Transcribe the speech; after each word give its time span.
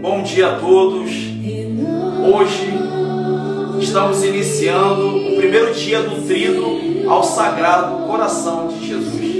Bom 0.00 0.22
dia 0.22 0.52
a 0.52 0.58
todos. 0.58 1.10
Hoje 2.32 2.72
estamos 3.82 4.24
iniciando 4.24 5.08
o 5.08 5.36
primeiro 5.36 5.74
dia 5.74 6.02
do 6.02 6.26
Trino 6.26 7.10
ao 7.10 7.22
Sagrado 7.22 8.06
Coração 8.06 8.68
de 8.68 8.88
Jesus. 8.88 9.39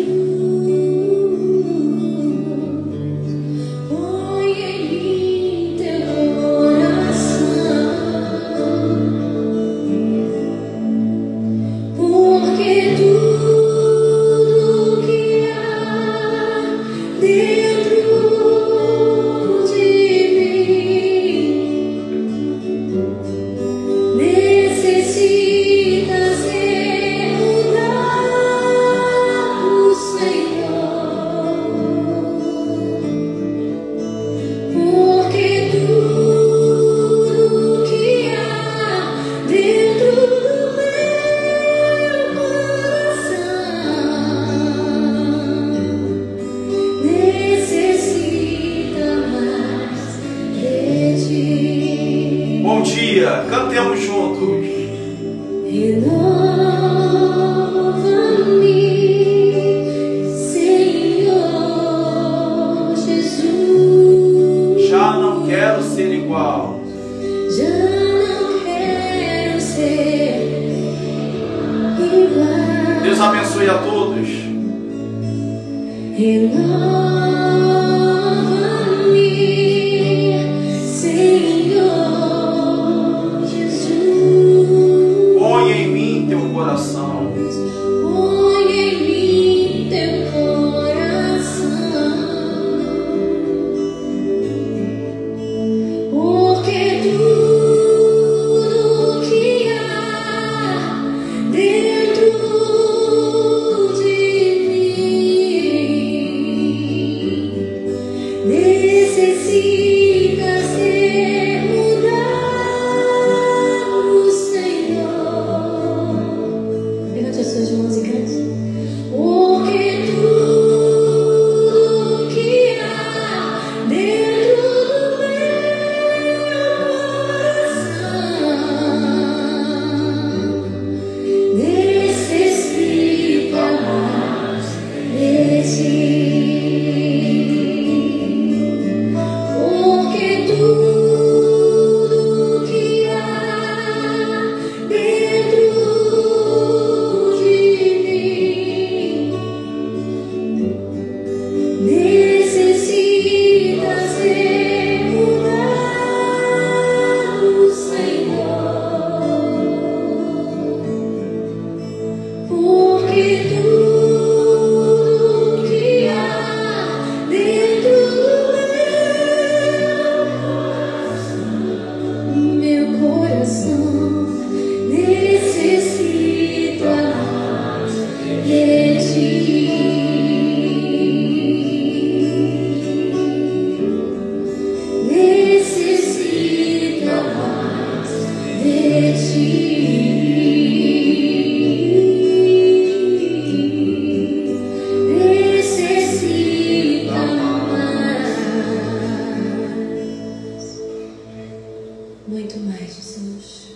Muito 202.27 202.61
mais, 202.61 202.81
Jesus. 202.81 203.69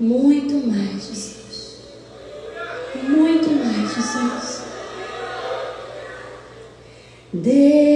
Muito 0.00 0.54
mais, 0.66 1.06
Jesus. 1.06 1.76
Muito 3.02 3.50
mais, 3.50 3.94
Jesus. 3.94 4.62
De 7.32 7.89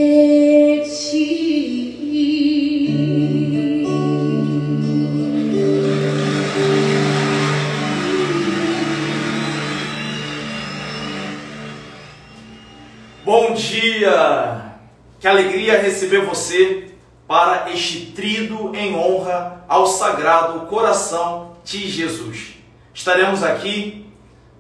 Sagrado 20.15 20.61
Coração 20.67 21.57
de 21.65 21.89
Jesus. 21.89 22.55
Estaremos 22.95 23.43
aqui 23.43 24.07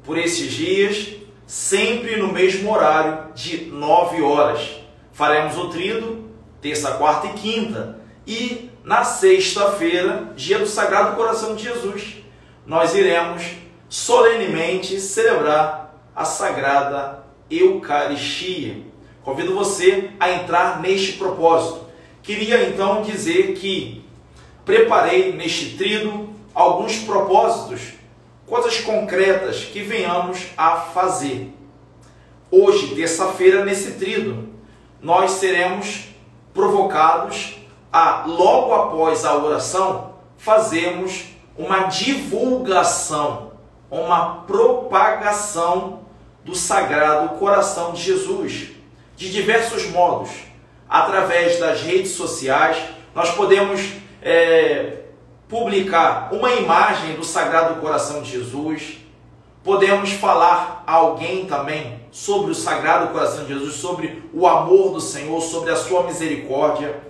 por 0.03 0.19
esses 0.19 0.51
dias, 0.51 1.11
sempre 1.47 2.17
no 2.17 2.33
mesmo 2.33 2.73
horário 2.73 3.33
de 3.35 3.67
9 3.67 4.21
horas. 4.21 4.69
Faremos 5.13 5.57
o 5.57 5.69
trido 5.69 6.25
terça, 6.61 6.95
quarta 6.95 7.29
e 7.29 7.33
quinta. 7.35 8.01
E 8.27 8.69
na 8.83 9.05
sexta-feira, 9.05 10.33
dia 10.35 10.59
do 10.59 10.67
Sagrado 10.67 11.15
Coração 11.15 11.55
de 11.55 11.63
Jesus, 11.63 12.17
nós 12.67 12.93
iremos 12.93 13.45
solenemente 13.89 14.99
celebrar 14.99 15.95
a 16.17 16.25
Sagrada 16.25 17.23
Eucaristia. 17.49 18.79
Convido 19.23 19.55
você 19.55 20.11
a 20.19 20.33
entrar 20.33 20.83
neste 20.83 21.13
propósito. 21.13 21.87
Queria 22.25 22.69
então 22.69 23.03
dizer 23.03 23.55
que 23.55 24.04
preparei 24.65 25.33
neste 25.33 25.77
trido 25.77 26.31
alguns 26.55 26.99
propósitos, 26.99 27.95
coisas 28.47 28.81
concretas 28.81 29.65
que 29.65 29.83
venhamos 29.83 30.47
a 30.57 30.77
fazer. 30.77 31.53
Hoje, 32.51 32.95
terça-feira, 32.95 33.65
nesse 33.65 33.93
trido, 33.93 34.49
nós 35.01 35.33
seremos 35.33 36.05
provocados 36.53 37.57
a, 37.93 38.25
logo 38.27 38.73
após 38.73 39.25
a 39.25 39.37
oração, 39.37 40.15
fazermos 40.37 41.25
uma 41.57 41.85
divulgação, 41.85 43.53
uma 43.91 44.43
propagação 44.47 46.01
do 46.45 46.55
Sagrado 46.55 47.37
Coração 47.39 47.93
de 47.93 48.03
Jesus, 48.03 48.69
de 49.17 49.31
diversos 49.31 49.89
modos, 49.89 50.31
através 50.89 51.59
das 51.59 51.83
redes 51.83 52.13
sociais, 52.13 52.77
nós 53.15 53.31
podemos 53.31 53.81
é, 54.25 55.01
publicar 55.47 56.31
uma 56.33 56.51
imagem 56.55 57.15
do 57.15 57.23
Sagrado 57.23 57.79
Coração 57.79 58.23
de 58.23 58.31
Jesus, 58.31 58.97
podemos 59.63 60.13
falar 60.13 60.83
a 60.87 60.95
alguém 60.95 61.45
também 61.45 62.01
sobre 62.11 62.51
o 62.51 62.55
Sagrado 62.55 63.13
Coração 63.13 63.45
de 63.45 63.53
Jesus, 63.53 63.75
sobre 63.75 64.23
o 64.33 64.47
amor 64.47 64.93
do 64.93 65.01
Senhor, 65.01 65.41
sobre 65.43 65.71
a 65.71 65.77
sua 65.77 66.05
misericórdia. 66.05 67.03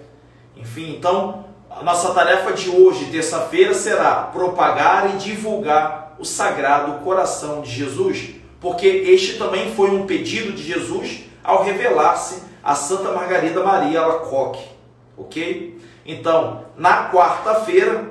Enfim, 0.56 0.96
então, 0.96 1.44
a 1.70 1.84
nossa 1.84 2.12
tarefa 2.12 2.52
de 2.52 2.68
hoje, 2.68 3.06
terça-feira, 3.06 3.72
será 3.74 4.14
propagar 4.32 5.14
e 5.14 5.18
divulgar 5.18 6.16
o 6.18 6.24
Sagrado 6.24 7.04
Coração 7.04 7.62
de 7.62 7.70
Jesus, 7.70 8.30
porque 8.60 8.86
este 8.86 9.38
também 9.38 9.72
foi 9.74 9.90
um 9.90 10.04
pedido 10.04 10.52
de 10.52 10.62
Jesus 10.64 11.24
ao 11.44 11.62
revelar-se 11.62 12.42
a 12.62 12.74
Santa 12.74 13.12
Margarida 13.12 13.62
Maria 13.62 14.00
Alacoque, 14.00 14.64
ok? 15.16 15.78
Então, 16.06 16.63
na 16.76 17.10
quarta-feira, 17.10 18.10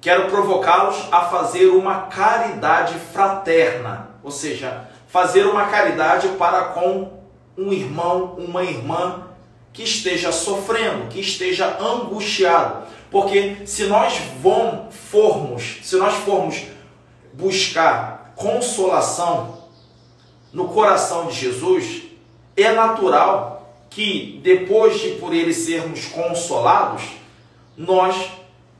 quero 0.00 0.30
provocá-los 0.30 0.96
a 1.10 1.22
fazer 1.22 1.66
uma 1.68 2.02
caridade 2.02 2.94
fraterna, 3.12 4.10
ou 4.22 4.30
seja, 4.30 4.88
fazer 5.08 5.46
uma 5.46 5.66
caridade 5.66 6.28
para 6.38 6.64
com 6.66 7.20
um 7.56 7.72
irmão, 7.72 8.34
uma 8.36 8.62
irmã 8.62 9.28
que 9.72 9.82
esteja 9.82 10.32
sofrendo, 10.32 11.08
que 11.08 11.20
esteja 11.20 11.78
angustiado. 11.80 12.84
Porque 13.10 13.58
se 13.64 13.84
nós 13.84 14.14
formos, 15.10 15.78
se 15.82 15.96
nós 15.96 16.14
formos 16.14 16.62
buscar 17.32 18.32
consolação 18.36 19.64
no 20.52 20.68
coração 20.68 21.26
de 21.26 21.34
Jesus, 21.34 22.02
é 22.56 22.72
natural 22.72 23.54
que 23.90 24.40
depois 24.42 25.00
de 25.00 25.10
por 25.10 25.32
ele 25.32 25.54
sermos 25.54 26.06
consolados, 26.06 27.02
nós 27.76 28.30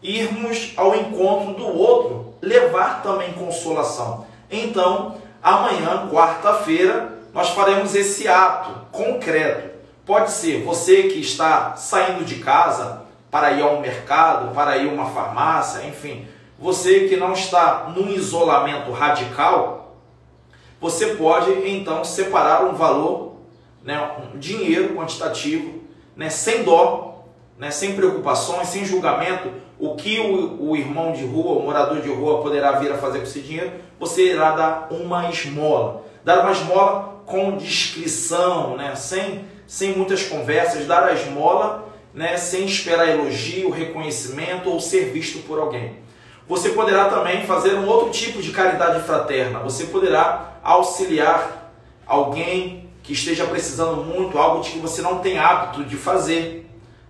irmos 0.02 0.73
ao 0.76 0.94
encontro 0.94 1.55
do 1.55 1.67
outro, 1.67 2.35
levar 2.41 3.02
também 3.02 3.32
consolação. 3.32 4.26
Então, 4.50 5.17
amanhã, 5.43 6.08
quarta-feira, 6.12 7.12
nós 7.32 7.50
faremos 7.50 7.94
esse 7.94 8.29
ato 8.29 8.87
concreto. 8.93 9.75
Pode 10.05 10.31
ser 10.31 10.62
você 10.62 11.05
que 11.05 11.20
está 11.20 11.75
saindo 11.76 12.25
de 12.25 12.37
casa 12.37 13.02
para 13.31 13.52
ir 13.52 13.62
ao 13.62 13.81
mercado, 13.81 14.55
para 14.55 14.76
ir 14.76 14.88
a 14.88 14.93
uma 14.93 15.11
farmácia, 15.11 15.87
enfim, 15.87 16.29
você 16.58 17.08
que 17.08 17.17
não 17.17 17.32
está 17.32 17.93
num 17.94 18.11
isolamento 18.11 18.93
radical, 18.93 19.97
você 20.81 21.17
pode 21.17 21.50
então 21.69 22.05
separar 22.05 22.64
um 22.64 22.75
valor, 22.75 23.37
né, 23.82 23.99
um 24.32 24.38
dinheiro 24.38 24.94
quantitativo, 24.94 25.82
né, 26.14 26.31
sem 26.31 26.62
dó, 26.62 27.13
né, 27.58 27.70
sem 27.70 27.94
preocupações, 27.94 28.68
sem 28.68 28.84
julgamento, 28.84 29.50
o 29.78 29.94
que 29.94 30.18
o, 30.20 30.70
o 30.70 30.76
irmão 30.76 31.12
de 31.12 31.24
rua, 31.24 31.58
o 31.58 31.62
morador 31.62 32.00
de 32.00 32.08
rua 32.08 32.42
poderá 32.42 32.72
vir 32.72 32.92
a 32.92 32.98
fazer 32.98 33.18
com 33.18 33.24
esse 33.24 33.40
dinheiro, 33.40 33.72
você 33.98 34.32
irá 34.32 34.52
dar 34.52 34.88
uma 34.90 35.28
esmola. 35.30 36.04
Dar 36.24 36.40
uma 36.40 36.52
esmola 36.52 37.22
com 37.26 37.56
discrição, 37.56 38.76
né, 38.76 38.94
sem, 38.94 39.44
sem 39.66 39.92
muitas 39.92 40.24
conversas, 40.24 40.86
dar 40.86 41.04
a 41.04 41.12
esmola 41.12 41.84
né, 42.14 42.36
sem 42.36 42.64
esperar 42.64 43.08
elogio, 43.08 43.70
reconhecimento 43.70 44.70
ou 44.70 44.80
ser 44.80 45.10
visto 45.10 45.40
por 45.46 45.58
alguém. 45.58 46.04
Você 46.46 46.70
poderá 46.70 47.06
também 47.06 47.44
fazer 47.44 47.74
um 47.74 47.88
outro 47.88 48.10
tipo 48.10 48.40
de 48.40 48.52
caridade 48.52 49.02
fraterna. 49.02 49.58
Você 49.60 49.84
poderá 49.84 50.58
auxiliar 50.62 51.72
alguém 52.06 52.90
que 53.02 53.12
esteja 53.12 53.44
precisando 53.46 54.04
muito, 54.04 54.38
algo 54.38 54.62
que 54.62 54.78
você 54.78 55.02
não 55.02 55.18
tem 55.18 55.38
hábito 55.38 55.84
de 55.84 55.96
fazer. 55.96 56.63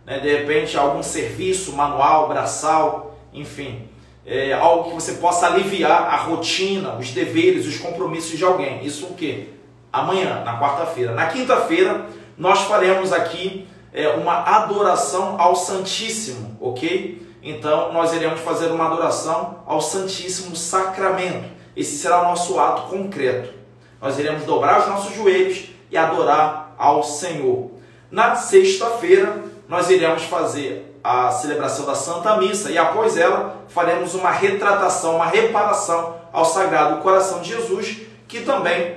Né? 0.06 0.18
De 0.18 0.28
repente, 0.28 0.76
algum 0.76 1.02
serviço 1.02 1.72
manual, 1.72 2.28
braçal, 2.28 3.16
enfim. 3.32 3.88
É, 4.26 4.52
algo 4.54 4.88
que 4.88 4.94
você 4.94 5.14
possa 5.14 5.46
aliviar 5.46 6.08
a 6.12 6.16
rotina, 6.16 6.96
os 6.96 7.10
deveres, 7.10 7.66
os 7.66 7.78
compromissos 7.78 8.38
de 8.38 8.44
alguém. 8.44 8.84
Isso 8.84 9.06
o 9.06 9.14
quê? 9.14 9.48
Amanhã, 9.92 10.42
na 10.44 10.58
quarta-feira. 10.58 11.12
Na 11.12 11.26
quinta-feira, 11.26 12.06
nós 12.36 12.60
faremos 12.62 13.12
aqui 13.12 13.68
é, 13.92 14.08
uma 14.08 14.42
adoração 14.42 15.40
ao 15.40 15.54
Santíssimo, 15.54 16.56
ok? 16.60 17.22
Então, 17.42 17.92
nós 17.92 18.14
iremos 18.14 18.40
fazer 18.40 18.68
uma 18.68 18.86
adoração 18.86 19.62
ao 19.66 19.80
Santíssimo 19.80 20.56
Sacramento. 20.56 21.50
Esse 21.76 21.98
será 21.98 22.22
o 22.22 22.24
nosso 22.24 22.58
ato 22.58 22.88
concreto. 22.88 23.52
Nós 24.00 24.18
iremos 24.18 24.44
dobrar 24.44 24.80
os 24.80 24.88
nossos 24.88 25.14
joelhos 25.14 25.66
e 25.90 25.96
adorar 25.96 26.74
ao 26.78 27.02
Senhor. 27.02 27.70
Na 28.10 28.34
sexta-feira, 28.34 29.42
nós 29.68 29.88
iremos 29.90 30.24
fazer 30.24 30.98
a 31.02 31.30
celebração 31.30 31.84
da 31.86 31.94
Santa 31.94 32.36
Missa 32.36 32.70
e 32.70 32.78
após 32.78 33.16
ela 33.16 33.62
faremos 33.68 34.14
uma 34.14 34.30
retratação, 34.30 35.16
uma 35.16 35.26
reparação 35.26 36.16
ao 36.32 36.44
Sagrado 36.44 37.02
Coração 37.02 37.40
de 37.40 37.50
Jesus, 37.50 37.98
que 38.26 38.40
também 38.40 38.96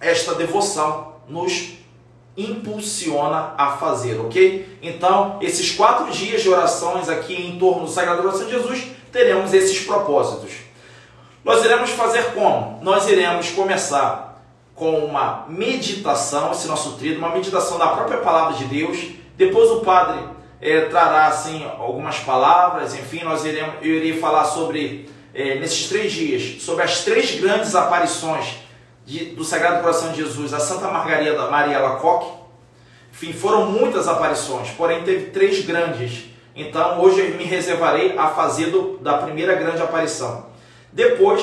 esta 0.00 0.34
devoção 0.34 1.14
nos 1.28 1.78
impulsiona 2.36 3.54
a 3.58 3.72
fazer, 3.72 4.18
ok? 4.20 4.78
Então, 4.80 5.38
esses 5.40 5.72
quatro 5.72 6.10
dias 6.10 6.42
de 6.42 6.48
orações 6.48 7.08
aqui 7.08 7.34
em 7.34 7.58
torno 7.58 7.84
do 7.84 7.90
Sagrado 7.90 8.22
Coração 8.22 8.46
de 8.46 8.52
Jesus, 8.52 8.86
teremos 9.12 9.52
esses 9.52 9.84
propósitos. 9.84 10.52
Nós 11.44 11.64
iremos 11.64 11.90
fazer 11.90 12.32
como? 12.32 12.78
Nós 12.82 13.08
iremos 13.08 13.50
começar 13.50 14.40
com 14.74 15.04
uma 15.04 15.44
meditação, 15.48 16.52
esse 16.52 16.66
nosso 16.66 16.92
tríduo, 16.92 17.18
uma 17.18 17.34
meditação 17.34 17.78
da 17.78 17.88
própria 17.88 18.18
palavra 18.18 18.54
de 18.54 18.64
Deus. 18.64 19.21
Depois 19.46 19.68
o 19.70 19.80
padre 19.80 20.20
é, 20.60 20.82
trará 20.82 21.26
assim 21.26 21.64
algumas 21.64 22.20
palavras, 22.20 22.94
enfim, 22.94 23.24
nós 23.24 23.44
iremos, 23.44 23.74
eu 23.82 23.90
irei 23.90 24.16
falar 24.20 24.44
sobre 24.44 25.10
é, 25.34 25.56
nesses 25.56 25.88
três 25.88 26.12
dias 26.12 26.62
sobre 26.62 26.84
as 26.84 27.04
três 27.04 27.40
grandes 27.40 27.74
aparições 27.74 28.58
de, 29.04 29.34
do 29.34 29.42
Sagrado 29.42 29.80
Coração 29.80 30.12
de 30.12 30.18
Jesus 30.18 30.54
a 30.54 30.60
Santa 30.60 30.86
Margarida 30.88 31.50
Maria 31.50 31.80
Lacoque. 31.80 32.40
Enfim, 33.12 33.32
foram 33.32 33.66
muitas 33.66 34.06
aparições, 34.06 34.70
porém 34.70 35.02
teve 35.02 35.30
três 35.30 35.64
grandes. 35.64 36.26
Então 36.54 37.00
hoje 37.00 37.20
eu 37.20 37.36
me 37.36 37.44
reservarei 37.44 38.16
a 38.16 38.28
fazer 38.28 38.66
do, 38.66 38.98
da 38.98 39.18
primeira 39.18 39.56
grande 39.56 39.82
aparição. 39.82 40.46
Depois 40.92 41.42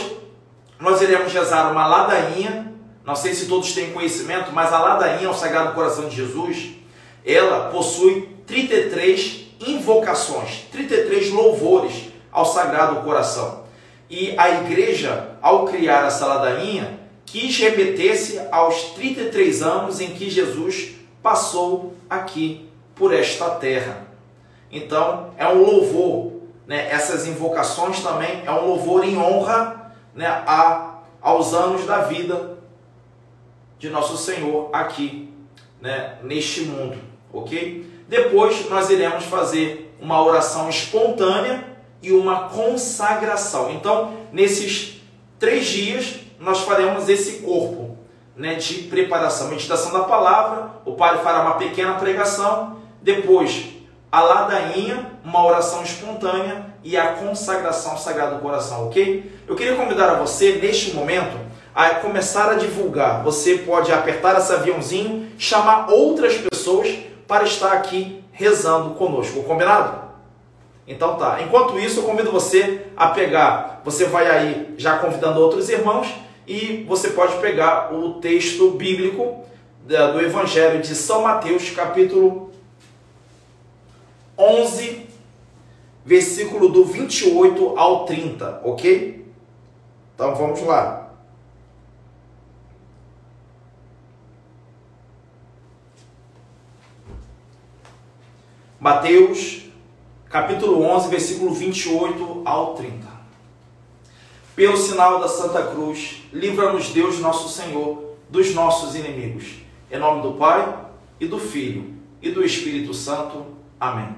nós 0.80 1.02
iremos 1.02 1.34
rezar 1.34 1.70
uma 1.70 1.86
ladainha. 1.86 2.74
Não 3.04 3.16
sei 3.16 3.34
se 3.34 3.48
todos 3.48 3.74
têm 3.74 3.92
conhecimento, 3.92 4.52
mas 4.54 4.72
a 4.72 4.80
ladainha 4.80 5.28
ao 5.28 5.34
Sagrado 5.34 5.74
Coração 5.74 6.08
de 6.08 6.16
Jesus, 6.16 6.79
ela 7.26 7.70
possui 7.70 8.30
33 8.46 9.48
invocações, 9.60 10.66
33 10.72 11.32
louvores 11.32 12.10
ao 12.32 12.46
Sagrado 12.46 13.02
Coração. 13.02 13.64
E 14.10 14.34
a 14.38 14.50
igreja, 14.62 15.38
ao 15.42 15.66
criar 15.66 16.08
essa 16.08 16.26
ladainha, 16.26 17.00
quis 17.26 17.58
remeter-se 17.58 18.42
aos 18.52 18.76
33 18.96 19.62
anos 19.62 20.02
em 20.02 20.12
que 20.12 20.30
Jesus 20.30 20.96
passou 21.22 21.94
aqui 22.10 22.70
por 22.96 23.14
esta 23.14 23.52
terra. 23.52 24.08
Então, 24.72 25.32
é 25.38 25.48
um 25.48 25.64
louvor, 25.64 26.42
né? 26.68 26.90
essas 26.92 27.28
invocações 27.28 28.02
também 28.02 28.44
é 28.46 28.52
um 28.52 28.68
louvor 28.68 29.04
em 29.04 29.18
honra 29.18 29.94
né? 30.16 30.28
a, 30.28 31.00
aos 31.22 31.54
anos 31.54 31.86
da 31.86 32.02
vida 32.02 32.58
de 33.78 33.90
nosso 33.90 34.18
Senhor 34.18 34.70
aqui 34.74 35.34
né? 35.82 36.18
neste 36.24 36.62
mundo, 36.62 36.98
ok? 37.32 37.86
Depois 38.08 38.70
nós 38.70 38.90
iremos 38.90 39.26
fazer 39.26 39.96
uma 40.00 40.24
oração 40.24 40.70
espontânea 40.70 41.64
e 42.02 42.12
uma 42.12 42.50
consagração. 42.50 43.72
Então, 43.72 44.14
nesses 44.32 45.02
três 45.38 45.66
dias, 45.68 46.16
nós 46.40 46.62
faremos 46.62 47.08
esse 47.10 47.40
corpo 47.40 47.98
né, 48.36 48.56
de 48.56 48.84
preparação. 48.84 49.50
Meditação 49.50 49.92
da 49.92 50.06
palavra, 50.06 50.72
o 50.86 50.94
padre 50.94 51.22
fará 51.22 51.42
uma 51.42 51.56
pequena 51.56 51.96
pregação, 51.96 52.78
depois 53.02 53.66
a 54.12 54.22
ladainha, 54.22 55.12
uma 55.24 55.46
oração 55.46 55.84
espontânea 55.84 56.66
e 56.84 56.98
a 56.98 57.14
consagração 57.14 57.92
ao 57.92 57.98
Sagrado 57.98 58.40
Coração, 58.40 58.88
ok? 58.88 59.40
Eu 59.48 59.56
queria 59.56 59.76
convidar 59.76 60.10
a 60.10 60.16
você, 60.16 60.54
neste 60.54 60.96
momento, 60.96 61.38
a 61.74 61.96
começar 61.96 62.52
a 62.52 62.56
divulgar. 62.56 63.24
Você 63.24 63.60
pode 63.60 63.92
apertar 63.92 64.38
esse 64.38 64.52
aviãozinho, 64.52 65.30
chamar 65.38 65.90
outras 65.90 66.38
pessoas 66.38 66.98
para 67.28 67.44
estar 67.44 67.74
aqui 67.74 68.24
rezando 68.32 68.96
conosco, 68.96 69.44
combinado? 69.44 70.10
Então 70.88 71.16
tá. 71.18 71.42
Enquanto 71.42 71.80
isso, 71.80 72.00
eu 72.00 72.04
convido 72.04 72.32
você 72.32 72.88
a 72.98 73.08
pegar, 73.10 73.82
você 73.86 74.06
vai 74.06 74.28
aí 74.28 74.74
já 74.78 74.98
convidando 74.98 75.40
outros 75.40 75.70
irmãos 75.70 76.08
e 76.48 76.84
você 76.88 77.10
pode 77.10 77.38
pegar 77.38 77.94
o 77.94 78.14
texto 78.16 78.72
bíblico 78.72 79.46
do 79.86 80.22
Evangelho 80.22 80.82
de 80.82 80.96
São 80.96 81.22
Mateus, 81.22 81.70
capítulo 81.70 82.52
11, 84.38 85.06
versículo 86.04 86.70
do 86.70 86.86
28 86.86 87.78
ao 87.78 88.06
30, 88.06 88.62
ok? 88.64 89.28
Então 90.16 90.34
vamos 90.34 90.62
lá. 90.64 91.09
Mateus 98.80 99.64
capítulo 100.30 100.82
11, 100.82 101.10
versículo 101.10 101.54
28 101.54 102.44
ao 102.46 102.76
30. 102.76 103.06
Pelo 104.56 104.78
sinal 104.78 105.20
da 105.20 105.28
Santa 105.28 105.64
Cruz, 105.64 106.22
livra-nos 106.32 106.88
Deus 106.88 107.20
nosso 107.20 107.50
Senhor 107.50 108.16
dos 108.30 108.56
nossos 108.56 108.96
inimigos. 108.96 109.56
Em 109.92 110.00
nome 110.00 110.22
do 110.22 110.36
Pai, 110.36 110.78
e 111.20 111.28
do 111.28 111.38
Filho, 111.38 111.94
e 112.22 112.32
do 112.32 112.42
Espírito 112.42 112.94
Santo. 112.94 113.48
Amém. 113.78 114.16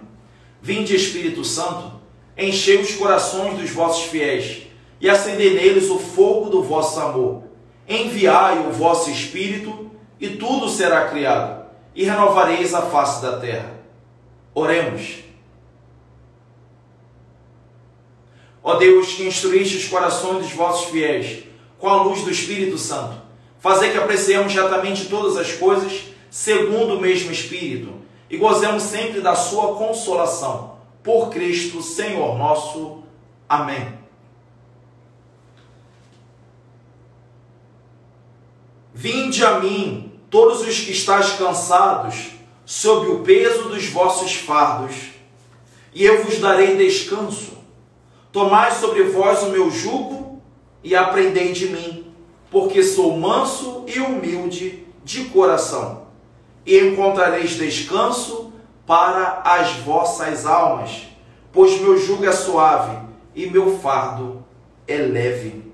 Vinde, 0.62 0.96
Espírito 0.96 1.44
Santo, 1.44 1.94
enchei 2.38 2.78
os 2.78 2.94
corações 2.94 3.58
dos 3.58 3.72
vossos 3.72 4.12
fiéis 4.12 4.68
e 5.00 5.10
acendei 5.10 5.56
neles 5.56 5.90
o 5.90 5.98
fogo 5.98 6.52
do 6.52 6.62
vosso 6.62 7.00
amor. 7.00 7.46
Enviai 7.90 8.60
o 8.60 8.72
vosso 8.72 9.10
Espírito, 9.10 9.90
e 10.20 10.30
tudo 10.30 10.70
será 10.70 11.10
criado, 11.10 11.66
e 11.96 12.04
renovareis 12.04 12.76
a 12.76 12.84
face 12.84 13.24
da 13.24 13.40
terra. 13.40 13.81
Oremos. 14.54 15.20
Ó 18.64 18.76
Deus, 18.76 19.14
que 19.14 19.28
instruíste 19.28 19.78
os 19.78 19.88
corações 19.88 20.46
dos 20.46 20.54
vossos 20.54 20.90
fiéis 20.92 21.44
com 21.80 21.90
a 21.90 22.04
luz 22.04 22.22
do 22.24 22.30
Espírito 22.30 22.78
Santo, 22.78 23.16
fazer 23.60 23.92
que 23.92 23.98
apreciemos 23.98 24.54
retamente 24.54 25.06
todas 25.06 25.36
as 25.36 25.54
coisas 25.54 26.04
segundo 26.30 26.96
o 26.96 27.02
mesmo 27.02 27.32
Espírito 27.32 27.94
e 28.30 28.38
gozemos 28.38 28.84
sempre 28.84 29.20
da 29.20 29.36
sua 29.36 29.76
consolação. 29.76 30.80
Por 31.04 31.30
Cristo, 31.30 31.82
Senhor 31.82 32.38
nosso. 32.38 33.04
Amém. 33.50 34.00
Vinde 38.94 39.44
a 39.44 39.60
mim, 39.60 40.14
todos 40.30 40.62
os 40.62 40.80
que 40.80 40.92
estáis 40.92 41.32
cansados, 41.32 42.28
sob 42.72 43.06
o 43.10 43.20
peso 43.20 43.68
dos 43.68 43.88
vossos 43.88 44.34
fardos, 44.34 44.96
e 45.94 46.06
eu 46.06 46.24
vos 46.24 46.38
darei 46.38 46.78
descanso. 46.78 47.58
Tomai 48.32 48.72
sobre 48.72 49.04
vós 49.04 49.44
o 49.44 49.50
meu 49.50 49.70
jugo 49.70 50.42
e 50.82 50.96
aprendei 50.96 51.52
de 51.52 51.68
mim, 51.68 52.14
porque 52.50 52.82
sou 52.82 53.18
manso 53.18 53.84
e 53.88 54.00
humilde 54.00 54.88
de 55.04 55.26
coração, 55.26 56.04
e 56.66 56.80
encontrareis 56.80 57.58
descanso 57.58 58.54
para 58.88 59.42
as 59.44 59.74
vossas 59.80 60.46
almas, 60.46 61.08
pois 61.52 61.78
meu 61.78 61.98
jugo 61.98 62.26
é 62.26 62.32
suave 62.32 62.98
e 63.36 63.48
meu 63.48 63.80
fardo 63.80 64.46
é 64.88 64.96
leve. 64.96 65.74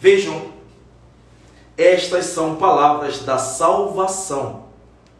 Vejam, 0.00 0.46
estas 1.76 2.24
são 2.24 2.56
palavras 2.56 3.18
da 3.18 3.36
salvação. 3.36 4.63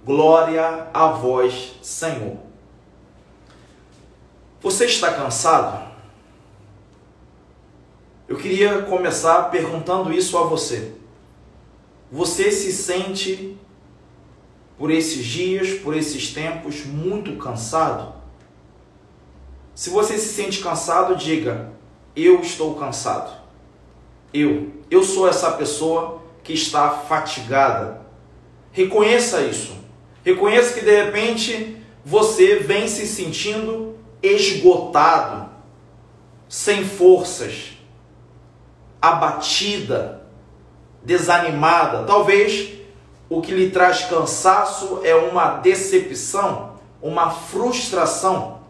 Glória 0.05 0.89
a 0.93 1.07
vós, 1.07 1.77
Senhor. 1.81 2.37
Você 4.61 4.85
está 4.85 5.15
cansado? 5.15 5.93
Eu 8.29 8.37
queria 8.37 8.83
começar 8.83 9.45
perguntando 9.45 10.13
isso 10.13 10.37
a 10.37 10.43
você. 10.43 10.93
Você 12.13 12.51
se 12.51 12.71
sente, 12.71 13.57
por 14.77 14.91
esses 14.91 15.25
dias, 15.25 15.79
por 15.81 15.97
esses 15.97 16.35
tempos, 16.35 16.85
muito 16.85 17.37
cansado? 17.37 18.13
Se 19.75 19.89
você 19.89 20.19
se 20.19 20.35
sente 20.35 20.63
cansado, 20.63 21.17
diga: 21.17 21.73
Eu 22.15 22.41
estou 22.41 22.75
cansado. 22.75 23.35
Eu, 24.35 24.71
eu 24.91 25.03
sou 25.03 25.27
essa 25.27 25.53
pessoa 25.53 26.21
que 26.43 26.53
está 26.53 26.91
fatigada. 26.91 28.03
Reconheça 28.71 29.41
isso. 29.43 29.84
Reconheça 30.25 30.75
que 30.75 30.85
de 30.85 31.05
repente 31.05 31.77
você 32.05 32.57
vem 32.57 32.89
se 32.89 33.07
sentindo 33.07 33.97
esgotado, 34.23 35.51
sem 36.49 36.85
forças 36.85 37.75
abatida, 39.05 40.23
desanimada. 41.03 42.05
Talvez 42.05 42.73
o 43.29 43.43
que 43.43 43.53
lhe 43.53 43.71
traz 43.71 44.07
cansaço 44.07 45.01
é 45.05 45.15
uma 45.15 45.59
decepção, 45.59 46.77
uma 47.03 47.31
frustração, 47.31 48.61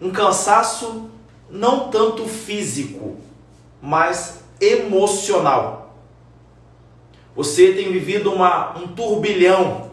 um 0.00 0.10
cansaço 0.10 1.10
não 1.50 1.90
tanto 1.90 2.26
físico, 2.26 3.18
mas 3.82 4.42
emocional. 4.58 5.94
Você 7.36 7.74
tem 7.74 7.92
vivido 7.92 8.32
uma, 8.32 8.78
um 8.78 8.88
turbilhão 8.88 9.91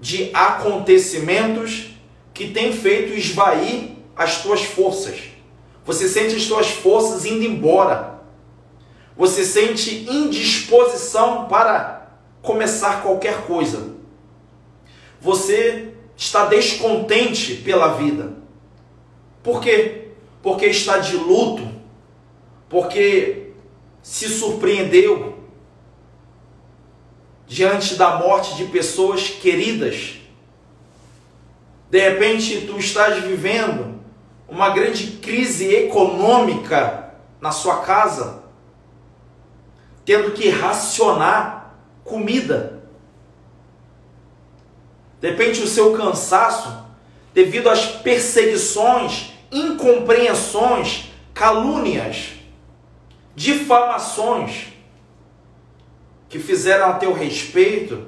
de 0.00 0.30
acontecimentos 0.32 1.90
que 2.32 2.48
tem 2.48 2.72
feito 2.72 3.12
esvair 3.12 3.90
as 4.16 4.42
tuas 4.42 4.62
forças. 4.62 5.20
Você 5.84 6.08
sente 6.08 6.36
as 6.36 6.46
tuas 6.46 6.68
forças 6.68 7.24
indo 7.24 7.44
embora 7.44 8.10
você 9.20 9.44
sente 9.44 10.10
indisposição 10.10 11.44
para 11.44 12.10
começar 12.40 13.02
qualquer 13.02 13.42
coisa. 13.42 13.96
Você 15.20 15.92
está 16.16 16.46
descontente 16.46 17.56
pela 17.56 17.88
vida. 17.98 18.32
Por 19.42 19.60
quê? 19.60 20.08
Porque 20.42 20.64
está 20.64 20.96
de 20.96 21.18
luto, 21.18 21.68
porque 22.66 23.50
se 24.00 24.26
surpreendeu 24.26 25.29
diante 27.50 27.96
da 27.96 28.16
morte 28.16 28.54
de 28.54 28.66
pessoas 28.66 29.28
queridas. 29.28 30.20
De 31.90 31.98
repente, 31.98 32.60
tu 32.60 32.78
estás 32.78 33.24
vivendo 33.24 33.98
uma 34.48 34.70
grande 34.70 35.16
crise 35.16 35.66
econômica 35.74 37.12
na 37.40 37.50
sua 37.50 37.78
casa 37.78 38.44
tendo 40.04 40.30
que 40.30 40.48
racionar 40.48 41.74
comida. 42.04 42.84
Depende 45.20 45.60
do 45.60 45.66
seu 45.66 45.96
cansaço, 45.96 46.84
devido 47.34 47.68
às 47.68 47.84
perseguições, 47.84 49.32
incompreensões, 49.50 51.10
calúnias, 51.34 52.28
difamações 53.34 54.70
que 56.30 56.38
fizeram 56.38 56.88
a 56.88 56.92
teu 56.94 57.12
respeito. 57.12 58.06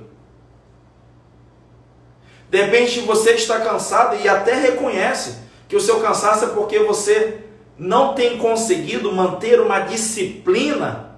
De 2.48 2.62
repente 2.62 3.00
você 3.00 3.32
está 3.32 3.60
cansado 3.60 4.16
e 4.16 4.28
até 4.28 4.54
reconhece 4.54 5.38
que 5.68 5.74
o 5.74 5.80
seu 5.80 6.00
cansaço 6.00 6.44
é 6.44 6.48
porque 6.48 6.78
você 6.78 7.40
não 7.76 8.14
tem 8.14 8.38
conseguido 8.38 9.12
manter 9.12 9.60
uma 9.60 9.80
disciplina 9.80 11.16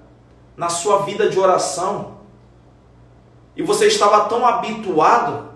na 0.56 0.70
sua 0.70 1.02
vida 1.02 1.28
de 1.28 1.38
oração. 1.38 2.18
E 3.54 3.62
você 3.62 3.87
estava 3.87 4.25
tão 4.25 4.46
habituado 4.46 5.50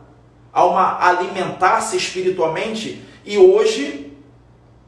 a 0.52 0.64
uma 0.64 1.02
alimentar-se 1.02 1.96
espiritualmente 1.96 3.02
e 3.24 3.38
hoje 3.38 4.12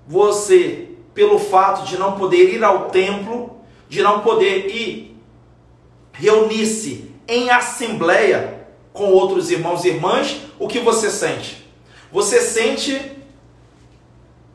você, 0.07 0.91
pelo 1.15 1.39
fato 1.39 1.87
de 1.87 1.97
não 1.97 2.19
poder 2.19 2.53
ir 2.55 2.63
ao 2.63 2.91
templo, 2.91 3.57
de 3.89 4.03
não 4.03 4.21
poder 4.21 4.67
ir 4.75 5.10
reunir-se 6.21 7.11
em 7.27 7.51
assembleia 7.51 8.67
com 8.93 9.07
outros 9.07 9.51
irmãos 9.51 9.85
e 9.85 9.89
irmãs, 9.89 10.43
o 10.59 10.69
que 10.69 10.81
você 10.81 11.11
sente? 11.11 11.67
Você 12.13 12.41
sente 12.41 13.01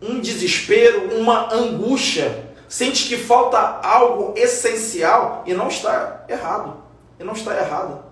um 0.02 0.20
desespero, 0.20 1.18
uma 1.18 1.52
angústia 1.52 2.54
sente 2.68 3.08
que 3.08 3.18
falta 3.18 3.58
algo 3.82 4.34
essencial 4.38 5.44
e 5.48 5.54
não 5.54 5.68
está 5.68 6.26
errado. 6.30 6.84
E 7.20 7.24
não 7.24 7.34
está 7.34 7.58
errado. 7.58 8.04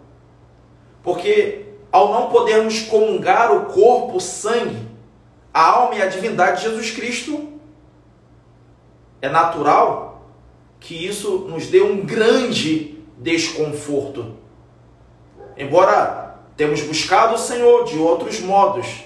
Porque 1.03 1.65
ao 1.91 2.11
não 2.11 2.29
podermos 2.29 2.81
comungar 2.81 3.51
o 3.55 3.65
corpo, 3.65 4.17
o 4.17 4.21
sangue, 4.21 4.87
a 5.53 5.61
alma 5.61 5.95
e 5.95 6.01
a 6.01 6.07
divindade 6.07 6.61
de 6.61 6.69
Jesus 6.69 6.89
Cristo, 6.89 7.49
é 9.21 9.29
natural 9.29 10.25
que 10.79 11.05
isso 11.05 11.45
nos 11.49 11.67
dê 11.67 11.81
um 11.81 12.03
grande 12.05 12.92
desconforto. 13.23 14.35
Embora 15.57 16.35
temos 16.55 16.81
buscado 16.81 17.35
o 17.35 17.39
Senhor 17.39 17.85
de 17.85 17.97
outros 17.97 18.39
modos, 18.41 19.05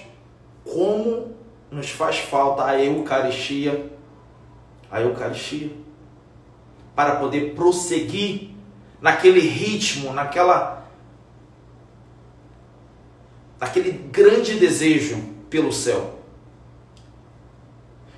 como 0.64 1.34
nos 1.70 1.88
faz 1.88 2.18
falta 2.18 2.64
a 2.64 2.78
Eucaristia 2.82 3.96
a 4.90 5.02
Eucaristia, 5.02 5.70
para 6.96 7.16
poder 7.16 7.54
prosseguir 7.54 8.52
naquele 9.02 9.40
ritmo, 9.40 10.14
naquela 10.14 10.78
naquele 13.60 13.90
grande 13.92 14.54
desejo 14.54 15.22
pelo 15.50 15.70
céu. 15.72 16.18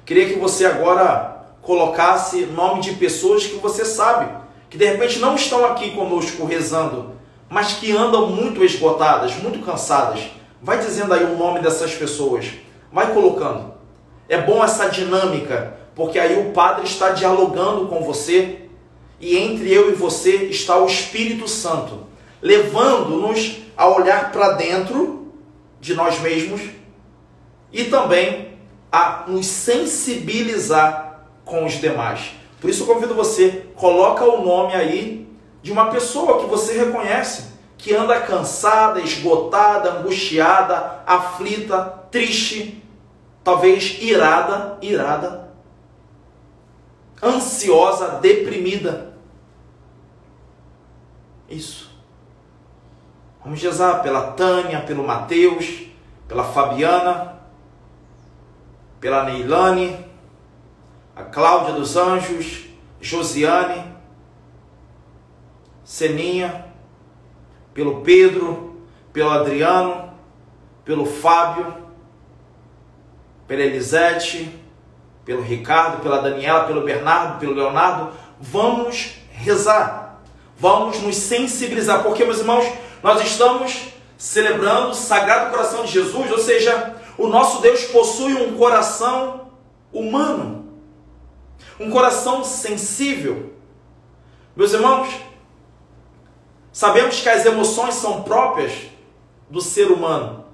Queria 0.06 0.28
que 0.28 0.38
você 0.38 0.64
agora 0.64 1.44
colocasse 1.60 2.46
nome 2.46 2.80
de 2.80 2.94
pessoas 2.94 3.46
que 3.46 3.56
você 3.56 3.84
sabe 3.84 4.39
que 4.70 4.78
de 4.78 4.84
repente 4.84 5.18
não 5.18 5.34
estão 5.34 5.66
aqui 5.66 5.90
conosco 5.90 6.46
rezando, 6.46 7.16
mas 7.48 7.72
que 7.72 7.90
andam 7.90 8.28
muito 8.28 8.64
esgotadas, 8.64 9.34
muito 9.34 9.58
cansadas. 9.58 10.30
Vai 10.62 10.78
dizendo 10.78 11.12
aí 11.12 11.24
o 11.24 11.36
nome 11.36 11.58
dessas 11.58 11.92
pessoas. 11.92 12.46
Vai 12.92 13.12
colocando. 13.12 13.74
É 14.28 14.40
bom 14.40 14.62
essa 14.62 14.88
dinâmica, 14.88 15.76
porque 15.96 16.18
aí 16.18 16.38
o 16.38 16.52
Padre 16.52 16.84
está 16.84 17.10
dialogando 17.10 17.88
com 17.88 18.04
você 18.04 18.68
e 19.18 19.36
entre 19.36 19.72
eu 19.72 19.90
e 19.90 19.94
você 19.94 20.44
está 20.44 20.78
o 20.78 20.86
Espírito 20.86 21.48
Santo, 21.48 22.06
levando-nos 22.40 23.56
a 23.76 23.88
olhar 23.88 24.30
para 24.30 24.52
dentro 24.52 25.32
de 25.80 25.94
nós 25.94 26.20
mesmos 26.20 26.60
e 27.72 27.84
também 27.84 28.50
a 28.92 29.24
nos 29.26 29.46
sensibilizar 29.46 31.26
com 31.44 31.66
os 31.66 31.72
demais. 31.80 32.39
Por 32.60 32.68
isso 32.68 32.82
eu 32.82 32.94
convido 32.94 33.14
você, 33.14 33.66
coloca 33.74 34.24
o 34.24 34.44
nome 34.44 34.74
aí 34.74 35.28
de 35.62 35.72
uma 35.72 35.86
pessoa 35.90 36.40
que 36.40 36.46
você 36.46 36.76
reconhece, 36.76 37.54
que 37.78 37.94
anda 37.94 38.20
cansada, 38.20 39.00
esgotada, 39.00 39.98
angustiada, 39.98 41.02
aflita, 41.06 41.80
triste, 42.10 42.84
talvez 43.42 43.96
irada, 44.02 44.78
irada, 44.82 45.48
ansiosa, 47.22 48.18
deprimida. 48.20 49.14
Isso. 51.48 51.90
Vamos 53.42 53.62
rezar 53.62 54.02
pela 54.02 54.32
Tânia, 54.32 54.80
pelo 54.80 55.06
Mateus, 55.06 55.86
pela 56.28 56.44
Fabiana, 56.44 57.40
pela 59.00 59.24
Neilane, 59.24 60.09
a 61.14 61.22
Cláudia 61.24 61.74
dos 61.74 61.96
Anjos, 61.96 62.66
Josiane, 63.00 63.84
Seninha, 65.84 66.66
pelo 67.74 68.00
Pedro, 68.02 68.84
pelo 69.12 69.30
Adriano, 69.30 70.12
pelo 70.84 71.04
Fábio, 71.04 71.74
pela 73.46 73.62
Elisete, 73.62 74.60
pelo 75.24 75.42
Ricardo, 75.42 76.02
pela 76.02 76.20
Daniela, 76.20 76.64
pelo 76.64 76.82
Bernardo, 76.82 77.38
pelo 77.38 77.54
Leonardo. 77.54 78.12
Vamos 78.40 79.16
rezar, 79.32 80.20
vamos 80.56 81.00
nos 81.00 81.16
sensibilizar, 81.16 82.02
porque, 82.02 82.24
meus 82.24 82.38
irmãos, 82.38 82.66
nós 83.02 83.20
estamos 83.22 83.88
celebrando 84.16 84.90
o 84.90 84.94
Sagrado 84.94 85.50
Coração 85.50 85.84
de 85.84 85.92
Jesus, 85.92 86.30
ou 86.30 86.38
seja, 86.38 86.94
o 87.16 87.26
nosso 87.26 87.62
Deus 87.62 87.84
possui 87.84 88.34
um 88.34 88.56
coração 88.56 89.48
humano, 89.92 90.59
um 91.80 91.90
coração 91.90 92.44
sensível. 92.44 93.54
Meus 94.54 94.74
irmãos, 94.74 95.08
sabemos 96.70 97.20
que 97.20 97.28
as 97.28 97.46
emoções 97.46 97.94
são 97.94 98.22
próprias 98.22 98.72
do 99.48 99.62
ser 99.62 99.90
humano. 99.90 100.44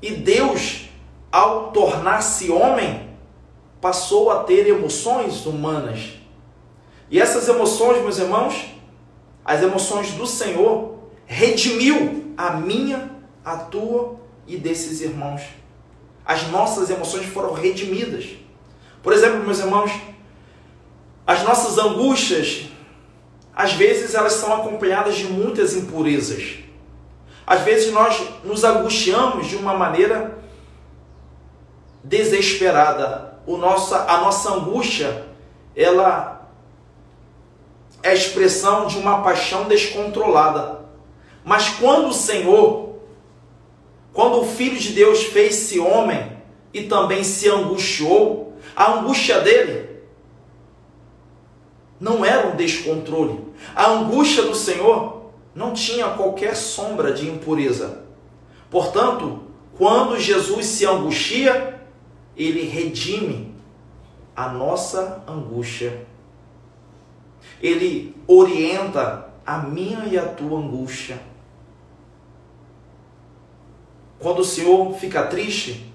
E 0.00 0.12
Deus, 0.12 0.88
ao 1.30 1.70
tornar-se 1.72 2.50
homem, 2.50 3.10
passou 3.82 4.30
a 4.30 4.44
ter 4.44 4.66
emoções 4.66 5.44
humanas. 5.44 6.14
E 7.10 7.20
essas 7.20 7.46
emoções, 7.46 8.00
meus 8.00 8.18
irmãos, 8.18 8.64
as 9.44 9.62
emoções 9.62 10.12
do 10.12 10.26
Senhor, 10.26 10.94
redimiu 11.26 12.32
a 12.36 12.52
minha, 12.52 13.10
a 13.44 13.56
tua 13.56 14.16
e 14.46 14.56
desses 14.56 15.02
irmãos. 15.02 15.42
As 16.24 16.48
nossas 16.48 16.88
emoções 16.88 17.26
foram 17.26 17.52
redimidas. 17.52 18.26
Por 19.02 19.12
exemplo, 19.12 19.40
meus 19.40 19.58
irmãos, 19.58 19.90
as 21.26 21.42
nossas 21.44 21.78
angústias, 21.78 22.66
às 23.54 23.72
vezes 23.72 24.14
elas 24.14 24.34
são 24.34 24.54
acompanhadas 24.54 25.16
de 25.16 25.24
muitas 25.24 25.74
impurezas. 25.74 26.58
Às 27.46 27.62
vezes 27.62 27.92
nós 27.92 28.22
nos 28.44 28.64
angustiamos 28.64 29.46
de 29.46 29.56
uma 29.56 29.74
maneira 29.74 30.38
desesperada. 32.02 33.38
O 33.46 33.56
nossa, 33.56 34.04
a 34.04 34.18
nossa 34.18 34.54
angústia, 34.54 35.26
ela 35.74 36.48
é 38.02 38.10
a 38.10 38.14
expressão 38.14 38.86
de 38.86 38.98
uma 38.98 39.22
paixão 39.22 39.64
descontrolada. 39.64 40.80
Mas 41.44 41.68
quando 41.68 42.08
o 42.08 42.14
Senhor, 42.14 42.96
quando 44.12 44.40
o 44.40 44.46
Filho 44.46 44.78
de 44.78 44.92
Deus 44.92 45.24
fez-se 45.24 45.78
homem 45.78 46.36
e 46.72 46.84
também 46.84 47.24
se 47.24 47.48
angustiou, 47.48 48.54
a 48.76 48.92
angústia 48.92 49.40
dele 49.40 49.89
não 52.00 52.24
era 52.24 52.48
um 52.48 52.56
descontrole. 52.56 53.38
A 53.76 53.90
angústia 53.90 54.44
do 54.44 54.54
Senhor 54.54 55.30
não 55.54 55.74
tinha 55.74 56.08
qualquer 56.08 56.56
sombra 56.56 57.12
de 57.12 57.28
impureza. 57.28 58.04
Portanto, 58.70 59.42
quando 59.76 60.18
Jesus 60.18 60.66
se 60.66 60.86
angustia, 60.86 61.80
ele 62.36 62.62
redime 62.62 63.54
a 64.34 64.48
nossa 64.48 65.22
angústia. 65.28 66.06
Ele 67.62 68.16
orienta 68.26 69.28
a 69.44 69.58
minha 69.58 70.06
e 70.06 70.16
a 70.16 70.24
tua 70.24 70.58
angústia. 70.58 71.20
Quando 74.18 74.40
o 74.40 74.44
Senhor 74.44 74.94
fica 74.94 75.26
triste, 75.26 75.92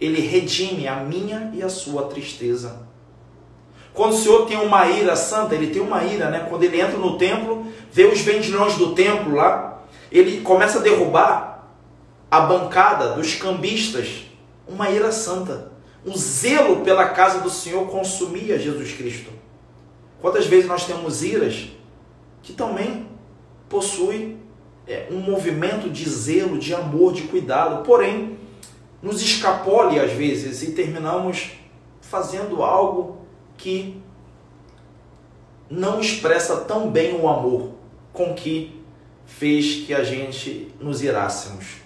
ele 0.00 0.20
redime 0.20 0.88
a 0.88 0.96
minha 0.96 1.50
e 1.54 1.62
a 1.62 1.68
sua 1.68 2.04
tristeza. 2.04 2.89
Quando 3.92 4.12
o 4.12 4.16
Senhor 4.16 4.46
tem 4.46 4.56
uma 4.56 4.86
ira 4.88 5.16
santa, 5.16 5.54
ele 5.54 5.68
tem 5.68 5.82
uma 5.82 6.04
ira, 6.04 6.30
né? 6.30 6.46
Quando 6.48 6.62
ele 6.62 6.80
entra 6.80 6.96
no 6.96 7.18
templo, 7.18 7.66
vê 7.92 8.04
os 8.04 8.20
vendilhões 8.20 8.76
do 8.76 8.94
templo 8.94 9.34
lá, 9.34 9.82
ele 10.10 10.40
começa 10.40 10.78
a 10.78 10.82
derrubar 10.82 11.68
a 12.30 12.40
bancada 12.40 13.10
dos 13.14 13.34
cambistas. 13.34 14.26
Uma 14.68 14.88
ira 14.90 15.10
santa. 15.10 15.72
O 16.04 16.16
zelo 16.16 16.82
pela 16.82 17.08
casa 17.08 17.40
do 17.40 17.50
Senhor 17.50 17.86
consumia 17.88 18.58
Jesus 18.58 18.92
Cristo. 18.92 19.30
Quantas 20.20 20.46
vezes 20.46 20.66
nós 20.66 20.86
temos 20.86 21.22
iras 21.22 21.70
que 22.42 22.52
também 22.52 23.06
possuem 23.68 24.38
é, 24.86 25.08
um 25.10 25.18
movimento 25.18 25.90
de 25.90 26.08
zelo, 26.08 26.58
de 26.58 26.74
amor, 26.74 27.12
de 27.12 27.22
cuidado, 27.22 27.84
porém 27.84 28.38
nos 29.02 29.20
escapole 29.22 29.98
às 29.98 30.12
vezes 30.12 30.62
e 30.62 30.72
terminamos 30.72 31.52
fazendo 32.00 32.62
algo 32.62 33.19
que 33.60 34.00
não 35.68 36.00
expressa 36.00 36.56
tão 36.56 36.90
bem 36.90 37.14
o 37.14 37.28
amor 37.28 37.72
com 38.12 38.34
que 38.34 38.82
fez 39.24 39.86
que 39.86 39.94
a 39.94 40.02
gente 40.02 40.74
nos 40.80 41.02
irássemos. 41.02 41.76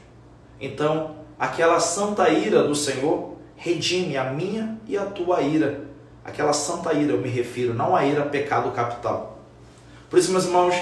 Então, 0.61 1.17
aquela 1.39 1.79
santa 1.81 2.31
ira 2.31 2.63
do 2.63 2.75
Senhor 2.75 3.35
redime 3.57 4.17
a 4.17 4.25
minha 4.25 4.79
e 4.87 4.97
a 4.97 5.05
tua 5.05 5.43
ira. 5.43 5.85
Aquela 6.25 6.53
santa 6.53 6.95
ira 6.95 7.13
eu 7.13 7.21
me 7.21 7.29
refiro, 7.29 7.75
não 7.75 7.95
a 7.95 8.05
ira 8.07 8.25
pecado 8.25 8.71
capital. 8.71 9.39
Por 10.09 10.19
isso, 10.19 10.31
meus 10.31 10.45
irmãos, 10.45 10.75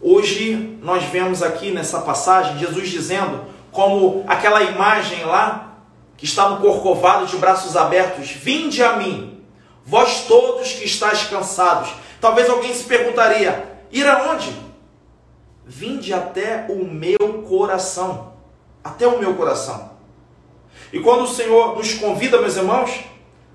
hoje 0.00 0.78
nós 0.82 1.04
vemos 1.04 1.42
aqui 1.42 1.70
nessa 1.70 2.00
passagem 2.00 2.58
Jesus 2.58 2.88
dizendo 2.88 3.44
como 3.70 4.24
aquela 4.26 4.62
imagem 4.62 5.24
lá 5.24 5.78
que 6.16 6.24
está 6.24 6.48
no 6.48 6.56
corcovado 6.56 7.26
de 7.26 7.36
braços 7.36 7.76
abertos: 7.76 8.30
Vinde 8.30 8.82
a 8.82 8.96
mim, 8.96 9.33
Vós 9.86 10.22
todos 10.26 10.72
que 10.72 10.84
estáis 10.84 11.24
cansados. 11.24 11.92
Talvez 12.20 12.48
alguém 12.48 12.72
se 12.72 12.84
perguntaria: 12.84 13.68
ir 13.92 14.06
aonde? 14.06 14.54
Vinde 15.66 16.12
até 16.12 16.66
o 16.68 16.84
meu 16.84 17.42
coração. 17.46 18.32
Até 18.82 19.06
o 19.06 19.18
meu 19.18 19.34
coração. 19.34 19.92
E 20.92 21.00
quando 21.00 21.24
o 21.24 21.28
Senhor 21.28 21.76
nos 21.76 21.94
convida, 21.94 22.40
meus 22.40 22.56
irmãos, 22.56 23.04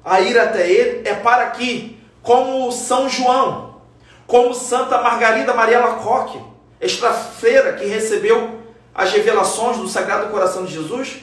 a 0.03 0.21
ir 0.21 0.37
até 0.37 0.69
Ele, 0.69 1.07
é 1.07 1.15
para 1.15 1.49
que, 1.51 1.99
como 2.21 2.71
São 2.71 3.07
João, 3.07 3.81
como 4.25 4.53
Santa 4.53 5.01
Margarida 5.01 5.53
Maria 5.53 5.79
Lacoque, 5.79 6.39
esta 6.79 7.13
freira 7.13 7.73
que 7.73 7.85
recebeu 7.85 8.59
as 8.93 9.11
revelações 9.11 9.77
do 9.77 9.87
Sagrado 9.87 10.31
Coração 10.31 10.65
de 10.65 10.73
Jesus, 10.73 11.17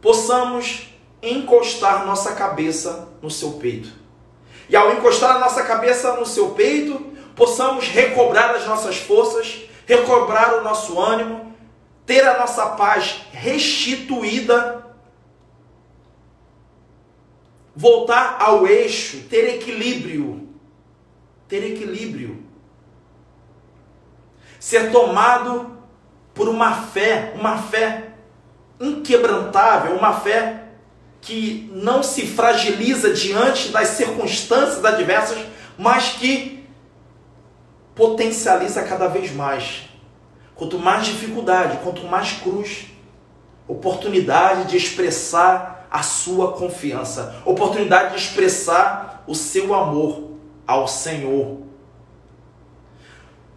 possamos 0.00 0.88
encostar 1.22 2.06
nossa 2.06 2.32
cabeça 2.32 3.08
no 3.20 3.30
seu 3.30 3.52
peito 3.52 4.07
e 4.68 4.76
ao 4.76 4.92
encostar 4.92 5.36
a 5.36 5.38
nossa 5.38 5.62
cabeça 5.64 6.14
no 6.14 6.26
seu 6.26 6.50
peito, 6.50 6.98
possamos 7.34 7.88
recobrar 7.88 8.54
as 8.54 8.66
nossas 8.66 8.98
forças, 8.98 9.62
recobrar 9.86 10.54
o 10.54 10.62
nosso 10.62 11.00
ânimo, 11.00 11.56
ter 12.04 12.26
a 12.26 12.38
nossa 12.38 12.66
paz 12.70 13.22
restituída, 13.32 14.86
voltar 17.74 18.36
ao 18.40 18.66
eixo, 18.66 19.22
ter 19.30 19.54
equilíbrio, 19.54 20.48
ter 21.46 21.72
equilíbrio, 21.72 22.44
ser 24.58 24.90
tomado 24.90 25.78
por 26.34 26.48
uma 26.48 26.72
fé, 26.72 27.32
uma 27.34 27.56
fé 27.56 28.12
inquebrantável, 28.80 29.96
uma 29.96 30.12
fé 30.12 30.67
que 31.20 31.70
não 31.72 32.02
se 32.02 32.26
fragiliza 32.26 33.12
diante 33.12 33.68
das 33.68 33.88
circunstâncias 33.88 34.84
adversas, 34.84 35.38
mas 35.76 36.10
que 36.10 36.64
potencializa 37.94 38.82
cada 38.82 39.08
vez 39.08 39.32
mais. 39.32 39.88
Quanto 40.54 40.78
mais 40.78 41.06
dificuldade, 41.06 41.78
quanto 41.82 42.06
mais 42.06 42.32
cruz, 42.32 42.86
oportunidade 43.66 44.68
de 44.68 44.76
expressar 44.76 45.86
a 45.90 46.02
sua 46.02 46.52
confiança, 46.52 47.42
oportunidade 47.44 48.14
de 48.14 48.22
expressar 48.22 49.24
o 49.26 49.34
seu 49.34 49.74
amor 49.74 50.32
ao 50.66 50.86
Senhor. 50.86 51.58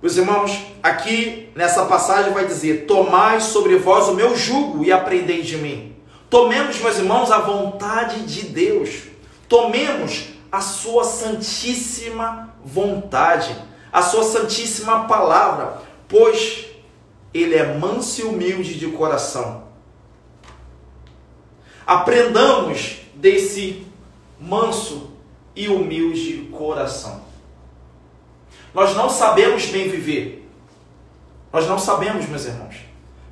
Meus 0.01 0.17
irmãos, 0.17 0.57
aqui 0.81 1.49
nessa 1.55 1.85
passagem 1.85 2.33
vai 2.33 2.45
dizer: 2.45 2.85
Tomai 2.87 3.39
sobre 3.39 3.75
vós 3.77 4.07
o 4.07 4.15
meu 4.15 4.35
jugo 4.35 4.83
e 4.83 4.91
aprendei 4.91 5.41
de 5.41 5.57
mim. 5.57 5.90
Tomemos, 6.31 6.79
meus 6.79 6.97
irmãos, 6.97 7.29
a 7.29 7.39
vontade 7.39 8.25
de 8.25 8.43
Deus. 8.43 9.01
Tomemos 9.49 10.29
a 10.49 10.61
sua 10.61 11.03
santíssima 11.03 12.55
vontade, 12.63 13.53
a 13.91 14.01
sua 14.01 14.23
santíssima 14.23 15.09
palavra, 15.09 15.81
pois 16.07 16.67
ele 17.33 17.53
é 17.53 17.77
manso 17.77 18.21
e 18.21 18.23
humilde 18.23 18.79
de 18.79 18.87
coração. 18.91 19.65
Aprendamos 21.85 23.01
desse 23.13 23.85
manso 24.39 25.11
e 25.53 25.67
humilde 25.67 26.49
coração. 26.53 27.25
Nós 28.73 28.95
não 28.95 29.09
sabemos 29.09 29.65
bem 29.65 29.89
viver. 29.89 30.49
Nós 31.51 31.67
não 31.67 31.77
sabemos, 31.77 32.25
meus 32.29 32.45
irmãos. 32.45 32.75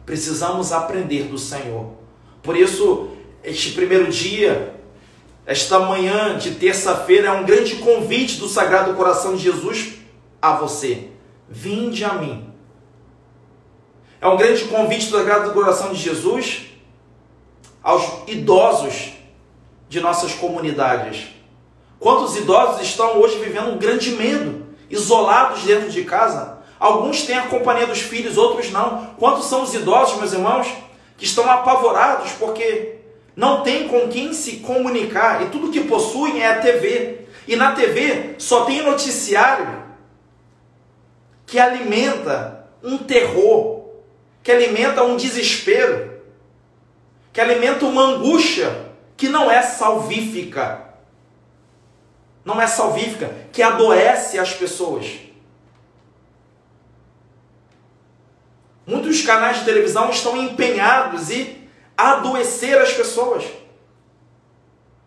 Precisamos 0.05 0.73
aprender 0.73 1.29
do 1.29 1.37
Senhor. 1.37 1.98
Por 2.41 2.55
isso, 2.55 3.09
este 3.43 3.71
primeiro 3.71 4.09
dia, 4.11 4.75
esta 5.45 5.79
manhã 5.79 6.37
de 6.37 6.51
terça-feira, 6.51 7.29
é 7.29 7.31
um 7.31 7.45
grande 7.45 7.77
convite 7.77 8.37
do 8.37 8.47
Sagrado 8.47 8.93
Coração 8.93 9.35
de 9.35 9.43
Jesus 9.43 9.93
a 10.41 10.53
você. 10.53 11.09
Vinde 11.47 12.05
a 12.05 12.13
mim. 12.13 12.49
É 14.21 14.27
um 14.27 14.37
grande 14.37 14.65
convite 14.65 15.07
do 15.07 15.17
Sagrado 15.17 15.51
Coração 15.51 15.93
de 15.93 15.99
Jesus 15.99 16.67
aos 17.81 18.27
idosos 18.27 19.13
de 19.87 19.99
nossas 19.99 20.33
comunidades. 20.33 21.27
Quantos 21.99 22.35
idosos 22.37 22.81
estão 22.81 23.19
hoje 23.19 23.39
vivendo 23.39 23.71
um 23.71 23.77
grande 23.77 24.11
medo, 24.11 24.67
isolados 24.89 25.63
dentro 25.63 25.89
de 25.89 26.03
casa? 26.03 26.59
Alguns 26.79 27.23
têm 27.23 27.37
a 27.37 27.47
companhia 27.47 27.87
dos 27.87 27.99
filhos, 27.99 28.37
outros 28.37 28.71
não. 28.71 29.07
Quantos 29.17 29.45
são 29.45 29.63
os 29.63 29.73
idosos, 29.73 30.17
meus 30.17 30.31
irmãos, 30.31 30.67
que 31.19 31.25
estão 31.25 31.49
apavorados 31.51 32.31
porque 32.39 32.95
não 33.35 33.61
tem 33.61 33.89
com 33.89 34.07
quem 34.07 34.33
se 34.33 34.57
comunicar 34.57 35.43
e 35.43 35.49
tudo 35.49 35.69
que 35.69 35.81
possuem 35.81 36.41
é 36.41 36.47
a 36.47 36.59
TV. 36.59 37.25
E 37.45 37.55
na 37.55 37.73
TV 37.73 38.35
só 38.37 38.63
tem 38.63 38.81
noticiário 38.81 39.83
que 41.45 41.59
alimenta 41.59 42.65
um 42.81 42.97
terror, 42.97 43.89
que 44.41 44.51
alimenta 44.51 45.03
um 45.03 45.17
desespero, 45.17 46.21
que 47.33 47.41
alimenta 47.41 47.85
uma 47.85 48.03
angústia 48.03 48.87
que 49.17 49.27
não 49.27 49.51
é 49.51 49.61
salvífica. 49.61 50.85
Não 52.45 52.61
é 52.61 52.67
salvífica, 52.67 53.29
que 53.51 53.61
adoece 53.61 54.39
as 54.39 54.53
pessoas. 54.53 55.28
Muitos 58.89 59.21
canais 59.21 59.59
de 59.59 59.65
televisão 59.65 60.09
estão 60.09 60.35
empenhados 60.35 61.29
em 61.29 61.69
adoecer 61.95 62.75
as 62.81 62.91
pessoas. 62.91 63.45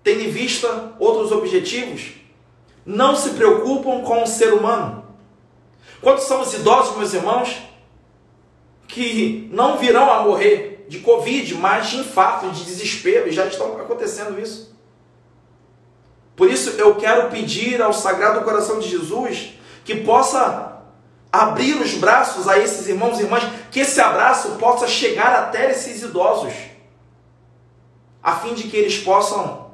Tendo 0.04 0.20
em 0.20 0.30
vista 0.30 0.92
outros 1.00 1.32
objetivos, 1.32 2.12
não 2.86 3.16
se 3.16 3.30
preocupam 3.30 4.02
com 4.02 4.22
o 4.22 4.26
ser 4.26 4.54
humano. 4.54 5.04
Quantos 6.00 6.22
são 6.26 6.42
os 6.42 6.54
idosos, 6.54 6.96
meus 6.96 7.12
irmãos, 7.12 7.60
que 8.86 9.48
não 9.52 9.76
virão 9.76 10.12
a 10.12 10.22
morrer 10.22 10.86
de 10.88 11.00
Covid, 11.00 11.52
mas 11.56 11.90
de 11.90 11.96
infarto, 11.96 12.50
de 12.50 12.64
desespero, 12.64 13.28
e 13.28 13.32
já 13.32 13.46
estão 13.46 13.80
acontecendo 13.80 14.40
isso. 14.40 14.76
Por 16.36 16.48
isso 16.48 16.70
eu 16.78 16.94
quero 16.94 17.30
pedir 17.30 17.82
ao 17.82 17.92
Sagrado 17.92 18.44
Coração 18.44 18.78
de 18.78 18.88
Jesus 18.88 19.54
que 19.84 19.96
possa 19.96 20.71
abrir 21.32 21.80
os 21.80 21.94
braços 21.94 22.46
a 22.46 22.58
esses 22.58 22.86
irmãos 22.86 23.18
e 23.18 23.22
irmãs, 23.22 23.44
que 23.70 23.80
esse 23.80 23.98
abraço 23.98 24.56
possa 24.56 24.86
chegar 24.86 25.32
até 25.34 25.70
esses 25.70 26.02
idosos, 26.02 26.52
a 28.22 28.36
fim 28.36 28.52
de 28.52 28.64
que 28.64 28.76
eles 28.76 28.98
possam, 28.98 29.70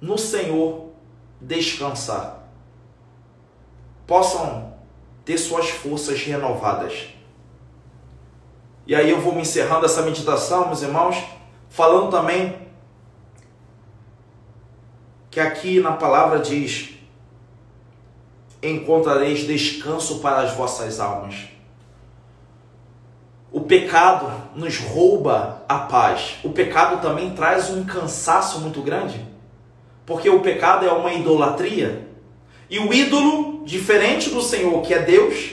no 0.00 0.16
Senhor, 0.16 0.90
descansar, 1.40 2.44
possam 4.06 4.72
ter 5.24 5.36
suas 5.38 5.68
forças 5.68 6.22
renovadas. 6.22 7.08
E 8.86 8.94
aí 8.94 9.10
eu 9.10 9.20
vou 9.20 9.34
me 9.34 9.40
encerrando 9.40 9.86
essa 9.86 10.02
meditação, 10.02 10.66
meus 10.66 10.82
irmãos, 10.82 11.16
falando 11.68 12.10
também 12.10 12.68
que 15.30 15.40
aqui 15.40 15.80
na 15.80 15.92
palavra 15.92 16.38
diz 16.38 16.93
encontrareis 18.70 19.46
descanso 19.46 20.20
para 20.20 20.40
as 20.40 20.52
vossas 20.54 21.00
almas. 21.00 21.34
O 23.52 23.60
pecado 23.60 24.30
nos 24.56 24.78
rouba 24.78 25.62
a 25.68 25.78
paz. 25.78 26.36
O 26.42 26.50
pecado 26.50 27.00
também 27.00 27.30
traz 27.30 27.70
um 27.70 27.84
cansaço 27.84 28.60
muito 28.60 28.82
grande, 28.82 29.24
porque 30.04 30.28
o 30.28 30.40
pecado 30.40 30.84
é 30.84 30.90
uma 30.90 31.12
idolatria. 31.12 32.08
E 32.68 32.78
o 32.78 32.92
ídolo, 32.92 33.64
diferente 33.64 34.30
do 34.30 34.42
Senhor, 34.42 34.82
que 34.82 34.92
é 34.92 35.00
Deus, 35.00 35.52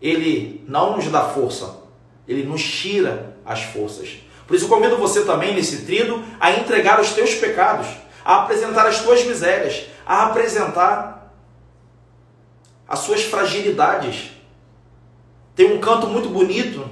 ele 0.00 0.64
não 0.66 0.96
nos 0.96 1.06
dá 1.08 1.24
força, 1.24 1.78
ele 2.26 2.44
nos 2.44 2.62
tira 2.62 3.36
as 3.44 3.62
forças. 3.62 4.18
Por 4.46 4.56
isso, 4.56 4.68
convido 4.68 4.96
você 4.96 5.24
também 5.24 5.54
nesse 5.54 5.84
trido 5.84 6.22
a 6.38 6.52
entregar 6.52 7.00
os 7.00 7.12
teus 7.12 7.34
pecados, 7.34 7.86
a 8.24 8.42
apresentar 8.42 8.86
as 8.86 9.00
tuas 9.00 9.24
misérias, 9.24 9.86
a 10.06 10.26
apresentar 10.26 11.23
as 12.88 13.00
suas 13.00 13.22
fragilidades. 13.22 14.30
Tem 15.54 15.72
um 15.72 15.80
canto 15.80 16.06
muito 16.06 16.28
bonito 16.28 16.88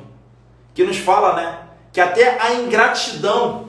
que 0.74 0.85
nos 0.85 0.98
fala, 0.98 1.35
né, 1.35 1.59
que 1.92 2.00
até 2.00 2.40
a 2.40 2.55
ingratidão 2.55 3.68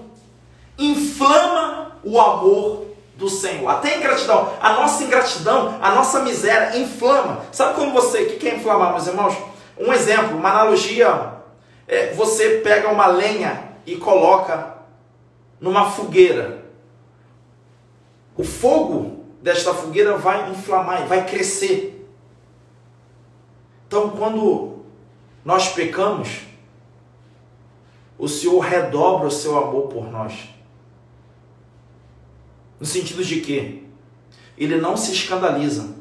inflama 0.77 1.97
o 2.03 2.19
amor 2.19 2.86
do 3.15 3.29
Senhor. 3.29 3.69
Até 3.69 3.95
a 3.95 3.97
ingratidão, 3.97 4.53
a 4.59 4.73
nossa 4.73 5.03
ingratidão, 5.03 5.77
a 5.81 5.91
nossa 5.91 6.21
miséria 6.21 6.77
inflama. 6.77 7.45
Sabe 7.51 7.75
quando 7.75 7.93
você, 7.93 8.23
o 8.23 8.38
que 8.38 8.47
é 8.47 8.55
inflamar, 8.55 8.91
meus 8.91 9.07
irmãos? 9.07 9.36
Um 9.77 9.91
exemplo, 9.91 10.38
uma 10.38 10.49
analogia, 10.49 11.33
é, 11.88 12.13
você 12.13 12.62
pega 12.63 12.89
uma 12.89 13.07
lenha 13.07 13.71
e 13.86 13.95
coloca 13.95 14.73
numa 15.59 15.89
fogueira. 15.91 16.63
O 18.36 18.43
fogo 18.43 19.23
desta 19.41 19.73
fogueira 19.73 20.17
vai 20.17 20.49
inflamar, 20.51 21.05
vai 21.05 21.25
crescer. 21.25 21.92
Então, 23.95 24.10
quando 24.10 24.79
nós 25.45 25.69
pecamos, 25.69 26.39
o 28.17 28.27
Senhor 28.27 28.60
redobra 28.60 29.27
o 29.27 29.32
seu 29.32 29.56
amor 29.56 29.84
por 29.84 30.12
nós. 30.12 30.34
No 32.79 32.88
sentido 32.88 33.23
de 33.23 33.39
que 33.41 33.88
ele 34.58 34.77
não 34.77 34.97
se 34.97 35.12
escandaliza, 35.12 35.93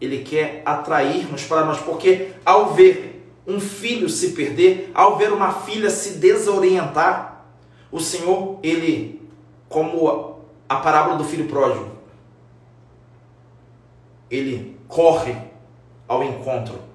ele 0.00 0.24
quer 0.24 0.64
atrair-nos 0.66 1.44
para 1.44 1.64
nós, 1.64 1.78
porque 1.78 2.32
ao 2.44 2.74
ver 2.74 3.24
um 3.46 3.60
filho 3.60 4.08
se 4.08 4.32
perder, 4.32 4.90
ao 4.92 5.16
ver 5.16 5.32
uma 5.32 5.52
filha 5.52 5.90
se 5.90 6.18
desorientar, 6.18 7.46
o 7.92 8.00
Senhor, 8.00 8.58
ele, 8.64 9.22
como 9.68 10.40
a 10.68 10.74
parábola 10.74 11.16
do 11.16 11.22
filho 11.22 11.46
pródigo, 11.46 11.88
ele 14.28 14.76
corre 14.88 15.36
ao 16.08 16.24
encontro 16.24 16.87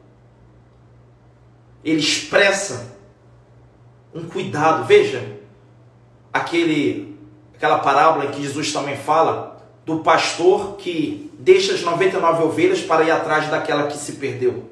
ele 1.84 2.00
expressa 2.00 2.98
um 4.13 4.28
cuidado. 4.28 4.86
Veja, 4.86 5.39
aquele, 6.32 7.17
aquela 7.56 7.80
parábola 7.80 8.28
que 8.28 8.41
Jesus 8.41 8.72
também 8.72 8.96
fala 8.96 9.62
do 9.86 10.00
pastor 10.00 10.78
que 10.78 11.32
deixa 11.38 11.74
as 11.74 11.82
99 11.82 12.43
ovelhas 12.43 12.82
para 12.82 13.04
ir 13.04 13.12
atrás 13.12 13.50
daquela 13.50 13.88
que 13.88 13.98
se 13.98 14.13
perdeu. 14.13 14.69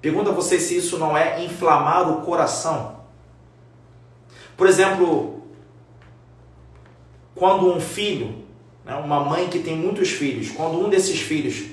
Pergunta 0.00 0.30
a 0.30 0.32
você 0.32 0.58
se 0.58 0.76
isso 0.76 0.98
não 0.98 1.16
é 1.16 1.44
inflamar 1.44 2.10
o 2.10 2.22
coração. 2.22 3.00
Por 4.56 4.66
exemplo, 4.66 5.42
quando 7.34 7.70
um 7.70 7.80
filho, 7.80 8.34
né, 8.84 8.94
uma 8.94 9.20
mãe 9.20 9.48
que 9.48 9.58
tem 9.58 9.76
muitos 9.76 10.10
filhos, 10.10 10.50
quando 10.50 10.78
um 10.78 10.88
desses 10.88 11.20
filhos 11.20 11.66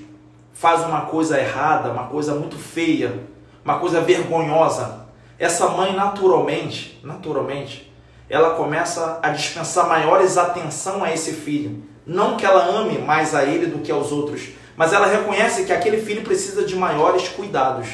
faz 0.54 0.84
uma 0.86 1.02
coisa 1.02 1.40
errada, 1.40 1.92
uma 1.92 2.08
coisa 2.08 2.36
muito 2.36 2.58
feia, 2.58 3.24
uma 3.68 3.80
coisa 3.80 4.00
vergonhosa. 4.00 5.08
Essa 5.38 5.68
mãe 5.68 5.94
naturalmente, 5.94 7.02
naturalmente, 7.04 7.92
ela 8.30 8.52
começa 8.52 9.20
a 9.22 9.30
dispensar 9.30 9.90
maiores 9.90 10.38
atenção 10.38 11.04
a 11.04 11.14
esse 11.14 11.34
filho. 11.34 11.84
Não 12.06 12.38
que 12.38 12.46
ela 12.46 12.64
ame 12.64 12.98
mais 13.00 13.36
a 13.36 13.44
ele 13.44 13.66
do 13.66 13.80
que 13.80 13.92
aos 13.92 14.10
outros, 14.14 14.52
mas 14.78 14.94
ela 14.94 15.06
reconhece 15.06 15.66
que 15.66 15.74
aquele 15.74 16.02
filho 16.02 16.24
precisa 16.24 16.64
de 16.64 16.78
maiores 16.78 17.28
cuidados. 17.28 17.90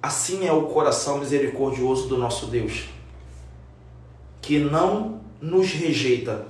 Assim 0.00 0.46
é 0.46 0.52
o 0.52 0.62
coração 0.66 1.18
misericordioso 1.18 2.06
do 2.06 2.16
nosso 2.16 2.46
Deus, 2.46 2.84
que 4.40 4.60
não 4.60 5.20
nos 5.40 5.72
rejeita, 5.72 6.46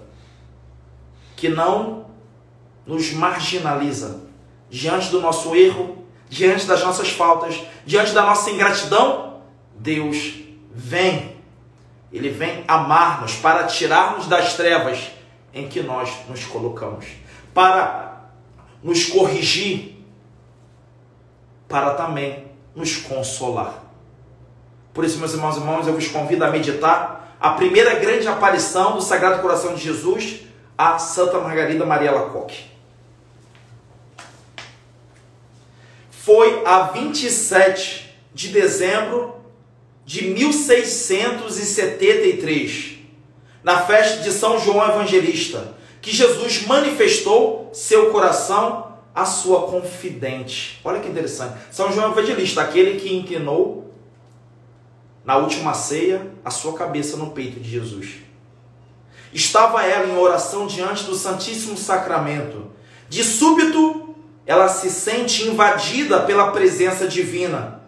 que 1.34 1.48
não 1.48 2.04
nos 2.86 3.14
marginaliza 3.14 4.20
diante 4.68 5.10
do 5.10 5.22
nosso 5.22 5.56
erro, 5.56 5.95
diante 6.28 6.66
das 6.66 6.82
nossas 6.82 7.10
faltas, 7.10 7.60
diante 7.84 8.12
da 8.12 8.22
nossa 8.22 8.50
ingratidão. 8.50 9.40
Deus 9.78 10.34
vem, 10.72 11.36
Ele 12.12 12.28
vem 12.30 12.64
amar-nos 12.66 13.34
para 13.36 13.64
tirar-nos 13.64 14.26
das 14.26 14.54
trevas 14.54 15.10
em 15.52 15.68
que 15.68 15.82
nós 15.82 16.10
nos 16.28 16.44
colocamos, 16.44 17.06
para 17.54 18.30
nos 18.82 19.04
corrigir, 19.06 20.04
para 21.68 21.94
também 21.94 22.46
nos 22.74 22.96
consolar. 22.96 23.82
Por 24.92 25.04
isso, 25.04 25.18
meus 25.18 25.34
irmãos 25.34 25.56
e 25.56 25.60
irmãos, 25.60 25.86
eu 25.86 25.94
vos 25.94 26.08
convido 26.08 26.44
a 26.44 26.50
meditar 26.50 27.36
a 27.40 27.50
primeira 27.50 27.94
grande 27.96 28.26
aparição 28.28 28.94
do 28.94 29.02
Sagrado 29.02 29.42
Coração 29.42 29.74
de 29.74 29.82
Jesus 29.82 30.40
a 30.76 30.98
Santa 30.98 31.38
Margarida 31.38 31.86
Maria 31.86 32.12
Lacoque. 32.12 32.75
Foi 36.26 36.62
a 36.66 36.88
27 36.88 38.12
de 38.34 38.48
dezembro 38.48 39.36
de 40.04 40.24
1673, 40.24 42.96
na 43.62 43.82
festa 43.82 44.24
de 44.24 44.32
São 44.32 44.58
João 44.58 44.84
Evangelista, 44.88 45.76
que 46.02 46.10
Jesus 46.10 46.66
manifestou 46.66 47.70
seu 47.72 48.10
coração 48.10 48.96
à 49.14 49.24
sua 49.24 49.68
confidente. 49.68 50.80
Olha 50.82 50.98
que 50.98 51.08
interessante. 51.08 51.60
São 51.70 51.92
João 51.92 52.10
Evangelista, 52.10 52.60
aquele 52.60 52.98
que 52.98 53.14
inclinou 53.14 53.94
na 55.24 55.36
última 55.36 55.74
ceia 55.74 56.26
a 56.44 56.50
sua 56.50 56.72
cabeça 56.72 57.16
no 57.16 57.30
peito 57.30 57.60
de 57.60 57.70
Jesus. 57.70 58.14
Estava 59.32 59.86
ela 59.86 60.08
em 60.08 60.18
oração 60.18 60.66
diante 60.66 61.04
do 61.04 61.14
Santíssimo 61.14 61.78
Sacramento. 61.78 62.72
De 63.08 63.22
súbito, 63.22 64.05
ela 64.46 64.68
se 64.68 64.88
sente 64.90 65.48
invadida 65.48 66.20
pela 66.20 66.52
presença 66.52 67.08
divina. 67.08 67.82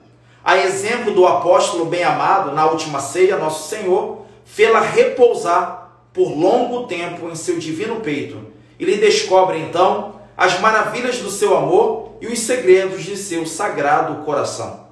A 0.45 0.59
exemplo 0.59 1.15
do 1.15 1.27
apóstolo 1.27 1.85
bem-amado, 1.85 2.53
na 2.53 2.67
última 2.67 3.01
ceia, 3.01 3.37
nosso 3.37 3.69
Senhor, 3.69 4.23
fê-la 4.45 4.81
repousar 4.81 5.93
por 6.13 6.31
longo 6.31 6.87
tempo 6.87 7.29
em 7.29 7.37
seu 7.37 7.59
divino 7.59 8.01
peito. 8.01 8.39
E 8.79 8.85
lhe 8.85 8.97
descobre 8.97 9.59
então 9.59 10.17
as 10.37 10.59
maravilhas 10.59 11.19
do 11.19 11.31
seu 11.31 11.57
amor 11.57 12.17
e 12.21 12.27
os 12.27 12.41
segredos 12.41 13.05
de 13.05 13.17
seu 13.17 13.47
sagrado 13.47 14.25
coração. 14.25 14.89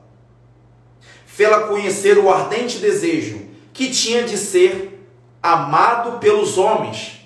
Fê-la 1.27 1.61
conhecer 1.63 2.17
o 2.19 2.31
ardente 2.31 2.79
desejo 2.79 3.41
que 3.73 3.91
tinha 3.91 4.23
de 4.23 4.39
ser 4.39 5.09
amado 5.43 6.19
pelos 6.19 6.59
homens, 6.59 7.21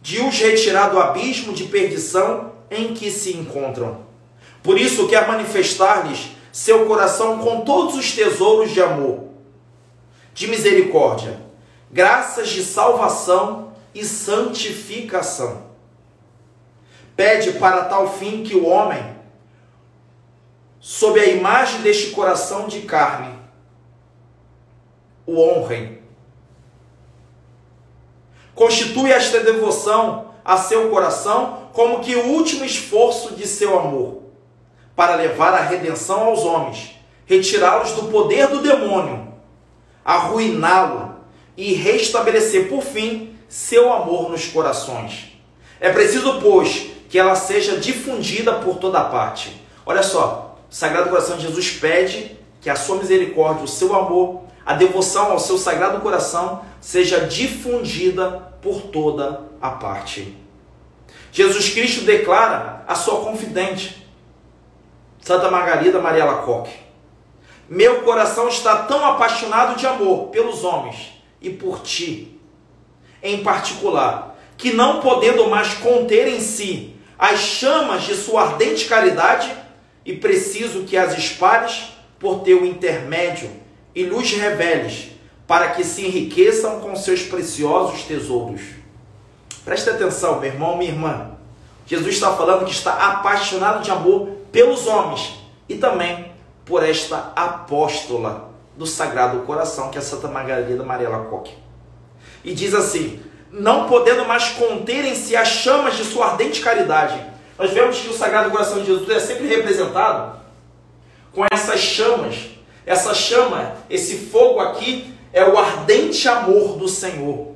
de 0.00 0.20
os 0.20 0.38
retirar 0.38 0.88
do 0.88 0.98
abismo 0.98 1.52
de 1.52 1.64
perdição 1.64 2.51
em 2.72 2.94
que 2.94 3.10
se 3.10 3.36
encontram. 3.36 4.06
Por 4.62 4.78
isso 4.78 5.08
quer 5.08 5.26
manifestar-lhes 5.26 6.30
seu 6.52 6.86
coração 6.86 7.38
com 7.38 7.62
todos 7.62 7.94
os 7.94 8.12
tesouros 8.12 8.70
de 8.70 8.82
amor, 8.82 9.28
de 10.34 10.46
misericórdia, 10.46 11.40
graças 11.90 12.48
de 12.48 12.62
salvação 12.62 13.72
e 13.94 14.04
santificação. 14.04 15.70
Pede 17.16 17.52
para 17.52 17.84
tal 17.84 18.12
fim 18.18 18.42
que 18.42 18.54
o 18.54 18.66
homem, 18.66 19.16
sob 20.80 21.20
a 21.20 21.26
imagem 21.26 21.82
deste 21.82 22.10
coração 22.10 22.66
de 22.66 22.80
carne, 22.82 23.38
o 25.26 25.38
honrem 25.38 26.02
Constitui 28.54 29.10
esta 29.10 29.40
devoção 29.40 30.32
a 30.44 30.56
seu 30.56 30.90
coração 30.90 31.61
como 31.72 32.00
que 32.00 32.14
o 32.14 32.28
último 32.28 32.64
esforço 32.64 33.34
de 33.34 33.46
seu 33.46 33.78
amor, 33.78 34.22
para 34.94 35.16
levar 35.16 35.54
a 35.54 35.62
redenção 35.62 36.24
aos 36.24 36.40
homens, 36.40 36.98
retirá-los 37.24 37.92
do 37.92 38.04
poder 38.04 38.48
do 38.48 38.60
demônio, 38.60 39.32
arruiná-lo 40.04 41.16
e 41.56 41.72
restabelecer 41.72 42.68
por 42.68 42.82
fim 42.82 43.36
seu 43.48 43.92
amor 43.92 44.30
nos 44.30 44.46
corações. 44.46 45.32
É 45.80 45.90
preciso, 45.90 46.40
pois, 46.40 46.88
que 47.08 47.18
ela 47.18 47.34
seja 47.34 47.76
difundida 47.76 48.54
por 48.54 48.76
toda 48.76 49.04
parte. 49.04 49.60
Olha 49.84 50.02
só, 50.02 50.56
o 50.70 50.74
Sagrado 50.74 51.10
Coração 51.10 51.36
de 51.36 51.46
Jesus 51.46 51.70
pede 51.72 52.36
que 52.60 52.70
a 52.70 52.76
sua 52.76 52.96
misericórdia, 52.96 53.64
o 53.64 53.68
seu 53.68 53.94
amor, 53.94 54.42
a 54.64 54.74
devoção 54.74 55.32
ao 55.32 55.38
seu 55.38 55.58
Sagrado 55.58 56.00
Coração 56.00 56.62
seja 56.80 57.26
difundida 57.26 58.52
por 58.62 58.82
toda 58.82 59.42
a 59.60 59.70
parte. 59.70 60.41
Jesus 61.32 61.70
Cristo 61.70 62.02
declara 62.02 62.84
a 62.86 62.94
sua 62.94 63.20
confidente, 63.24 64.06
Santa 65.18 65.50
Margarida 65.50 65.98
Maria 65.98 66.26
Lacoque: 66.26 66.74
Meu 67.66 68.02
coração 68.02 68.48
está 68.48 68.82
tão 68.82 69.02
apaixonado 69.02 69.78
de 69.78 69.86
amor 69.86 70.28
pelos 70.28 70.62
homens 70.62 71.14
e 71.40 71.48
por 71.48 71.80
ti, 71.80 72.38
em 73.22 73.42
particular, 73.42 74.38
que 74.58 74.74
não 74.74 75.00
podendo 75.00 75.48
mais 75.48 75.72
conter 75.72 76.28
em 76.28 76.40
si 76.40 76.96
as 77.18 77.40
chamas 77.40 78.02
de 78.02 78.14
sua 78.14 78.42
ardente 78.42 78.84
caridade, 78.84 79.50
e 80.04 80.14
preciso 80.14 80.82
que 80.82 80.96
as 80.98 81.16
espalhes 81.16 81.92
por 82.18 82.40
teu 82.40 82.66
intermédio 82.66 83.50
e 83.94 84.02
lhes 84.02 84.32
reveles 84.32 85.12
para 85.46 85.70
que 85.70 85.84
se 85.84 86.04
enriqueçam 86.04 86.80
com 86.80 86.94
seus 86.94 87.22
preciosos 87.22 88.02
tesouros. 88.02 88.81
Preste 89.64 89.90
atenção, 89.90 90.40
meu 90.40 90.50
irmão, 90.50 90.76
minha 90.76 90.90
irmã. 90.90 91.30
Jesus 91.86 92.14
está 92.14 92.34
falando 92.34 92.64
que 92.64 92.72
está 92.72 92.92
apaixonado 93.12 93.82
de 93.82 93.90
amor 93.90 94.28
pelos 94.50 94.86
homens 94.86 95.34
e 95.68 95.76
também 95.76 96.32
por 96.64 96.82
esta 96.82 97.32
apóstola 97.34 98.50
do 98.76 98.86
Sagrado 98.86 99.40
Coração, 99.40 99.90
que 99.90 99.98
é 99.98 100.00
Santa 100.00 100.28
Margarida 100.28 100.82
Maria 100.82 101.08
Lacoque. 101.08 101.54
E 102.44 102.54
diz 102.54 102.74
assim: 102.74 103.20
não 103.52 103.86
podendo 103.86 104.24
mais 104.24 104.48
conter 104.50 105.04
em 105.04 105.14
si 105.14 105.36
as 105.36 105.48
chamas 105.48 105.96
de 105.96 106.04
sua 106.04 106.30
ardente 106.30 106.60
caridade. 106.60 107.20
Nós 107.58 107.70
vemos 107.70 107.98
que 108.00 108.08
o 108.08 108.14
Sagrado 108.14 108.50
Coração 108.50 108.80
de 108.80 108.86
Jesus 108.86 109.08
é 109.10 109.20
sempre 109.20 109.46
representado 109.46 110.40
com 111.32 111.44
essas 111.52 111.80
chamas. 111.80 112.50
Essa 112.84 113.14
chama, 113.14 113.74
esse 113.88 114.16
fogo 114.16 114.58
aqui, 114.58 115.14
é 115.32 115.44
o 115.44 115.56
ardente 115.56 116.26
amor 116.28 116.76
do 116.78 116.88
Senhor. 116.88 117.52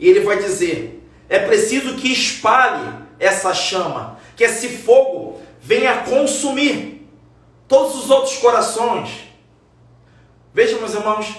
E 0.00 0.08
ele 0.08 0.20
vai 0.20 0.38
dizer: 0.38 0.93
é 1.28 1.38
preciso 1.38 1.94
que 1.94 2.12
espalhe 2.12 2.92
essa 3.18 3.54
chama, 3.54 4.18
que 4.36 4.44
esse 4.44 4.68
fogo 4.68 5.40
venha 5.60 6.02
consumir 6.02 7.08
todos 7.66 7.94
os 7.96 8.10
outros 8.10 8.36
corações. 8.36 9.10
Veja, 10.52 10.78
meus 10.78 10.94
irmãos, 10.94 11.34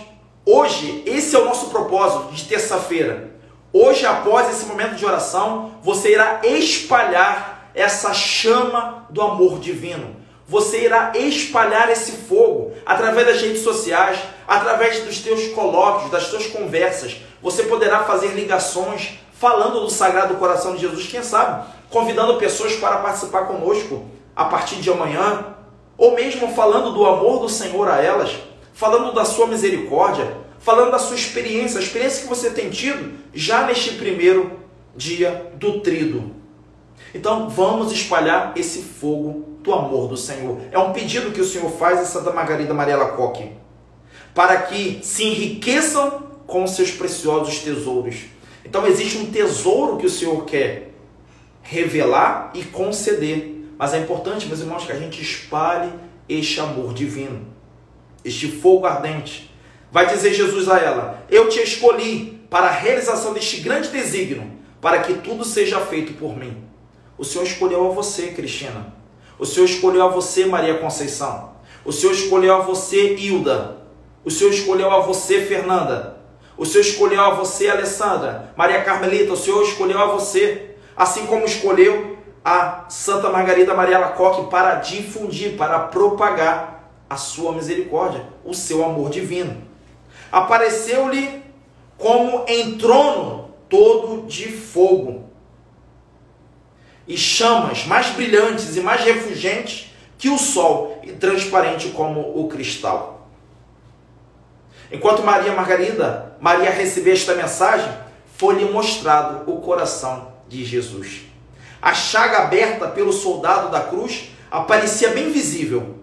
hoje, 0.45 1.03
esse 1.05 1.35
é 1.35 1.39
o 1.39 1.45
nosso 1.45 1.69
propósito 1.69 2.33
de 2.33 2.45
terça-feira. 2.45 3.31
Hoje, 3.71 4.05
após 4.05 4.49
esse 4.49 4.65
momento 4.65 4.95
de 4.95 5.05
oração, 5.05 5.75
você 5.81 6.13
irá 6.13 6.41
espalhar 6.43 7.71
essa 7.73 8.13
chama 8.13 9.05
do 9.09 9.21
amor 9.21 9.59
divino 9.59 10.25
você 10.47 10.83
irá 10.83 11.11
espalhar 11.15 11.89
esse 11.89 12.11
fogo 12.11 12.73
através 12.85 13.25
das 13.25 13.41
redes 13.41 13.61
sociais, 13.61 14.19
através 14.47 14.99
dos 14.99 15.19
teus 15.19 15.47
colóquios, 15.49 16.11
das 16.11 16.29
tuas 16.29 16.45
conversas. 16.45 17.17
Você 17.41 17.63
poderá 17.63 18.03
fazer 18.03 18.27
ligações 18.27 19.19
falando 19.37 19.81
do 19.81 19.89
Sagrado 19.89 20.35
Coração 20.35 20.75
de 20.75 20.81
Jesus, 20.81 21.07
quem 21.07 21.21
sabe, 21.21 21.67
convidando 21.89 22.37
pessoas 22.37 22.75
para 22.75 22.97
participar 22.97 23.45
conosco 23.45 24.05
a 24.35 24.45
partir 24.45 24.77
de 24.77 24.89
amanhã, 24.89 25.55
ou 25.97 26.15
mesmo 26.15 26.53
falando 26.53 26.93
do 26.93 27.05
amor 27.05 27.41
do 27.41 27.49
Senhor 27.49 27.87
a 27.89 28.01
elas, 28.01 28.35
falando 28.73 29.13
da 29.13 29.25
sua 29.25 29.47
misericórdia, 29.47 30.37
falando 30.59 30.91
da 30.91 30.99
sua 30.99 31.15
experiência, 31.15 31.79
a 31.79 31.83
experiência 31.83 32.23
que 32.23 32.29
você 32.29 32.49
tem 32.49 32.69
tido 32.69 33.13
já 33.33 33.65
neste 33.65 33.91
primeiro 33.95 34.59
dia 34.95 35.51
do 35.55 35.81
trido. 35.81 36.31
Então 37.13 37.49
vamos 37.49 37.91
espalhar 37.91 38.53
esse 38.55 38.81
fogo 38.81 39.57
do 39.61 39.73
amor 39.73 40.07
do 40.07 40.17
Senhor. 40.17 40.59
É 40.71 40.79
um 40.79 40.93
pedido 40.93 41.31
que 41.31 41.41
o 41.41 41.45
Senhor 41.45 41.69
faz 41.71 41.99
a 41.99 42.05
Santa 42.05 42.31
Margarida 42.31 42.73
Maria 42.73 42.97
Lacoque, 42.97 43.51
para 44.33 44.57
que 44.63 44.99
se 45.03 45.23
enriqueçam 45.23 46.23
com 46.47 46.65
seus 46.67 46.91
preciosos 46.91 47.59
tesouros. 47.59 48.25
Então 48.65 48.85
existe 48.87 49.17
um 49.19 49.31
tesouro 49.31 49.97
que 49.97 50.07
o 50.07 50.09
Senhor 50.09 50.43
quer 50.43 50.91
revelar 51.61 52.51
e 52.53 52.63
conceder. 52.63 53.73
Mas 53.77 53.93
é 53.93 53.99
importante, 53.99 54.47
meus 54.47 54.59
irmãos, 54.59 54.85
que 54.85 54.91
a 54.91 54.99
gente 54.99 55.21
espalhe 55.21 55.91
este 56.27 56.59
amor 56.59 56.93
divino, 56.93 57.45
este 58.23 58.47
fogo 58.47 58.85
ardente. 58.85 59.53
Vai 59.91 60.07
dizer 60.07 60.33
Jesus 60.33 60.67
a 60.67 60.77
ela: 60.79 61.23
Eu 61.29 61.47
te 61.47 61.59
escolhi 61.61 62.41
para 62.49 62.67
a 62.67 62.71
realização 62.71 63.33
deste 63.33 63.57
grande 63.61 63.89
desígnio, 63.89 64.51
para 64.81 65.01
que 65.01 65.15
tudo 65.15 65.45
seja 65.45 65.79
feito 65.79 66.13
por 66.13 66.35
mim. 66.35 66.63
O 67.17 67.23
Senhor 67.23 67.45
escolheu 67.45 67.87
a 67.87 67.93
você, 67.93 68.27
Cristina. 68.27 68.93
O 69.37 69.45
Senhor 69.45 69.65
escolheu 69.65 70.03
a 70.03 70.09
você, 70.09 70.45
Maria 70.45 70.79
Conceição. 70.79 71.55
O 71.83 71.91
Senhor 71.91 72.13
escolheu 72.13 72.55
a 72.55 72.61
você, 72.61 73.15
Hilda. 73.15 73.77
O 74.23 74.31
Senhor 74.31 74.51
escolheu 74.51 74.89
a 74.89 75.01
você, 75.01 75.41
Fernanda. 75.41 76.14
O 76.57 76.65
Senhor 76.65 76.81
escolheu 76.81 77.21
a 77.21 77.31
você, 77.31 77.67
Alessandra. 77.67 78.53
Maria 78.55 78.83
Carmelita, 78.83 79.33
o 79.33 79.37
Senhor 79.37 79.63
escolheu 79.63 79.99
a 79.99 80.05
você. 80.05 80.75
Assim 80.95 81.25
como 81.25 81.45
escolheu 81.45 82.17
a 82.43 82.85
Santa 82.89 83.29
Margarida 83.29 83.73
Maria 83.73 83.99
Lacoque 83.99 84.49
para 84.49 84.75
difundir, 84.75 85.57
para 85.57 85.79
propagar 85.79 86.91
a 87.09 87.17
sua 87.17 87.51
misericórdia, 87.51 88.25
o 88.43 88.53
seu 88.53 88.85
amor 88.85 89.09
divino. 89.09 89.63
Apareceu-lhe 90.31 91.43
como 91.97 92.45
em 92.47 92.77
trono 92.77 93.51
todo 93.69 94.27
de 94.27 94.51
fogo 94.51 95.25
e 97.07 97.17
chamas 97.17 97.85
mais 97.85 98.07
brilhantes 98.07 98.75
e 98.75 98.81
mais 98.81 99.01
refulgentes 99.01 99.91
que 100.17 100.29
o 100.29 100.37
sol 100.37 100.99
e 101.03 101.11
transparente 101.11 101.89
como 101.89 102.39
o 102.39 102.47
cristal. 102.47 103.14
Enquanto 104.91 105.23
Maria 105.23 105.53
Margarida, 105.53 106.35
Maria 106.39 106.69
recebeu 106.69 107.13
esta 107.13 107.33
mensagem, 107.35 107.91
foi-lhe 108.37 108.65
mostrado 108.65 109.49
o 109.51 109.61
coração 109.61 110.33
de 110.47 110.63
Jesus. 110.63 111.23
A 111.81 111.93
chaga 111.93 112.39
aberta 112.39 112.87
pelo 112.87 113.13
soldado 113.13 113.69
da 113.69 113.81
cruz 113.81 114.29
aparecia 114.49 115.09
bem 115.09 115.31
visível. 115.31 115.99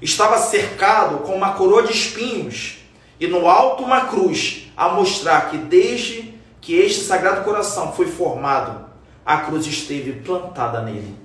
Estava 0.00 0.38
cercado 0.38 1.18
com 1.18 1.34
uma 1.34 1.54
coroa 1.54 1.82
de 1.82 1.92
espinhos 1.92 2.78
e 3.18 3.26
no 3.26 3.48
alto 3.48 3.82
uma 3.82 4.02
cruz 4.02 4.70
a 4.76 4.88
mostrar 4.88 5.50
que 5.50 5.58
desde 5.58 6.34
que 6.60 6.74
este 6.74 7.04
sagrado 7.04 7.44
coração 7.44 7.92
foi 7.92 8.06
formado, 8.06 8.84
a 9.24 9.38
cruz 9.38 9.66
esteve 9.66 10.12
plantada 10.12 10.82
nele. 10.82 11.16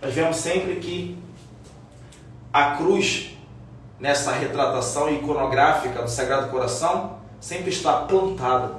Nós 0.00 0.14
vemos 0.14 0.36
sempre 0.36 0.76
que 0.76 1.18
a 2.52 2.76
cruz, 2.76 3.33
nessa 3.98 4.32
retratação 4.32 5.12
iconográfica 5.12 6.02
do 6.02 6.10
Sagrado 6.10 6.50
Coração, 6.50 7.18
sempre 7.40 7.70
está 7.70 7.92
plantada. 8.02 8.76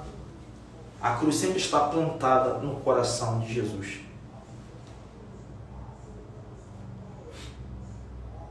A 1.01 1.11
cruz 1.11 1.35
sempre 1.35 1.57
está 1.57 1.79
plantada 1.79 2.55
no 2.55 2.75
coração 2.77 3.39
de 3.39 3.53
Jesus. 3.53 3.99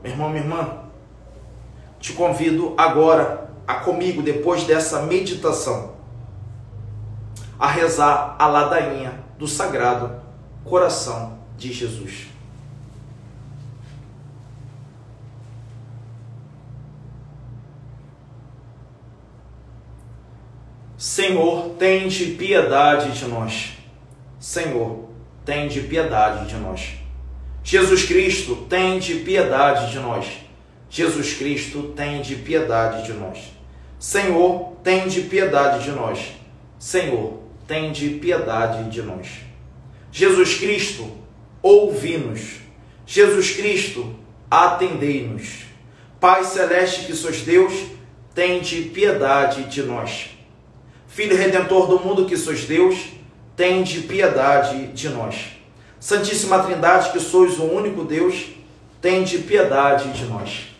Meu 0.01 0.11
irmão, 0.11 0.29
minha 0.29 0.43
irmã, 0.43 0.77
te 1.99 2.13
convido 2.13 2.73
agora 2.77 3.49
a 3.67 3.75
comigo, 3.75 4.21
depois 4.21 4.63
dessa 4.63 5.01
meditação, 5.01 5.95
a 7.57 7.67
rezar 7.67 8.35
a 8.37 8.45
ladainha 8.45 9.19
do 9.37 9.47
Sagrado 9.47 10.21
Coração 10.63 11.39
de 11.57 11.73
Jesus. 11.73 12.34
Senhor, 21.05 21.75
tende 21.77 22.31
piedade 22.31 23.11
de 23.11 23.25
nós. 23.25 23.73
Senhor, 24.39 25.07
tende 25.45 25.81
piedade 25.81 26.49
de 26.49 26.55
nós. 26.55 26.95
Jesus 27.63 28.05
Cristo, 28.05 28.65
tende 28.67 29.13
piedade 29.17 29.91
de 29.91 29.99
nós. 29.99 30.25
Jesus 30.89 31.35
Cristo, 31.35 31.93
tende 31.95 32.37
piedade 32.37 33.05
de 33.05 33.13
nós. 33.13 33.37
Senhor, 33.99 34.77
tende 34.83 35.21
piedade 35.21 35.83
de 35.83 35.91
nós. 35.91 36.31
Senhor, 36.79 37.39
tende 37.67 38.09
piedade 38.09 38.89
de 38.89 39.03
nós. 39.03 39.27
Jesus 40.11 40.55
Cristo, 40.55 41.07
ouvi-nos. 41.61 42.61
Jesus 43.05 43.51
Cristo, 43.51 44.15
atendei-nos. 44.49 45.65
Pai 46.19 46.43
celeste 46.43 47.05
que 47.05 47.13
sois 47.13 47.41
Deus, 47.41 47.73
tende 48.33 48.81
piedade 48.91 49.65
de 49.65 49.83
nós. 49.83 50.34
Filho 51.15 51.37
redentor 51.37 51.87
do 51.87 51.97
mundo 51.97 52.25
que 52.25 52.35
sois 52.35 52.65
Deus, 52.65 53.05
tende 53.55 54.01
piedade 54.01 54.87
de 54.87 55.07
nós. 55.07 55.53
Santíssima 55.97 56.61
Trindade 56.61 57.13
que 57.13 57.21
sois 57.21 57.57
o 57.57 57.63
único 57.63 58.03
Deus, 58.03 58.47
tende 59.01 59.37
piedade 59.37 60.11
de 60.11 60.25
nós. 60.25 60.75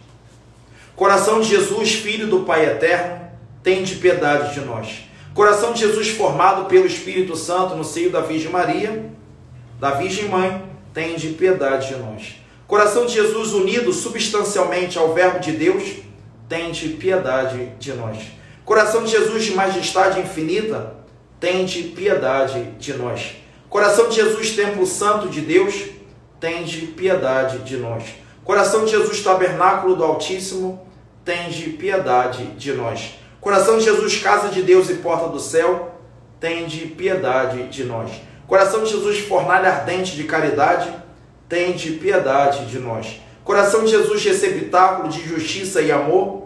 Coração 0.94 1.40
de 1.40 1.48
Jesus, 1.48 1.94
Filho 1.94 2.28
do 2.28 2.42
Pai 2.42 2.66
eterno, 2.66 3.30
tende 3.64 3.96
piedade 3.96 4.54
de 4.54 4.60
nós. 4.60 5.06
Coração 5.34 5.72
de 5.72 5.80
Jesus 5.80 6.10
formado 6.10 6.66
pelo 6.66 6.86
Espírito 6.86 7.38
Santo 7.38 7.74
no 7.74 7.86
seio 7.86 8.12
da 8.12 8.20
Virgem 8.20 8.52
Maria, 8.52 9.10
da 9.80 9.92
Virgem 9.92 10.28
Mãe, 10.28 10.66
tende 10.94 11.30
piedade 11.30 11.88
de 11.88 11.96
nós. 11.96 12.36
Coração 12.68 13.06
de 13.06 13.14
Jesus 13.14 13.54
unido 13.54 13.94
substancialmente 13.94 14.98
ao 14.98 15.14
Verbo 15.14 15.40
de 15.40 15.54
Deus, 15.54 15.82
tende 16.50 16.90
piedade 16.90 17.72
de 17.80 17.94
nós. 17.94 18.36
Coração 18.66 19.04
de 19.04 19.12
Jesus 19.12 19.44
de 19.44 19.54
majestade 19.54 20.20
infinita, 20.20 20.96
tende 21.40 21.84
piedade 21.84 22.72
de 22.80 22.94
nós. 22.96 23.36
Coração 23.70 24.10
de 24.10 24.16
Jesus, 24.16 24.56
templo 24.56 24.88
santo 24.88 25.30
de 25.30 25.40
Deus, 25.40 25.76
tende 26.40 26.88
piedade 26.88 27.60
de 27.60 27.78
nós. 27.78 28.04
Coração 28.44 28.84
de 28.84 28.90
Jesus, 28.90 29.22
tabernáculo 29.22 29.96
do 29.96 30.04
Altíssimo, 30.04 30.84
tende 31.24 31.70
piedade 31.72 32.44
de 32.58 32.74
nós. 32.74 33.20
Coração 33.40 33.78
de 33.78 33.84
Jesus, 33.84 34.18
casa 34.18 34.50
de 34.50 34.64
Deus 34.64 34.90
e 34.90 34.96
porta 34.96 35.28
do 35.28 35.40
céu, 35.40 36.00
tende 36.40 36.88
piedade 36.88 37.68
de 37.68 37.84
nós. 37.84 38.12
Coração 38.48 38.84
de 38.84 38.90
Jesus, 38.90 39.20
fornalha 39.20 39.70
ardente 39.70 40.16
de 40.16 40.24
caridade, 40.24 40.92
tende 41.48 41.92
piedade 41.92 42.66
de 42.66 42.80
nós. 42.80 43.22
Coração 43.44 43.84
de 43.84 43.92
Jesus, 43.92 44.24
receptáculo 44.24 45.08
de 45.08 45.24
justiça 45.24 45.82
e 45.84 45.92
amor, 45.92 46.45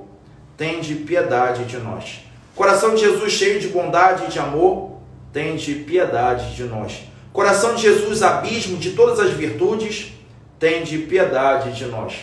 tende 0.59 0.93
piedade 0.93 1.63
de 1.63 1.77
nós. 1.77 2.19
Coração 2.53 2.93
de 2.93 2.99
Jesus, 2.99 3.31
cheio 3.31 3.61
de 3.61 3.69
bondade 3.69 4.25
e 4.25 4.27
de 4.27 4.39
amor, 4.39 4.97
tende 5.31 5.73
piedade 5.73 6.53
de 6.53 6.65
nós. 6.65 6.99
Coração 7.31 7.75
de 7.75 7.83
Jesus, 7.83 8.21
abismo 8.21 8.75
de 8.75 8.91
todas 8.91 9.21
as 9.21 9.31
virtudes, 9.31 10.11
tende 10.59 10.97
piedade 10.97 11.71
de 11.71 11.85
nós. 11.85 12.15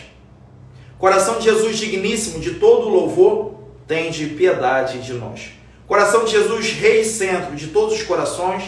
Coração 0.99 1.39
de 1.39 1.45
Jesus, 1.45 1.79
digníssimo 1.79 2.39
de 2.39 2.51
todo 2.55 2.87
louvor, 2.87 3.55
tende 3.87 4.27
piedade 4.27 5.01
de 5.01 5.13
nós. 5.13 5.53
Coração 5.87 6.23
de 6.23 6.29
Jesus, 6.29 6.73
Rei 6.73 7.01
e 7.01 7.05
centro 7.05 7.55
de 7.55 7.67
todos 7.67 7.95
os 7.95 8.03
corações, 8.03 8.65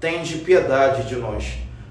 tende 0.00 0.38
piedade 0.38 1.08
de 1.08 1.14
nós. 1.14 1.44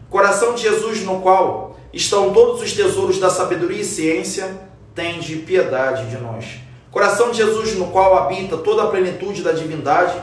Coração 0.09 0.53
de 0.53 0.63
Jesus, 0.63 1.01
no 1.03 1.21
qual 1.21 1.79
estão 1.93 2.33
todos 2.33 2.61
os 2.61 2.73
tesouros 2.73 3.19
da 3.19 3.29
sabedoria 3.29 3.79
e 3.79 3.85
ciência, 3.85 4.53
tende 4.93 5.37
piedade 5.37 6.09
de 6.09 6.17
nós. 6.17 6.64
Coração 6.95 7.29
de 7.29 7.39
Jesus, 7.39 7.75
no 7.75 7.87
qual 7.87 8.17
habita 8.17 8.55
toda 8.55 8.83
a 8.83 8.87
plenitude 8.87 9.41
da 9.41 9.51
divindade, 9.51 10.17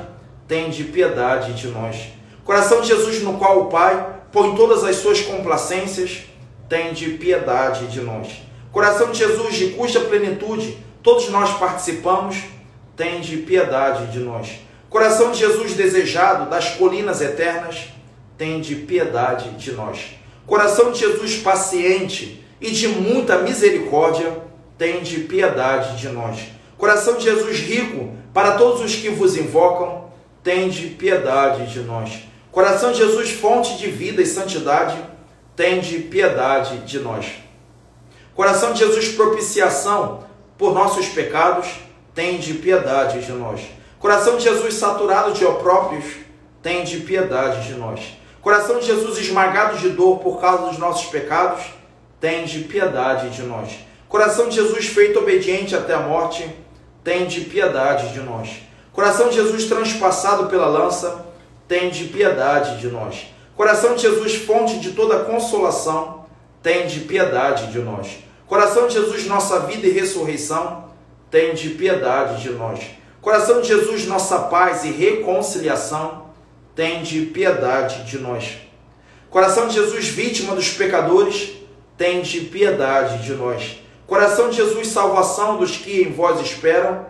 tende 0.49 0.85
piedade 0.85 1.53
de 1.53 1.69
nós. 1.69 2.09
Coração 2.47 2.81
de 2.81 2.89
Jesus, 2.89 3.23
no 3.23 3.35
qual 3.35 3.61
o 3.61 3.67
Pai 3.67 4.21
põe 4.33 4.55
todas 4.57 4.83
as 4.83 4.97
suas 4.97 5.21
complacências, 5.21 6.23
tende 6.71 7.11
piedade 7.11 7.89
de 7.89 8.01
nós. 8.01 8.41
Coração 8.73 9.11
de 9.11 9.19
Jesus, 9.19 9.55
de 9.55 9.67
cuja 9.73 10.01
plenitude 10.01 10.79
todos 11.03 11.29
nós 11.29 11.51
participamos, 11.59 12.39
tende 12.97 13.37
piedade 13.37 14.11
de 14.11 14.21
nós. 14.21 14.59
Coração 14.89 15.31
de 15.31 15.41
Jesus 15.41 15.75
desejado 15.75 16.49
das 16.49 16.71
colinas 16.77 17.21
eternas, 17.21 17.89
tende 18.39 18.77
piedade 18.77 19.51
de 19.59 19.73
nós. 19.73 20.15
Coração 20.47 20.91
de 20.91 21.01
Jesus 21.01 21.37
paciente 21.37 22.43
e 22.59 22.71
de 22.71 22.89
muita 22.89 23.41
misericórdia, 23.41 24.39
tende 24.79 25.19
piedade 25.19 25.99
de 25.99 26.09
nós. 26.09 26.62
Coração 26.83 27.15
de 27.15 27.23
Jesus 27.23 27.61
rico 27.61 28.13
para 28.35 28.57
todos 28.57 28.81
os 28.81 28.97
que 28.97 29.09
vos 29.09 29.37
invocam, 29.37 30.11
tende 30.43 30.89
piedade 30.89 31.73
de 31.73 31.79
nós. 31.79 32.25
Coração 32.51 32.91
de 32.91 32.99
Jesus 32.99 33.31
fonte 33.31 33.79
de 33.79 33.87
vida 33.87 34.21
e 34.21 34.27
santidade, 34.27 34.99
tende 35.55 36.01
piedade 36.01 36.79
de 36.79 36.99
nós. 36.99 37.35
Coração 38.35 38.73
de 38.73 38.81
Jesus 38.81 39.11
propiciação 39.11 40.25
por 40.59 40.75
nossos 40.75 41.09
pecados, 41.09 41.69
tende 42.17 42.55
piedade 42.55 43.25
de 43.25 43.31
nós. 43.31 43.61
Coração 44.01 44.37
de 44.37 44.43
Jesus 44.43 44.75
saturado 44.75 45.35
de 45.35 45.45
opróprios, 45.45 46.05
tende 46.61 46.97
piedade 46.97 47.65
de 47.69 47.75
nós. 47.75 48.01
Coração 48.41 48.81
de 48.81 48.87
Jesus 48.87 49.19
esmagado 49.19 49.79
de 49.79 49.91
dor 49.91 50.19
por 50.19 50.41
causa 50.41 50.67
dos 50.67 50.79
nossos 50.79 51.07
pecados, 51.07 51.63
tende 52.21 52.59
piedade 52.65 53.31
de 53.31 53.43
nós. 53.43 53.71
Coração 54.09 54.49
de 54.49 54.57
Jesus 54.57 54.89
feito 54.89 55.21
obediente 55.21 55.77
até 55.77 55.95
a 55.95 56.01
morte, 56.01 56.45
tende 57.03 57.43
piedade 57.43 58.13
de 58.13 58.21
nós. 58.21 58.49
Coração 58.93 59.29
de 59.29 59.37
Jesus 59.37 59.65
transpassado 59.65 60.47
pela 60.47 60.67
lança, 60.67 61.27
tende 61.67 62.05
piedade 62.05 62.79
de 62.79 62.89
nós. 62.89 63.27
Coração 63.57 63.95
de 63.95 64.03
Jesus 64.03 64.35
fonte 64.35 64.79
de 64.79 64.93
toda 64.93 65.25
consolação, 65.25 66.27
tende 66.63 67.01
piedade 67.01 67.73
de 67.73 67.79
nós. 67.79 68.19
Coração 68.47 68.87
de 68.87 68.95
Jesus, 68.95 69.27
nossa 69.27 69.61
vida 69.61 69.87
e 69.87 69.91
ressurreição, 69.91 70.91
tende 71.31 71.71
piedade 71.71 72.43
de 72.43 72.51
nós. 72.51 72.81
Coração 73.21 73.61
de 73.61 73.69
Jesus, 73.69 74.07
nossa 74.07 74.39
paz 74.41 74.85
e 74.85 74.91
reconciliação, 74.91 76.27
tende 76.75 77.23
piedade 77.27 78.05
de 78.05 78.19
nós. 78.19 78.59
Coração 79.31 79.69
de 79.69 79.75
Jesus, 79.75 80.09
vítima 80.09 80.55
dos 80.55 80.71
pecadores, 80.71 81.53
tende 81.97 82.41
piedade 82.41 83.23
de 83.23 83.33
nós. 83.33 83.82
Coração 84.13 84.51
de 84.51 84.57
Jesus, 84.57 84.89
salvação 84.89 85.57
dos 85.57 85.79
que 85.79 86.03
em 86.03 86.13
vós 86.13 86.39
esperam, 86.39 87.07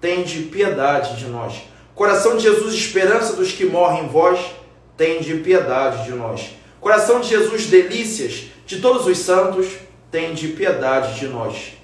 tende 0.00 0.44
piedade 0.44 1.18
de 1.18 1.26
nós. 1.26 1.64
Coração 1.94 2.34
de 2.34 2.44
Jesus, 2.44 2.72
esperança 2.72 3.34
dos 3.34 3.52
que 3.52 3.66
morrem 3.66 4.04
em 4.04 4.08
vós, 4.08 4.40
tende 4.96 5.34
piedade 5.34 6.06
de 6.06 6.12
nós. 6.12 6.56
Coração 6.80 7.20
de 7.20 7.28
Jesus, 7.28 7.66
delícias 7.66 8.46
de 8.64 8.80
todos 8.80 9.06
os 9.06 9.18
santos, 9.18 9.66
tende 10.10 10.48
piedade 10.48 11.18
de 11.18 11.28
nós. 11.28 11.74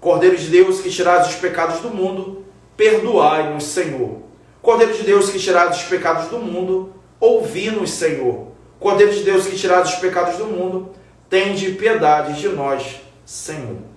Cordeiro 0.00 0.38
de 0.38 0.46
Deus, 0.46 0.80
que 0.80 0.88
tirais 0.88 1.28
os 1.28 1.34
pecados 1.34 1.80
do 1.80 1.90
mundo, 1.90 2.46
perdoai-nos, 2.78 3.64
Senhor. 3.64 4.22
Cordeiro 4.62 4.94
de 4.94 5.02
Deus, 5.02 5.28
que 5.28 5.38
tirais 5.38 5.76
os 5.76 5.82
pecados 5.82 6.30
do 6.30 6.38
mundo, 6.38 6.94
ouvi-nos, 7.20 7.90
Senhor. 7.90 8.52
Cordeiro 8.80 9.12
de 9.12 9.22
Deus, 9.22 9.46
que 9.46 9.56
tirais 9.56 9.90
os 9.90 9.96
pecados 9.96 10.38
do 10.38 10.46
mundo, 10.46 10.92
tende 11.28 11.72
piedade 11.72 12.40
de 12.40 12.48
nós, 12.48 13.02
Senhor. 13.26 13.87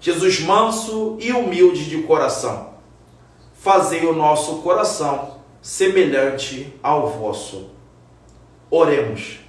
Jesus 0.00 0.40
manso 0.40 1.16
e 1.20 1.32
humilde 1.32 1.84
de 1.88 2.02
coração, 2.02 2.74
fazei 3.54 4.06
o 4.06 4.14
nosso 4.14 4.58
coração 4.62 5.38
semelhante 5.60 6.72
ao 6.82 7.08
vosso. 7.08 7.70
Oremos. 8.70 9.40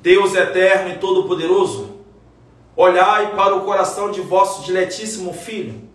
Deus 0.00 0.34
eterno 0.34 0.94
e 0.94 0.98
todo-poderoso, 0.98 1.98
olhai 2.74 3.34
para 3.34 3.54
o 3.56 3.62
coração 3.62 4.10
de 4.10 4.20
vosso 4.20 4.64
diletíssimo 4.64 5.32
Filho 5.32 5.88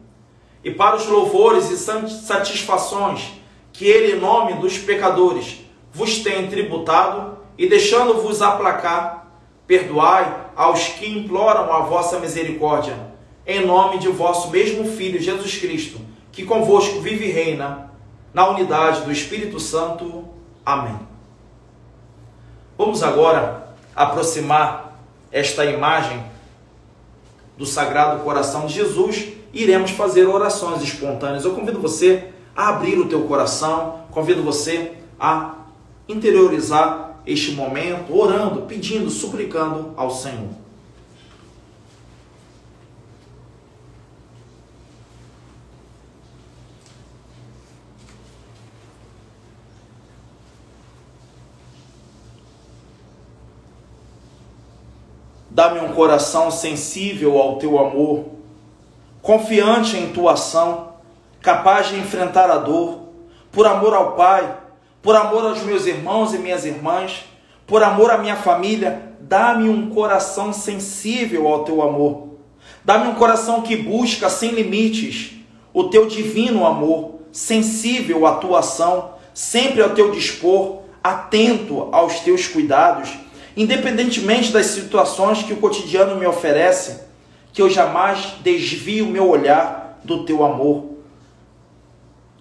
e 0.64 0.72
para 0.72 0.96
os 0.96 1.08
louvores 1.08 1.70
e 1.72 1.78
satisfações 1.78 3.34
que 3.72 3.86
ele, 3.86 4.18
em 4.18 4.20
nome 4.20 4.54
dos 4.54 4.78
pecadores, 4.78 5.63
vos 5.94 6.20
tem 6.20 6.48
tributado 6.48 7.38
e 7.58 7.70
deixando-vos 7.70 8.42
aplacar, 8.42 9.28
perdoai 9.68 10.48
aos 10.56 10.88
que 10.88 11.08
imploram 11.08 11.72
a 11.72 11.82
vossa 11.82 12.20
misericórdia, 12.20 12.98
em 13.46 13.66
nome 13.66 14.00
de 14.00 14.10
vosso 14.10 14.50
mesmo 14.50 14.86
Filho 14.86 15.22
Jesus 15.22 15.58
Cristo, 15.58 16.02
que 16.32 16.44
convosco 16.44 17.00
vive 17.00 17.28
e 17.28 17.32
reina, 17.32 17.92
na 18.34 18.50
unidade 18.50 19.02
do 19.02 19.12
Espírito 19.12 19.60
Santo. 19.60 20.26
Amém. 20.66 20.98
Vamos 22.76 23.04
agora 23.04 23.76
aproximar 23.96 24.98
esta 25.32 25.64
imagem 25.66 26.24
do 27.56 27.66
Sagrado 27.66 28.24
Coração 28.24 28.66
de 28.66 28.74
Jesus, 28.74 29.28
iremos 29.54 29.92
fazer 29.92 30.26
orações 30.26 30.82
espontâneas. 30.82 31.46
Eu 31.46 31.54
convido 31.54 31.80
você 31.80 32.30
a 32.56 32.70
abrir 32.70 32.98
o 32.98 33.08
teu 33.08 33.22
coração, 33.26 34.00
convido 34.10 34.42
você 34.42 34.94
a 35.20 35.63
interiorizar 36.08 37.22
este 37.26 37.52
momento, 37.52 38.16
orando, 38.16 38.64
pedindo, 38.64 39.10
suplicando 39.10 39.94
ao 39.96 40.12
Senhor. 40.12 40.50
Dá-me 55.50 55.80
um 55.82 55.94
coração 55.94 56.50
sensível 56.50 57.38
ao 57.38 57.58
teu 57.58 57.78
amor, 57.78 58.26
confiante 59.22 59.96
em 59.96 60.12
tua 60.12 60.34
ação, 60.34 60.94
capaz 61.42 61.90
de 61.90 61.96
enfrentar 61.96 62.50
a 62.50 62.58
dor, 62.58 63.04
por 63.52 63.68
amor 63.68 63.94
ao 63.94 64.14
Pai, 64.14 64.63
por 65.04 65.16
amor 65.16 65.46
aos 65.46 65.62
meus 65.62 65.86
irmãos 65.86 66.34
e 66.34 66.40
minhas 66.40 66.66
irmãs, 66.66 67.26
por 67.68 67.84
amor 67.84 68.10
à 68.10 68.18
minha 68.18 68.36
família, 68.36 69.14
dá-me 69.20 69.70
um 69.70 69.92
coração 69.92 70.52
sensível 70.52 71.48
ao 71.48 71.64
teu 71.64 71.84
amor. 71.84 72.30
Dá-me 72.84 73.10
um 73.10 73.14
coração 73.14 73.62
que 73.62 73.76
busca 73.76 74.28
sem 74.32 74.50
limites 74.50 75.34
o 75.72 75.84
teu 75.84 76.08
divino 76.08 76.66
amor, 76.66 77.20
sensível 77.32 78.26
à 78.26 78.38
tua 78.38 78.60
ação, 78.60 79.14
sempre 79.32 79.84
ao 79.84 79.92
teu 79.92 80.10
dispor, 80.10 80.80
atento 81.04 81.90
aos 81.92 82.22
teus 82.22 82.48
cuidados 82.48 83.24
Independentemente 83.56 84.52
das 84.52 84.68
situações 84.68 85.44
que 85.44 85.54
o 85.54 85.58
cotidiano 85.58 86.16
me 86.16 86.26
oferece, 86.26 87.02
que 87.52 87.62
eu 87.62 87.70
jamais 87.70 88.34
desvie 88.42 89.02
o 89.02 89.08
meu 89.08 89.30
olhar 89.30 90.00
do 90.04 90.26
teu 90.26 90.44
amor, 90.44 90.93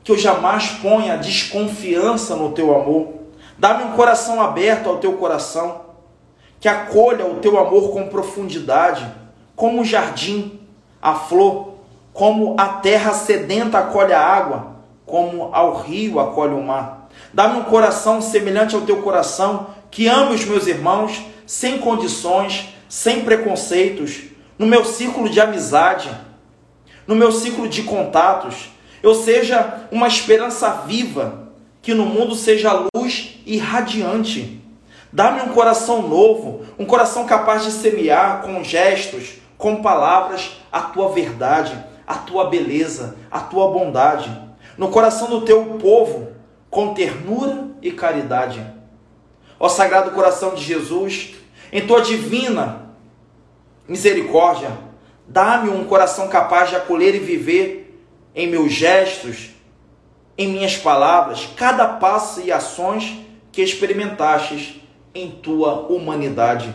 que 0.05 0.11
eu 0.11 0.18
jamais 0.18 0.68
ponha 0.82 1.16
desconfiança 1.16 2.34
no 2.34 2.53
teu 2.53 2.74
amor. 2.74 3.14
Dá-me 3.59 3.84
um 3.84 3.92
coração 3.92 4.40
aberto 4.40 4.88
ao 4.88 4.98
teu 4.98 5.14
coração, 5.14 5.82
que 6.61 6.68
acolha 6.68 7.26
o 7.26 7.36
teu 7.36 7.59
amor 7.59 7.92
com 7.92 8.09
profundidade, 8.09 9.07
como 9.55 9.82
o 9.82 9.84
jardim, 9.84 10.61
a 11.00 11.14
flor, 11.14 11.74
como 12.12 12.57
a 12.59 12.68
terra 12.68 13.12
sedenta 13.12 13.78
acolhe 13.78 14.12
a 14.12 14.20
água, 14.20 14.76
como 15.07 15.50
ao 15.53 15.76
rio 15.76 16.18
acolhe 16.18 16.55
o 16.55 16.62
mar. 16.62 17.09
Dá-me 17.32 17.61
um 17.61 17.64
coração 17.64 18.20
semelhante 18.20 18.74
ao 18.74 18.82
teu 18.82 19.03
coração, 19.03 19.68
que 19.90 20.09
ame 20.09 20.34
os 20.34 20.44
meus 20.44 20.66
irmãos 20.66 21.22
sem 21.46 21.78
condições, 21.78 22.74
sem 22.88 23.24
preconceitos, 23.24 24.22
no 24.59 24.66
meu 24.66 24.84
círculo 24.84 25.28
de 25.28 25.40
amizade, 25.40 26.11
no 27.07 27.14
meu 27.14 27.32
círculo 27.32 27.68
de 27.68 27.82
contatos, 27.82 28.70
eu 29.03 29.14
seja 29.14 29.88
uma 29.90 30.07
esperança 30.07 30.70
viva, 30.86 31.53
que 31.80 31.94
no 31.94 32.07
mundo 32.07 32.34
seja 32.34 32.86
luz 32.94 33.40
e 33.44 33.59
radiante. 33.59 34.61
Dá-me 35.12 35.42
um 35.42 35.48
coração 35.48 36.09
novo, 36.09 36.64
um 36.78 36.84
coração 36.84 37.26
capaz 37.26 37.64
de 37.64 37.72
semear 37.72 38.42
com 38.42 38.62
gestos, 38.62 39.34
com 39.59 39.82
palavras, 39.82 40.53
a 40.70 40.80
tua 40.80 41.11
verdade, 41.11 41.76
a 42.07 42.14
tua 42.14 42.48
beleza, 42.48 43.16
a 43.30 43.40
tua 43.40 43.70
bondade. 43.70 44.30
No 44.78 44.88
coração 44.88 45.28
do 45.28 45.42
teu 45.42 45.78
povo, 45.80 46.28
com 46.70 46.94
ternura 46.94 47.68
e 47.82 47.90
caridade 47.90 48.64
Ó 49.62 49.68
Sagrado 49.68 50.11
Coração 50.11 50.57
de 50.57 50.64
Jesus, 50.64 51.34
em 51.72 51.86
tua 51.86 52.00
divina 52.00 52.90
misericórdia, 53.86 54.76
dá-me 55.28 55.70
um 55.70 55.84
coração 55.84 56.26
capaz 56.26 56.70
de 56.70 56.74
acolher 56.74 57.14
e 57.14 57.20
viver 57.20 57.82
em 58.35 58.47
meus 58.47 58.72
gestos, 58.72 59.51
em 60.37 60.49
minhas 60.49 60.76
palavras, 60.76 61.49
cada 61.57 61.87
passo 61.87 62.41
e 62.41 62.51
ações 62.51 63.18
que 63.51 63.62
experimentastes 63.62 64.80
em 65.14 65.30
tua 65.30 65.87
humanidade. 65.89 66.74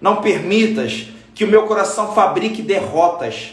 Não 0.00 0.16
permitas 0.16 1.06
que 1.34 1.44
o 1.44 1.48
meu 1.48 1.66
coração 1.66 2.14
fabrique 2.14 2.60
derrotas. 2.60 3.52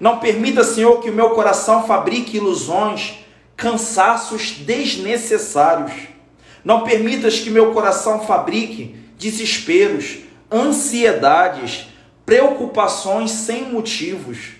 Não 0.00 0.18
permita, 0.18 0.64
Senhor, 0.64 1.00
que 1.00 1.10
o 1.10 1.14
meu 1.14 1.30
coração 1.30 1.86
fabrique 1.86 2.36
ilusões, 2.36 3.18
cansaços 3.56 4.52
desnecessários. 4.52 5.92
Não 6.64 6.82
permitas 6.82 7.38
que 7.38 7.50
meu 7.50 7.72
coração 7.72 8.20
fabrique 8.26 8.96
desesperos, 9.16 10.18
ansiedades, 10.50 11.86
preocupações 12.26 13.30
sem 13.30 13.70
motivos. 13.70 14.59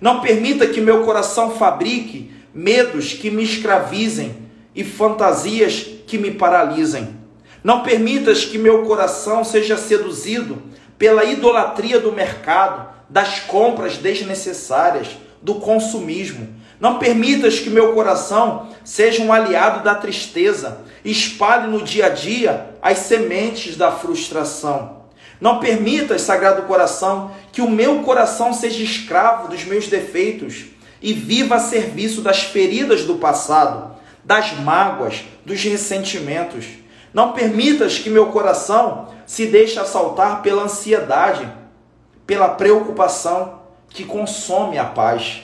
Não 0.00 0.20
permita 0.20 0.66
que 0.66 0.80
meu 0.80 1.04
coração 1.04 1.50
fabrique 1.56 2.30
medos 2.54 3.12
que 3.12 3.30
me 3.30 3.42
escravizem 3.42 4.34
e 4.74 4.82
fantasias 4.82 5.86
que 6.06 6.16
me 6.18 6.30
paralisem. 6.30 7.16
Não 7.62 7.82
permitas 7.82 8.44
que 8.44 8.56
meu 8.56 8.82
coração 8.82 9.44
seja 9.44 9.76
seduzido 9.76 10.62
pela 10.98 11.24
idolatria 11.24 12.00
do 12.00 12.12
mercado, 12.12 12.88
das 13.08 13.40
compras 13.40 13.98
desnecessárias, 13.98 15.08
do 15.42 15.56
consumismo. 15.56 16.48
Não 16.78 16.98
permitas 16.98 17.58
que 17.58 17.68
meu 17.68 17.92
coração 17.92 18.68
seja 18.84 19.22
um 19.22 19.32
aliado 19.32 19.84
da 19.84 19.94
tristeza, 19.94 20.80
espalhe 21.04 21.66
no 21.66 21.82
dia 21.82 22.06
a 22.06 22.08
dia 22.08 22.70
as 22.80 22.98
sementes 22.98 23.76
da 23.76 23.92
frustração. 23.92 24.99
Não 25.40 25.58
permitas, 25.58 26.22
Sagrado 26.22 26.62
Coração, 26.62 27.30
que 27.50 27.62
o 27.62 27.70
meu 27.70 28.00
coração 28.00 28.52
seja 28.52 28.82
escravo 28.82 29.48
dos 29.48 29.64
meus 29.64 29.88
defeitos 29.88 30.66
e 31.00 31.12
viva 31.12 31.56
a 31.56 31.60
serviço 31.60 32.20
das 32.20 32.42
feridas 32.42 33.04
do 33.04 33.14
passado, 33.16 33.96
das 34.22 34.52
mágoas, 34.52 35.24
dos 35.44 35.62
ressentimentos. 35.62 36.66
Não 37.12 37.32
permitas 37.32 37.98
que 37.98 38.10
meu 38.10 38.26
coração 38.26 39.08
se 39.24 39.46
deixe 39.46 39.78
assaltar 39.78 40.42
pela 40.42 40.64
ansiedade, 40.64 41.50
pela 42.26 42.50
preocupação 42.50 43.60
que 43.88 44.04
consome 44.04 44.78
a 44.78 44.84
paz. 44.84 45.42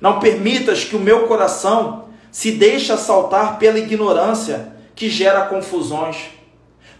Não 0.00 0.20
permitas 0.20 0.84
que 0.84 0.94
o 0.94 1.00
meu 1.00 1.26
coração 1.26 2.08
se 2.30 2.52
deixe 2.52 2.92
assaltar 2.92 3.58
pela 3.58 3.78
ignorância 3.78 4.72
que 4.94 5.08
gera 5.08 5.46
confusões. 5.46 6.16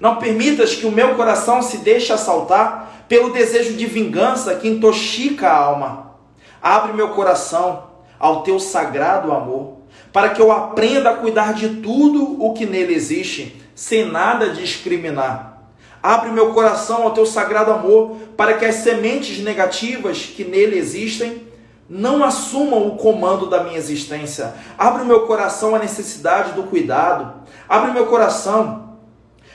Não 0.03 0.16
permitas 0.16 0.74
que 0.74 0.84
o 0.84 0.90
meu 0.90 1.14
coração 1.14 1.62
se 1.62 1.76
deixe 1.76 2.12
assaltar 2.12 3.05
pelo 3.09 3.30
desejo 3.30 3.74
de 3.74 3.86
vingança 3.86 4.57
que 4.57 4.66
intoxica 4.66 5.46
a 5.46 5.57
alma. 5.57 6.16
Abre 6.61 6.92
meu 6.92 7.11
coração 7.11 7.84
ao 8.18 8.42
teu 8.42 8.59
sagrado 8.59 9.30
amor, 9.30 9.76
para 10.12 10.30
que 10.30 10.42
eu 10.42 10.50
aprenda 10.50 11.11
a 11.11 11.16
cuidar 11.18 11.55
de 11.55 11.76
tudo 11.76 12.44
o 12.44 12.53
que 12.53 12.66
nele 12.66 12.92
existe, 12.92 13.62
sem 13.76 14.05
nada 14.05 14.48
discriminar. 14.48 15.68
Abre 16.03 16.30
meu 16.30 16.53
coração 16.53 17.05
ao 17.05 17.12
teu 17.12 17.24
sagrado 17.24 17.70
amor, 17.70 18.16
para 18.36 18.55
que 18.55 18.64
as 18.64 18.74
sementes 18.74 19.38
negativas 19.38 20.26
que 20.26 20.42
nele 20.42 20.76
existem 20.76 21.46
não 21.88 22.24
assumam 22.24 22.88
o 22.88 22.96
comando 22.96 23.46
da 23.46 23.62
minha 23.62 23.78
existência. 23.78 24.53
Abre 24.76 25.05
meu 25.05 25.28
coração 25.28 25.76
à 25.76 25.78
necessidade 25.78 26.55
do 26.55 26.64
cuidado. 26.64 27.34
Abre 27.68 27.92
meu 27.92 28.07
coração 28.07 28.81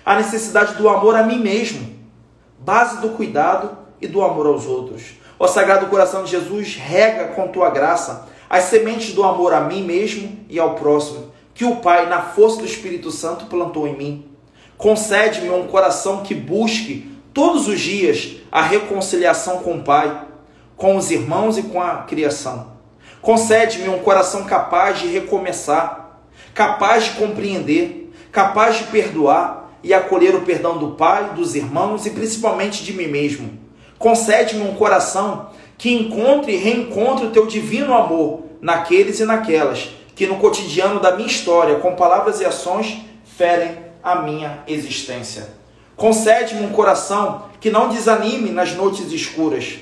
à 0.08 0.16
necessidade 0.16 0.76
do 0.76 0.88
amor 0.88 1.18
a 1.18 1.24
mim 1.24 1.38
mesmo, 1.38 1.86
base 2.58 3.02
do 3.02 3.10
cuidado 3.10 3.78
e 4.00 4.08
do 4.08 4.24
amor 4.24 4.48
aos 4.48 4.66
outros. 4.66 5.04
Ó 5.38 5.46
Sagrado 5.48 5.88
Coração 5.88 6.24
de 6.24 6.32
Jesus, 6.32 6.78
rega 6.78 7.28
com 7.34 7.50
tua 7.50 7.70
graça 7.70 8.26
as 8.50 8.64
sementes 8.64 9.14
do 9.14 9.22
amor 9.22 9.54
a 9.54 9.60
mim 9.60 9.84
mesmo 9.84 10.40
e 10.48 10.58
ao 10.58 10.76
próximo, 10.76 11.34
que 11.54 11.66
o 11.66 11.76
Pai, 11.76 12.08
na 12.08 12.22
força 12.22 12.60
do 12.60 12.66
Espírito 12.66 13.12
Santo, 13.12 13.48
plantou 13.48 13.86
em 13.86 13.98
mim. 13.98 14.32
Concede-me 14.78 15.50
um 15.50 15.68
coração 15.68 16.24
que 16.24 16.34
busque 16.34 17.12
todos 17.34 17.68
os 17.68 17.78
dias 17.78 18.38
a 18.50 18.62
reconciliação 18.62 19.58
com 19.58 19.74
o 19.74 19.84
Pai, 19.84 20.22
com 20.78 20.96
os 20.96 21.12
irmãos 21.12 21.58
e 21.58 21.64
com 21.64 21.82
a 21.82 22.04
criação. 22.04 22.78
Concede-me 23.22 23.90
um 23.90 24.00
coração 24.00 24.46
capaz 24.46 25.00
de 25.00 25.08
recomeçar, 25.08 26.22
capaz 26.54 27.04
de 27.04 27.12
compreender, 27.12 28.10
capaz 28.32 28.78
de 28.78 28.86
perdoar 28.86 29.67
e 29.84 29.94
acolher 29.94 30.36
o 30.36 30.42
perdão 30.42 30.78
do 30.78 30.92
Pai, 30.92 31.32
dos 31.36 31.56
irmãos 31.56 32.06
e 32.06 32.12
principalmente 32.12 32.84
de 32.84 32.94
mim 32.94 33.08
mesmo. 33.08 33.58
Concede-me 33.98 34.64
um 34.64 34.76
coração 34.76 35.50
que 35.78 35.94
encontre 35.94 36.54
e 36.54 36.58
reencontre 36.58 37.26
o 37.26 37.32
teu 37.32 37.46
divino 37.46 37.94
amor 37.94 38.44
naqueles 38.62 39.20
e 39.20 39.26
naquelas 39.26 39.90
que 40.16 40.26
no 40.26 40.38
cotidiano 40.38 41.00
da 41.00 41.16
minha 41.16 41.28
história, 41.28 41.76
com 41.76 41.96
palavras 41.96 42.42
e 42.42 42.46
ações, 42.46 42.98
ferem 43.38 43.78
a 44.04 44.16
minha 44.16 44.64
existência. 44.68 45.48
Concede-me 45.96 46.66
um 46.66 46.72
coração 46.72 47.44
que 47.62 47.70
não 47.70 47.90
desanime 47.90 48.50
nas 48.50 48.74
noites 48.74 49.12
escuras 49.12 49.78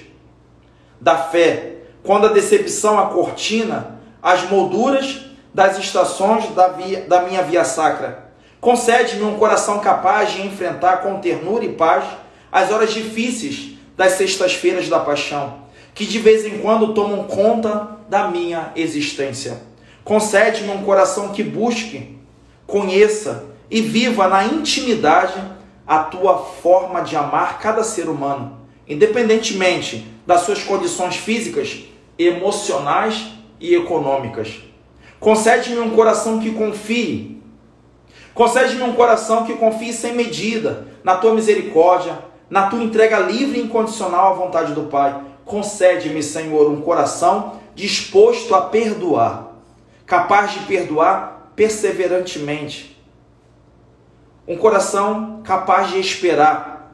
da 0.99 1.17
fé, 1.17 1.75
quando 2.03 2.27
a 2.27 2.33
decepção 2.33 2.99
a 2.99 3.07
cortina 3.07 3.95
as 4.25 4.49
molduras 4.49 5.21
das 5.53 5.77
estações 5.77 6.49
da, 6.55 6.69
via, 6.69 7.01
da 7.01 7.21
minha 7.21 7.43
via 7.43 7.63
sacra. 7.63 8.24
Concede-me 8.59 9.23
um 9.23 9.37
coração 9.37 9.79
capaz 9.79 10.31
de 10.31 10.45
enfrentar 10.45 10.97
com 10.97 11.19
ternura 11.19 11.65
e 11.65 11.73
paz 11.73 12.05
as 12.51 12.71
horas 12.71 12.93
difíceis 12.93 13.77
das 13.95 14.13
sextas-feiras 14.13 14.89
da 14.89 14.99
paixão 14.99 15.65
que 15.95 16.05
de 16.05 16.19
vez 16.19 16.45
em 16.45 16.59
quando 16.59 16.93
tomam 16.93 17.23
conta 17.23 17.97
da 18.09 18.27
minha 18.27 18.73
existência. 18.75 19.61
Concede-me 20.03 20.69
um 20.69 20.83
coração 20.83 21.29
que 21.29 21.41
busque, 21.41 22.17
conheça 22.67 23.45
e 23.71 23.81
viva 23.81 24.27
na 24.27 24.45
intimidade 24.45 25.41
a 25.87 25.99
tua 25.99 26.37
forma 26.37 27.01
de 27.01 27.15
amar 27.15 27.59
cada 27.59 27.81
ser 27.83 28.09
humano, 28.09 28.59
independentemente 28.87 30.05
das 30.27 30.41
suas 30.41 30.61
condições 30.61 31.15
físicas, 31.15 31.85
emocionais 32.19 33.27
e 33.59 33.73
econômicas. 33.73 34.59
Concede-me 35.19 35.79
um 35.79 35.91
coração 35.91 36.39
que 36.39 36.51
confie. 36.51 37.34
Concede-me 38.35 38.83
um 38.83 38.93
coração 38.93 39.45
que 39.45 39.55
confie 39.55 39.91
sem 39.91 40.13
medida 40.13 40.85
na 41.03 41.15
tua 41.15 41.33
misericórdia, 41.33 42.19
na 42.47 42.67
tua 42.67 42.83
entrega 42.83 43.17
livre 43.17 43.59
e 43.59 43.63
incondicional 43.63 44.33
à 44.33 44.33
vontade 44.33 44.73
do 44.73 44.83
Pai 44.83 45.19
Concede-me, 45.45 46.23
Senhor, 46.23 46.71
um 46.71 46.81
coração 46.81 47.59
disposto 47.75 48.55
a 48.55 48.61
perdoar, 48.61 49.51
capaz 50.05 50.53
de 50.53 50.59
perdoar 50.61 51.51
perseverantemente. 51.55 52.99
Um 54.47 54.57
coração 54.57 55.41
capaz 55.43 55.91
de 55.91 55.99
esperar, 55.99 56.91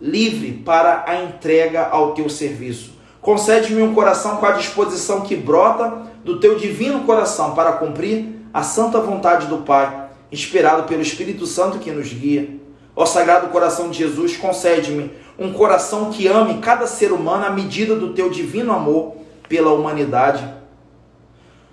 livre 0.00 0.52
para 0.52 1.04
a 1.06 1.22
entrega 1.22 1.86
ao 1.86 2.12
teu 2.12 2.28
serviço. 2.28 2.94
Concede-me 3.20 3.82
um 3.82 3.94
coração 3.94 4.38
com 4.38 4.46
a 4.46 4.52
disposição 4.52 5.20
que 5.20 5.36
brota 5.36 6.02
do 6.24 6.40
teu 6.40 6.58
divino 6.58 7.04
coração 7.04 7.54
para 7.54 7.72
cumprir 7.74 8.40
a 8.52 8.64
santa 8.64 9.00
vontade 9.00 9.46
do 9.46 9.58
Pai, 9.58 10.01
inspirado 10.32 10.84
pelo 10.84 11.02
Espírito 11.02 11.46
Santo 11.46 11.78
que 11.78 11.92
nos 11.92 12.12
guia. 12.12 12.48
Ó 12.96 13.04
Sagrado 13.04 13.48
Coração 13.48 13.90
de 13.90 13.98
Jesus, 13.98 14.36
concede-me 14.36 15.12
um 15.38 15.52
coração 15.52 16.10
que 16.10 16.26
ame 16.26 16.58
cada 16.58 16.86
ser 16.86 17.12
humano 17.12 17.44
à 17.44 17.50
medida 17.50 17.94
do 17.94 18.12
teu 18.14 18.30
divino 18.30 18.72
amor 18.72 19.16
pela 19.48 19.72
humanidade. 19.72 20.44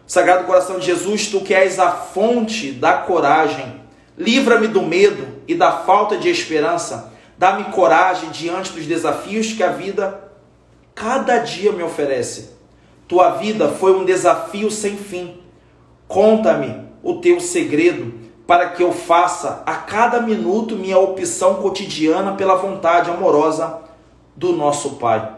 Sagrado 0.05 0.45
coração 0.45 0.80
de 0.80 0.88
Jesus, 0.88 1.28
tu 1.28 1.41
que 1.41 1.53
és 1.53 1.78
a 1.78 1.91
fonte 1.91 2.72
da 2.72 2.93
coragem, 2.93 3.82
livra-me 4.18 4.68
do 4.68 4.82
medo 4.82 5.26
e 5.47 5.53
da 5.53 5.72
falta 5.72 6.18
de 6.18 6.30
esperança. 6.30 7.14
Dá-me 7.38 7.66
coragem 7.66 8.30
diante 8.32 8.72
dos 8.72 8.86
desafios 8.86 9.53
que 9.53 9.64
a 9.64 9.70
vida 9.70 10.20
cada 10.95 11.38
dia 11.38 11.72
me 11.72 11.84
oferece. 11.84 12.49
Tua 13.07 13.32
vida 13.32 13.70
foi 13.70 13.95
um 13.95 14.03
desafio 14.03 14.72
sem 14.72 14.97
fim. 14.97 15.38
Conta-me 16.07 16.88
o 17.03 17.16
teu 17.22 17.39
segredo 17.39 18.18
para 18.50 18.70
que 18.70 18.82
eu 18.82 18.91
faça 18.91 19.62
a 19.64 19.76
cada 19.76 20.20
minuto 20.20 20.76
minha 20.76 20.97
opção 20.97 21.62
cotidiana 21.62 22.32
pela 22.32 22.56
vontade 22.56 23.12
amorosa 23.12 23.82
do 24.36 24.54
nosso 24.54 24.95
Pai. 24.95 25.34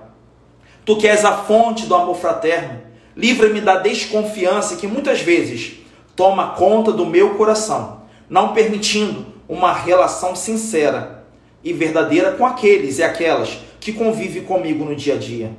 Tu 0.86 0.96
que 0.96 1.10
és 1.10 1.26
a 1.26 1.34
fonte 1.34 1.88
do 1.88 1.94
amor 1.94 2.16
fraterno, 2.16 2.80
livra-me 3.14 3.60
da 3.60 3.76
desconfiança 3.76 4.78
que 4.78 4.88
muitas 4.88 5.20
vezes 5.20 5.74
toma 6.16 6.52
conta 6.52 6.94
do 6.94 7.06
meu 7.06 7.32
coração, 7.32 8.04
não 8.30 8.54
permitindo 8.54 9.26
uma 9.46 9.74
relação 9.74 10.34
sincera 10.34 11.26
e 11.62 11.74
verdadeira 11.74 12.32
com 12.32 12.46
aqueles 12.46 12.98
e 12.98 13.04
aquelas 13.04 13.60
que 13.82 13.92
convivem 13.92 14.46
comigo 14.46 14.86
no 14.86 14.96
dia 14.96 15.16
a 15.16 15.18
dia. 15.18 15.52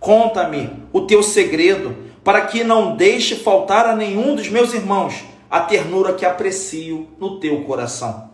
Conta-me 0.00 0.70
o 0.90 1.02
teu 1.02 1.22
segredo 1.22 1.94
para 2.24 2.46
que 2.46 2.64
não 2.64 2.96
deixe 2.96 3.36
faltar 3.36 3.84
a 3.84 3.94
nenhum 3.94 4.34
dos 4.34 4.48
meus 4.48 4.72
irmãos 4.72 5.27
a 5.50 5.60
ternura 5.60 6.14
que 6.14 6.26
aprecio 6.26 7.08
no 7.18 7.40
teu 7.40 7.62
coração. 7.62 8.30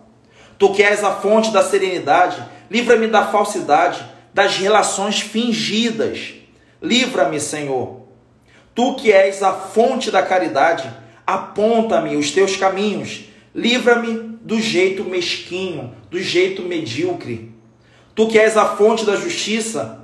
Tu 0.59 0.73
que 0.73 0.83
és 0.83 1.03
a 1.03 1.12
fonte 1.12 1.51
da 1.51 1.62
serenidade, 1.62 2.43
livra-me 2.71 3.07
da 3.07 3.27
falsidade, 3.27 4.05
das 4.33 4.57
relações 4.57 5.21
fingidas. 5.21 6.35
Livra-me, 6.83 7.41
Senhor. 7.41 8.03
Tu 8.75 8.95
que 8.95 9.12
és 9.12 9.43
a 9.43 9.53
fonte 9.53 10.11
da 10.11 10.23
caridade, 10.23 10.93
aponta-me 11.27 12.17
os 12.17 12.31
teus 12.31 12.57
caminhos. 12.57 13.25
Livra-me 13.55 14.39
do 14.43 14.61
jeito 14.61 15.05
mesquinho, 15.05 15.95
do 16.11 16.21
jeito 16.21 16.62
medíocre. 16.62 17.55
Tu 18.15 18.29
que 18.29 18.39
és 18.39 18.57
a 18.57 18.77
fonte 18.77 19.05
da 19.05 19.17
justiça, 19.17 20.01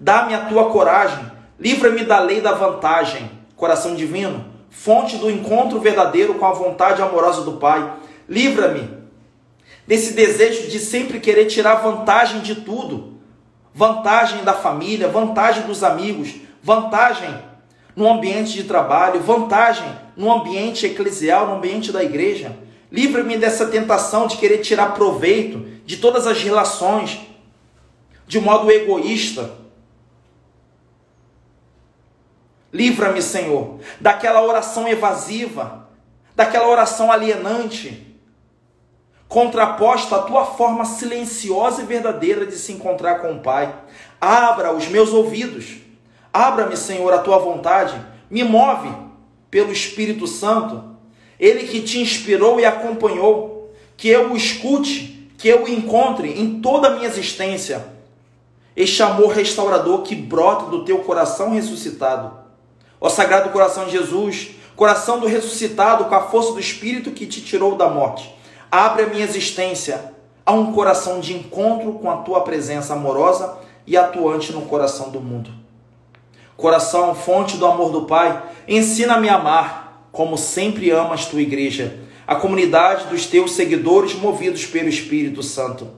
dá-me 0.00 0.34
a 0.34 0.46
tua 0.46 0.70
coragem. 0.70 1.30
Livra-me 1.58 2.04
da 2.04 2.18
lei 2.18 2.40
da 2.40 2.52
vantagem. 2.52 3.30
Coração 3.54 3.94
divino, 3.94 4.44
fonte 4.76 5.16
do 5.16 5.30
encontro 5.30 5.80
verdadeiro 5.80 6.34
com 6.34 6.44
a 6.44 6.52
vontade 6.52 7.00
amorosa 7.00 7.42
do 7.42 7.52
Pai. 7.52 7.94
Livra-me 8.28 8.88
desse 9.86 10.12
desejo 10.12 10.68
de 10.68 10.78
sempre 10.78 11.18
querer 11.18 11.46
tirar 11.46 11.76
vantagem 11.76 12.40
de 12.40 12.56
tudo. 12.56 13.14
Vantagem 13.74 14.44
da 14.44 14.52
família, 14.52 15.08
vantagem 15.08 15.62
dos 15.64 15.82
amigos, 15.82 16.34
vantagem 16.62 17.34
no 17.96 18.08
ambiente 18.08 18.52
de 18.52 18.64
trabalho, 18.64 19.20
vantagem 19.20 19.86
no 20.14 20.30
ambiente 20.30 20.86
eclesial, 20.86 21.46
no 21.46 21.56
ambiente 21.56 21.90
da 21.90 22.04
igreja. 22.04 22.56
Livra-me 22.92 23.38
dessa 23.38 23.66
tentação 23.66 24.26
de 24.26 24.36
querer 24.36 24.58
tirar 24.58 24.94
proveito 24.94 25.66
de 25.84 25.96
todas 25.96 26.26
as 26.26 26.42
relações 26.42 27.18
de 28.26 28.38
modo 28.38 28.70
egoísta 28.70 29.65
Livra-me, 32.72 33.22
Senhor, 33.22 33.78
daquela 34.00 34.42
oração 34.42 34.88
evasiva, 34.88 35.88
daquela 36.34 36.68
oração 36.68 37.10
alienante, 37.10 38.14
contraposta 39.28 40.16
à 40.16 40.22
tua 40.22 40.44
forma 40.44 40.84
silenciosa 40.84 41.82
e 41.82 41.86
verdadeira 41.86 42.44
de 42.44 42.56
se 42.56 42.72
encontrar 42.72 43.20
com 43.20 43.32
o 43.32 43.40
Pai. 43.40 43.74
Abra 44.20 44.72
os 44.72 44.86
meus 44.88 45.12
ouvidos, 45.12 45.76
abra-me, 46.32 46.76
Senhor, 46.76 47.12
a 47.12 47.18
tua 47.18 47.38
vontade, 47.38 48.00
me 48.30 48.42
move 48.44 48.92
pelo 49.50 49.72
Espírito 49.72 50.26
Santo, 50.26 50.96
ele 51.38 51.66
que 51.66 51.82
te 51.82 51.98
inspirou 51.98 52.58
e 52.58 52.64
acompanhou, 52.64 53.72
que 53.96 54.08
eu 54.08 54.32
o 54.32 54.36
escute, 54.36 55.30
que 55.38 55.48
eu 55.48 55.64
o 55.64 55.68
encontre 55.68 56.40
em 56.40 56.60
toda 56.60 56.88
a 56.88 56.90
minha 56.90 57.06
existência. 57.06 57.94
Este 58.74 59.02
amor 59.02 59.32
restaurador 59.32 60.02
que 60.02 60.14
brota 60.14 60.66
do 60.66 60.84
teu 60.84 60.98
coração 60.98 61.52
ressuscitado 61.52 62.45
Ó 63.00 63.08
Sagrado 63.08 63.50
Coração 63.50 63.84
de 63.84 63.92
Jesus, 63.92 64.50
coração 64.74 65.20
do 65.20 65.26
ressuscitado 65.26 66.06
com 66.06 66.14
a 66.14 66.22
força 66.22 66.52
do 66.52 66.60
Espírito 66.60 67.10
que 67.10 67.26
te 67.26 67.40
tirou 67.40 67.74
da 67.76 67.88
morte, 67.88 68.34
abre 68.70 69.04
a 69.04 69.06
minha 69.06 69.24
existência 69.24 70.12
a 70.44 70.52
um 70.52 70.72
coração 70.72 71.20
de 71.20 71.34
encontro 71.34 71.94
com 71.94 72.10
a 72.10 72.18
tua 72.18 72.42
presença 72.42 72.94
amorosa 72.94 73.58
e 73.86 73.96
atuante 73.96 74.52
no 74.52 74.62
coração 74.62 75.10
do 75.10 75.20
mundo. 75.20 75.50
Coração, 76.56 77.14
fonte 77.14 77.56
do 77.56 77.66
amor 77.66 77.90
do 77.90 78.06
Pai, 78.06 78.42
ensina-me 78.66 79.28
a 79.28 79.36
amar 79.36 80.08
como 80.12 80.38
sempre 80.38 80.90
amas 80.90 81.26
tua 81.26 81.42
igreja. 81.42 82.00
a 82.26 82.34
comunidade 82.34 83.06
dos 83.06 83.26
teus 83.26 83.52
seguidores 83.52 84.14
movidos 84.14 84.66
pelo 84.66 84.88
Espírito 84.88 85.44
Santo. 85.44 85.88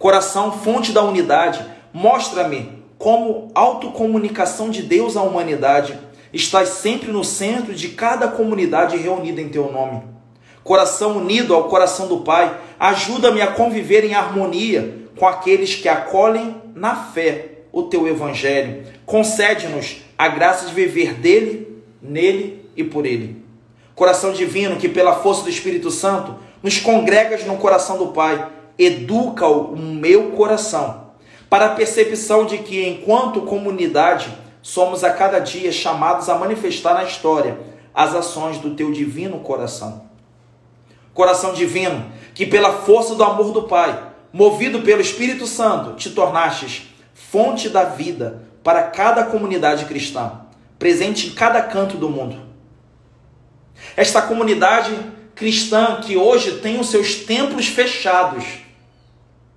Coração, 0.00 0.50
fonte 0.50 0.90
da 0.90 1.04
unidade, 1.04 1.64
mostra-me 1.92 2.82
como 2.98 3.52
autocomunicação 3.54 4.68
de 4.68 4.82
Deus 4.82 5.16
à 5.16 5.22
humanidade. 5.22 5.96
Estás 6.32 6.68
sempre 6.68 7.10
no 7.10 7.24
centro 7.24 7.74
de 7.74 7.88
cada 7.88 8.28
comunidade 8.28 8.96
reunida 8.96 9.40
em 9.40 9.48
teu 9.48 9.70
nome. 9.72 10.02
Coração 10.62 11.16
unido 11.16 11.54
ao 11.54 11.64
coração 11.64 12.06
do 12.06 12.18
Pai, 12.18 12.56
ajuda-me 12.78 13.40
a 13.40 13.48
conviver 13.48 14.04
em 14.04 14.14
harmonia 14.14 14.98
com 15.16 15.26
aqueles 15.26 15.74
que 15.74 15.88
acolhem 15.88 16.56
na 16.74 16.94
fé 16.94 17.62
o 17.72 17.84
teu 17.84 18.06
evangelho. 18.06 18.84
Concede-nos 19.04 19.96
a 20.16 20.28
graça 20.28 20.66
de 20.66 20.74
viver 20.74 21.14
dele, 21.14 21.82
nele 22.00 22.64
e 22.76 22.84
por 22.84 23.06
ele. 23.06 23.42
Coração 23.94 24.32
divino 24.32 24.76
que 24.76 24.88
pela 24.88 25.16
força 25.16 25.42
do 25.42 25.50
Espírito 25.50 25.90
Santo 25.90 26.36
nos 26.62 26.78
congregas 26.78 27.44
no 27.44 27.56
coração 27.56 27.98
do 27.98 28.08
Pai, 28.08 28.46
educa 28.78 29.46
o 29.46 29.76
meu 29.76 30.30
coração 30.32 31.10
para 31.48 31.66
a 31.66 31.70
percepção 31.70 32.46
de 32.46 32.58
que 32.58 32.86
enquanto 32.86 33.42
comunidade 33.42 34.32
somos 34.62 35.02
a 35.04 35.10
cada 35.10 35.38
dia 35.38 35.72
chamados 35.72 36.28
a 36.28 36.38
manifestar 36.38 36.94
na 36.94 37.04
história 37.04 37.58
as 37.94 38.14
ações 38.14 38.58
do 38.58 38.74
teu 38.74 38.92
divino 38.92 39.40
coração. 39.40 40.08
Coração 41.12 41.52
divino, 41.52 42.10
que 42.34 42.46
pela 42.46 42.72
força 42.72 43.14
do 43.14 43.24
amor 43.24 43.52
do 43.52 43.64
Pai, 43.64 44.10
movido 44.32 44.82
pelo 44.82 45.00
Espírito 45.00 45.46
Santo, 45.46 45.94
te 45.94 46.10
tornastes 46.10 46.88
fonte 47.14 47.68
da 47.68 47.84
vida 47.84 48.42
para 48.62 48.84
cada 48.84 49.24
comunidade 49.24 49.84
cristã, 49.86 50.40
presente 50.78 51.28
em 51.28 51.30
cada 51.30 51.62
canto 51.62 51.96
do 51.96 52.08
mundo. 52.08 52.40
Esta 53.96 54.22
comunidade 54.22 54.92
cristã 55.34 56.00
que 56.00 56.16
hoje 56.16 56.58
tem 56.58 56.78
os 56.78 56.90
seus 56.90 57.14
templos 57.16 57.66
fechados, 57.66 58.44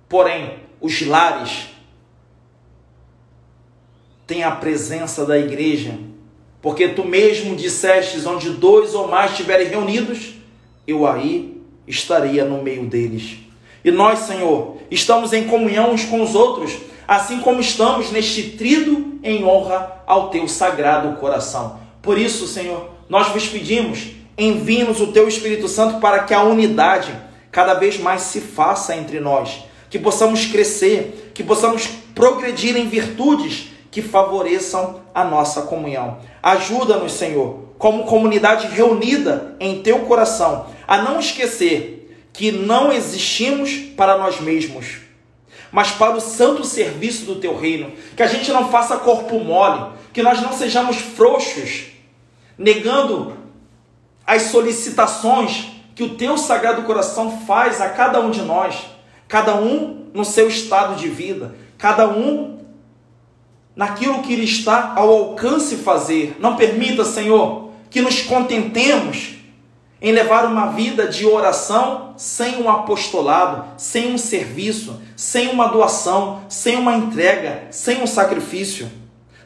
porém, 0.08 0.60
os 0.80 1.06
lares 1.06 1.73
têm 4.26 4.42
a 4.42 4.50
presença 4.50 5.24
da 5.24 5.38
igreja, 5.38 5.98
porque 6.62 6.88
tu 6.88 7.04
mesmo 7.04 7.54
dissestes: 7.54 8.26
onde 8.26 8.50
dois 8.50 8.94
ou 8.94 9.08
mais 9.08 9.32
estiverem 9.32 9.68
reunidos, 9.68 10.34
eu 10.86 11.06
aí 11.06 11.60
estaria 11.86 12.44
no 12.44 12.62
meio 12.62 12.86
deles. 12.86 13.38
E 13.84 13.90
nós, 13.90 14.20
Senhor, 14.20 14.78
estamos 14.90 15.32
em 15.32 15.44
comunhão 15.44 15.92
uns 15.92 16.04
com 16.04 16.22
os 16.22 16.34
outros, 16.34 16.74
assim 17.06 17.40
como 17.40 17.60
estamos 17.60 18.10
neste 18.10 18.50
trido 18.50 19.18
em 19.22 19.44
honra 19.44 20.02
ao 20.06 20.30
teu 20.30 20.48
sagrado 20.48 21.18
coração. 21.18 21.78
Por 22.00 22.18
isso, 22.18 22.46
Senhor, 22.46 22.88
nós 23.08 23.28
vos 23.28 23.46
pedimos, 23.46 24.06
envie-nos 24.38 25.00
o 25.00 25.08
teu 25.08 25.28
Espírito 25.28 25.68
Santo 25.68 26.00
para 26.00 26.20
que 26.20 26.32
a 26.32 26.42
unidade 26.42 27.14
cada 27.52 27.74
vez 27.74 27.98
mais 27.98 28.22
se 28.22 28.40
faça 28.40 28.96
entre 28.96 29.20
nós, 29.20 29.64
que 29.90 29.98
possamos 29.98 30.46
crescer, 30.46 31.30
que 31.34 31.42
possamos 31.42 31.86
progredir 32.14 32.76
em 32.76 32.88
virtudes 32.88 33.73
que 33.94 34.02
favoreçam 34.02 35.02
a 35.14 35.22
nossa 35.22 35.62
comunhão. 35.62 36.18
Ajuda-nos, 36.42 37.12
Senhor, 37.12 37.60
como 37.78 38.02
comunidade 38.06 38.66
reunida 38.66 39.54
em 39.60 39.82
teu 39.82 40.00
coração, 40.00 40.66
a 40.84 41.00
não 41.00 41.20
esquecer 41.20 42.28
que 42.32 42.50
não 42.50 42.92
existimos 42.92 43.76
para 43.96 44.18
nós 44.18 44.40
mesmos, 44.40 44.96
mas 45.70 45.92
para 45.92 46.10
o 46.16 46.20
santo 46.20 46.64
serviço 46.64 47.24
do 47.24 47.36
teu 47.36 47.56
reino. 47.56 47.92
Que 48.16 48.24
a 48.24 48.26
gente 48.26 48.50
não 48.50 48.68
faça 48.68 48.96
corpo 48.96 49.38
mole, 49.38 49.92
que 50.12 50.24
nós 50.24 50.42
não 50.42 50.52
sejamos 50.52 50.96
frouxos, 50.96 51.84
negando 52.58 53.36
as 54.26 54.42
solicitações 54.42 55.66
que 55.94 56.02
o 56.02 56.16
teu 56.16 56.36
sagrado 56.36 56.82
coração 56.82 57.42
faz 57.46 57.80
a 57.80 57.88
cada 57.90 58.18
um 58.18 58.32
de 58.32 58.42
nós, 58.42 58.74
cada 59.28 59.54
um 59.54 60.08
no 60.12 60.24
seu 60.24 60.48
estado 60.48 60.96
de 60.96 61.08
vida, 61.08 61.54
cada 61.78 62.08
um 62.08 62.54
naquilo 63.76 64.22
que 64.22 64.32
ele 64.32 64.44
está 64.44 64.94
ao 64.96 65.08
alcance 65.10 65.76
fazer. 65.76 66.36
Não 66.38 66.56
permita, 66.56 67.04
Senhor, 67.04 67.70
que 67.90 68.00
nos 68.00 68.22
contentemos 68.22 69.34
em 70.00 70.12
levar 70.12 70.44
uma 70.44 70.66
vida 70.66 71.08
de 71.08 71.24
oração 71.24 72.12
sem 72.16 72.62
um 72.62 72.68
apostolado, 72.68 73.64
sem 73.78 74.12
um 74.12 74.18
serviço, 74.18 75.00
sem 75.16 75.48
uma 75.48 75.66
doação, 75.68 76.42
sem 76.48 76.76
uma 76.76 76.94
entrega, 76.94 77.68
sem 77.70 78.02
um 78.02 78.06
sacrifício, 78.06 78.90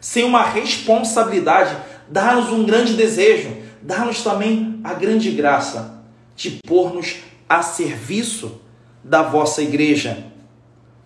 sem 0.01 0.25
uma 0.25 0.43
responsabilidade. 0.43 1.77
Dá-nos 2.09 2.51
um 2.51 2.65
grande 2.65 2.95
desejo, 2.95 3.57
dá-nos 3.81 4.23
também 4.23 4.81
a 4.83 4.95
grande 4.95 5.31
graça 5.31 6.03
de 6.35 6.59
pôr-nos 6.67 7.17
a 7.49 7.63
serviço 7.63 8.61
da 9.03 9.23
vossa 9.23 9.63
igreja, 9.63 10.25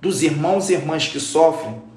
dos 0.01 0.23
irmãos 0.23 0.71
e 0.71 0.75
irmãs 0.75 1.07
que 1.07 1.21
sofrem. 1.21 1.92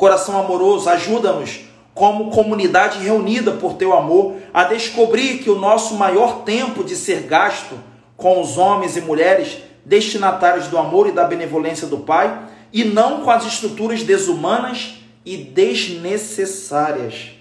Coração 0.00 0.40
amoroso, 0.40 0.88
ajuda-nos 0.88 1.60
como 1.92 2.30
comunidade 2.30 3.00
reunida 3.00 3.52
por 3.52 3.74
teu 3.74 3.92
amor, 3.92 4.36
a 4.54 4.64
descobrir 4.64 5.40
que 5.40 5.50
o 5.50 5.58
nosso 5.58 5.94
maior 5.94 6.42
tempo 6.42 6.82
de 6.82 6.96
ser 6.96 7.24
gasto 7.24 7.78
com 8.16 8.40
os 8.40 8.56
homens 8.56 8.96
e 8.96 9.02
mulheres 9.02 9.58
destinatários 9.84 10.68
do 10.68 10.78
amor 10.78 11.06
e 11.06 11.12
da 11.12 11.24
benevolência 11.24 11.86
do 11.86 11.98
Pai, 11.98 12.48
e 12.72 12.82
não 12.82 13.20
com 13.20 13.30
as 13.30 13.44
estruturas 13.44 14.02
desumanas 14.02 14.94
e 15.22 15.36
desnecessárias. 15.36 17.32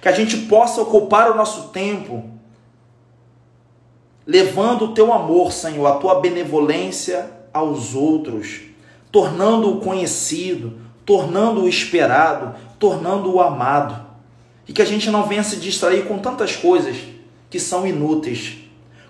Que 0.00 0.08
a 0.08 0.12
gente 0.12 0.34
possa 0.46 0.80
ocupar 0.80 1.30
o 1.30 1.36
nosso 1.36 1.68
tempo 1.68 2.24
levando 4.26 4.86
o 4.86 4.94
teu 4.94 5.12
amor, 5.12 5.52
Senhor, 5.52 5.86
a 5.86 5.96
tua 5.96 6.20
benevolência 6.20 7.30
aos 7.52 7.94
outros, 7.94 8.60
tornando-o 9.12 9.80
conhecido, 9.80 10.87
tornando-o 11.08 11.66
esperado, 11.66 12.54
tornando-o 12.78 13.40
amado. 13.40 13.98
E 14.68 14.74
que 14.74 14.82
a 14.82 14.84
gente 14.84 15.08
não 15.08 15.22
venha 15.22 15.42
se 15.42 15.56
distrair 15.56 16.04
com 16.04 16.18
tantas 16.18 16.54
coisas 16.54 16.98
que 17.48 17.58
são 17.58 17.86
inúteis. 17.86 18.58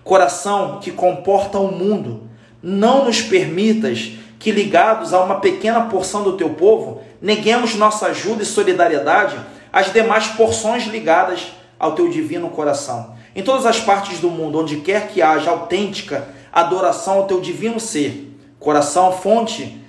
Coração 0.05 0.79
que 0.79 0.93
comporta 0.93 1.59
o 1.59 1.73
mundo, 1.73 2.23
não 2.63 3.05
nos 3.05 3.21
permitas 3.21 4.13
que, 4.39 4.53
ligados 4.53 5.13
a 5.13 5.25
uma 5.25 5.41
pequena 5.41 5.87
porção 5.87 6.23
do 6.23 6.37
teu 6.37 6.51
povo, 6.51 7.03
neguemos 7.21 7.75
nossa 7.75 8.07
ajuda 8.07 8.45
e 8.45 8.47
solidariedade 8.47 9.37
às 9.73 9.93
demais 9.93 10.29
porções 10.29 10.87
ligadas 10.87 11.49
ao 11.81 11.97
teu 11.97 12.09
divino 12.09 12.49
coração. 12.51 13.17
Em 13.35 13.43
todas 13.43 13.67
as 13.67 13.81
partes 13.81 14.21
do 14.21 14.31
mundo, 14.31 14.61
onde 14.61 14.77
quer 14.77 15.09
que 15.09 15.21
haja 15.21 15.51
autêntica 15.51 16.29
adoração 16.53 17.15
ao 17.15 17.27
teu 17.27 17.41
divino 17.41 17.81
ser, 17.81 18.39
coração 18.61 19.11
fonte 19.11 19.88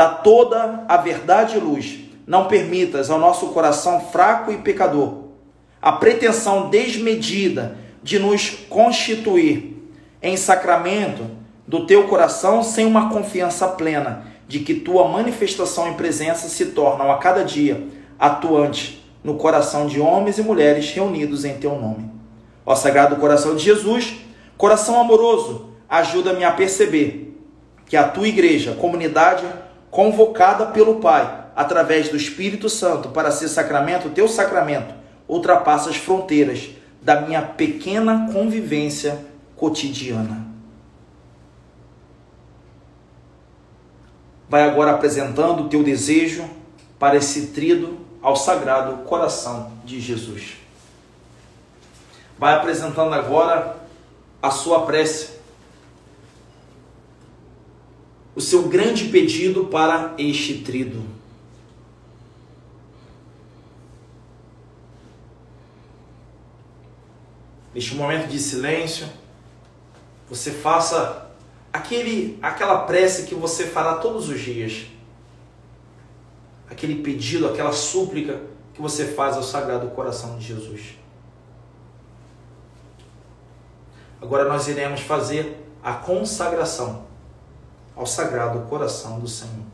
da 0.00 0.08
toda 0.08 0.82
a 0.88 0.96
verdade 0.96 1.58
e 1.58 1.60
luz, 1.60 1.98
não 2.26 2.46
permitas 2.46 3.10
ao 3.10 3.18
nosso 3.18 3.48
coração 3.48 4.00
fraco 4.00 4.50
e 4.50 4.56
pecador 4.56 5.24
a 5.82 5.92
pretensão 5.92 6.70
desmedida 6.70 7.76
de 8.02 8.18
nos 8.18 8.48
constituir 8.48 9.76
em 10.22 10.38
sacramento 10.38 11.26
do 11.66 11.84
teu 11.84 12.08
coração 12.08 12.62
sem 12.62 12.86
uma 12.86 13.10
confiança 13.10 13.68
plena 13.68 14.24
de 14.48 14.60
que 14.60 14.72
tua 14.72 15.06
manifestação 15.06 15.90
e 15.90 15.94
presença 15.96 16.48
se 16.48 16.64
tornam 16.68 17.12
a 17.12 17.18
cada 17.18 17.44
dia 17.44 17.86
atuante 18.18 19.06
no 19.22 19.34
coração 19.34 19.86
de 19.86 20.00
homens 20.00 20.38
e 20.38 20.42
mulheres 20.42 20.90
reunidos 20.92 21.44
em 21.44 21.58
teu 21.58 21.78
nome. 21.78 22.10
Ó 22.64 22.74
Sagrado 22.74 23.16
Coração 23.16 23.54
de 23.54 23.62
Jesus, 23.62 24.14
coração 24.56 24.98
amoroso, 24.98 25.74
ajuda-me 25.86 26.42
a 26.42 26.52
perceber 26.52 27.38
que 27.84 27.98
a 27.98 28.08
tua 28.08 28.28
igreja, 28.28 28.72
comunidade 28.80 29.44
convocada 29.90 30.66
pelo 30.66 30.96
Pai, 30.96 31.46
através 31.56 32.08
do 32.08 32.16
Espírito 32.16 32.68
Santo 32.68 33.08
para 33.10 33.30
ser 33.30 33.48
sacramento, 33.48 34.10
teu 34.10 34.28
sacramento 34.28 34.94
ultrapassa 35.28 35.90
as 35.90 35.96
fronteiras 35.96 36.70
da 37.02 37.20
minha 37.20 37.42
pequena 37.42 38.30
convivência 38.32 39.18
cotidiana. 39.56 40.46
Vai 44.48 44.62
agora 44.64 44.92
apresentando 44.92 45.64
o 45.64 45.68
teu 45.68 45.82
desejo 45.82 46.44
para 46.98 47.16
esse 47.16 47.48
trido 47.48 47.98
ao 48.20 48.36
sagrado 48.36 49.04
coração 49.04 49.72
de 49.84 50.00
Jesus. 50.00 50.56
Vai 52.38 52.54
apresentando 52.54 53.14
agora 53.14 53.76
a 54.42 54.50
sua 54.50 54.86
prece, 54.86 55.39
o 58.40 58.42
seu 58.42 58.62
grande 58.62 59.04
pedido 59.10 59.66
para 59.66 60.14
este 60.16 60.62
trido. 60.62 61.04
neste 67.74 67.94
momento 67.94 68.28
de 68.28 68.38
silêncio, 68.38 69.06
você 70.28 70.50
faça 70.50 71.30
aquele, 71.72 72.38
aquela 72.42 72.78
prece 72.78 73.26
que 73.26 73.34
você 73.34 73.66
fará 73.66 73.96
todos 73.96 74.28
os 74.28 74.40
dias. 74.40 74.86
Aquele 76.68 77.02
pedido, 77.02 77.46
aquela 77.46 77.72
súplica 77.72 78.40
que 78.72 78.80
você 78.80 79.06
faz 79.06 79.36
ao 79.36 79.42
Sagrado 79.42 79.88
Coração 79.90 80.38
de 80.38 80.46
Jesus. 80.46 80.98
Agora 84.20 84.48
nós 84.48 84.66
iremos 84.66 85.00
fazer 85.02 85.62
a 85.82 85.92
consagração 85.92 87.09
ao 88.00 88.06
sagrado 88.06 88.60
coração 88.60 89.20
do 89.20 89.28
Senhor. 89.28 89.66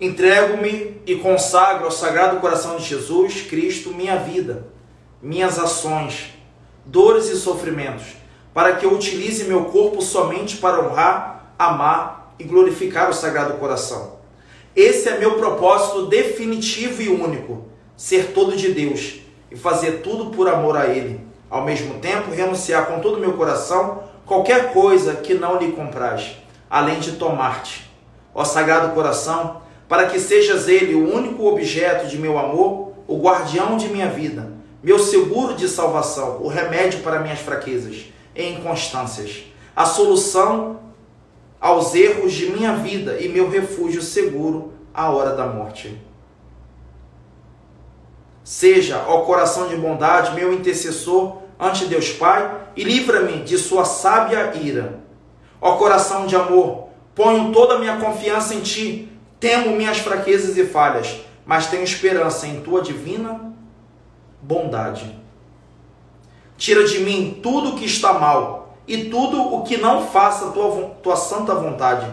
Entrego-me 0.00 1.00
e 1.06 1.14
consagro 1.16 1.84
ao 1.84 1.90
Sagrado 1.92 2.40
Coração 2.40 2.76
de 2.76 2.84
Jesus 2.84 3.42
Cristo 3.42 3.94
minha 3.94 4.16
vida, 4.16 4.66
minhas 5.22 5.58
ações, 5.60 6.34
dores 6.84 7.28
e 7.28 7.36
sofrimentos, 7.36 8.16
para 8.52 8.74
que 8.74 8.84
eu 8.84 8.92
utilize 8.92 9.44
meu 9.44 9.66
corpo 9.66 10.02
somente 10.02 10.56
para 10.56 10.84
honrar, 10.84 11.54
amar 11.56 12.34
e 12.38 12.44
glorificar 12.44 13.08
o 13.08 13.14
Sagrado 13.14 13.54
Coração. 13.54 14.18
Esse 14.74 15.08
é 15.08 15.18
meu 15.18 15.38
propósito 15.38 16.06
definitivo 16.06 17.00
e 17.00 17.08
único: 17.08 17.65
ser 17.96 18.32
todo 18.32 18.56
de 18.56 18.72
Deus 18.72 19.20
e 19.50 19.56
fazer 19.56 20.02
tudo 20.02 20.26
por 20.26 20.48
amor 20.48 20.76
a 20.76 20.86
Ele. 20.86 21.20
Ao 21.48 21.64
mesmo 21.64 21.94
tempo, 22.00 22.30
renunciar 22.30 22.86
com 22.86 23.00
todo 23.00 23.16
o 23.16 23.20
meu 23.20 23.34
coração 23.34 24.02
qualquer 24.26 24.72
coisa 24.72 25.14
que 25.14 25.34
não 25.34 25.58
lhe 25.58 25.72
compraz, 25.72 26.36
além 26.68 26.98
de 26.98 27.12
tomar-te. 27.12 27.88
Ó 28.34 28.44
Sagrado 28.44 28.92
Coração, 28.92 29.62
para 29.88 30.06
que 30.06 30.18
sejas 30.18 30.68
ele 30.68 30.94
o 30.94 31.14
único 31.14 31.46
objeto 31.46 32.08
de 32.08 32.18
meu 32.18 32.38
amor, 32.38 32.92
o 33.06 33.18
guardião 33.18 33.76
de 33.76 33.88
minha 33.88 34.08
vida, 34.08 34.52
meu 34.82 34.98
seguro 34.98 35.54
de 35.54 35.68
salvação, 35.68 36.38
o 36.42 36.48
remédio 36.48 37.00
para 37.00 37.20
minhas 37.20 37.38
fraquezas 37.38 38.06
e 38.34 38.48
inconstâncias, 38.50 39.44
a 39.74 39.86
solução 39.86 40.80
aos 41.60 41.94
erros 41.94 42.32
de 42.32 42.50
minha 42.50 42.74
vida 42.74 43.18
e 43.20 43.28
meu 43.28 43.48
refúgio 43.48 44.02
seguro 44.02 44.72
à 44.92 45.10
hora 45.10 45.34
da 45.34 45.46
morte. 45.46 45.96
Seja, 48.46 49.04
ó 49.08 49.22
coração 49.22 49.66
de 49.66 49.74
bondade, 49.74 50.32
meu 50.36 50.52
intercessor 50.52 51.38
ante 51.58 51.86
Deus 51.86 52.12
Pai 52.12 52.48
e 52.76 52.84
livra-me 52.84 53.42
de 53.42 53.58
sua 53.58 53.84
sábia 53.84 54.52
ira. 54.54 55.00
Ó 55.60 55.72
coração 55.72 56.28
de 56.28 56.36
amor, 56.36 56.90
ponho 57.12 57.50
toda 57.50 57.74
a 57.74 57.78
minha 57.80 57.96
confiança 57.96 58.54
em 58.54 58.60
ti 58.60 59.10
Temo 59.38 59.76
minhas 59.76 59.98
fraquezas 59.98 60.56
e 60.56 60.64
falhas, 60.64 61.20
mas 61.44 61.66
tenho 61.66 61.82
esperança 61.82 62.46
em 62.46 62.60
tua 62.62 62.80
divina 62.80 63.52
bondade. 64.40 65.14
Tira 66.56 66.84
de 66.84 67.00
mim 67.00 67.40
tudo 67.42 67.70
o 67.70 67.76
que 67.76 67.84
está 67.84 68.14
mal 68.14 68.78
e 68.88 69.06
tudo 69.06 69.54
o 69.54 69.62
que 69.62 69.76
não 69.76 70.06
faça 70.06 70.52
tua, 70.52 70.70
tua 71.02 71.16
santa 71.16 71.54
vontade. 71.54 72.06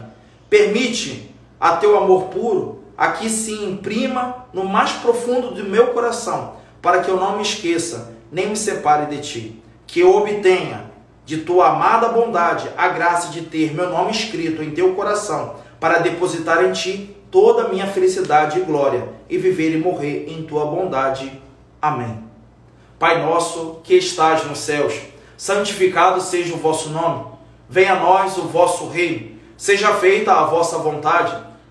Permite 0.50 1.34
a 1.60 1.78
teu 1.78 1.98
amor 1.98 2.24
puro 2.24 2.83
aqui 2.98 3.30
se 3.30 3.54
imprima 3.54 4.46
no 4.54 4.64
mais 4.66 4.92
profundo 4.92 5.52
do 5.52 5.64
meu 5.64 5.88
coração, 5.88 6.56
para 6.82 7.02
que 7.02 7.10
eu 7.10 7.18
não 7.18 7.38
me 7.38 7.42
esqueça 7.42 8.14
nem 8.32 8.48
me 8.48 8.58
separe 8.58 9.16
de 9.16 9.22
ti. 9.22 9.64
Que 9.86 10.00
eu 10.00 10.16
obtenha 10.16 10.92
de 11.26 11.38
tua 11.38 11.70
amada 11.70 12.10
bondade 12.10 12.70
a 12.76 12.90
graça 12.90 13.30
de 13.30 13.42
ter 13.42 13.74
meu 13.74 13.90
nome 13.90 14.12
escrito 14.12 14.62
em 14.62 14.72
teu 14.72 14.94
coração 14.96 15.56
para 15.80 16.00
depositar 16.00 16.64
em 16.66 16.72
ti 16.72 17.16
toda 17.30 17.64
a 17.64 17.68
minha 17.70 17.88
felicidade 17.88 18.60
e 18.60 18.64
glória 18.64 19.08
e 19.30 19.38
viver 19.38 19.74
e 19.74 19.78
morrer 19.78 20.26
em 20.28 20.44
tua 20.44 20.66
bondade. 20.66 21.42
Amém. 21.82 22.24
Pai 23.00 23.22
nosso 23.22 23.82
que 23.84 23.96
estás 23.96 24.46
nos 24.46 24.60
céus, 24.60 24.94
santificado 25.36 26.22
seja 26.22 26.54
o 26.54 26.58
vosso 26.58 26.90
nome. 26.90 27.26
Venha 27.70 27.94
a 27.94 28.00
nós 28.00 28.38
o 28.38 28.44
vosso 28.44 28.88
reino. 28.88 29.34
Seja 29.58 29.94
feita 29.96 30.34
a 30.34 30.46
vossa 30.46 30.78
vontade, 30.78 31.36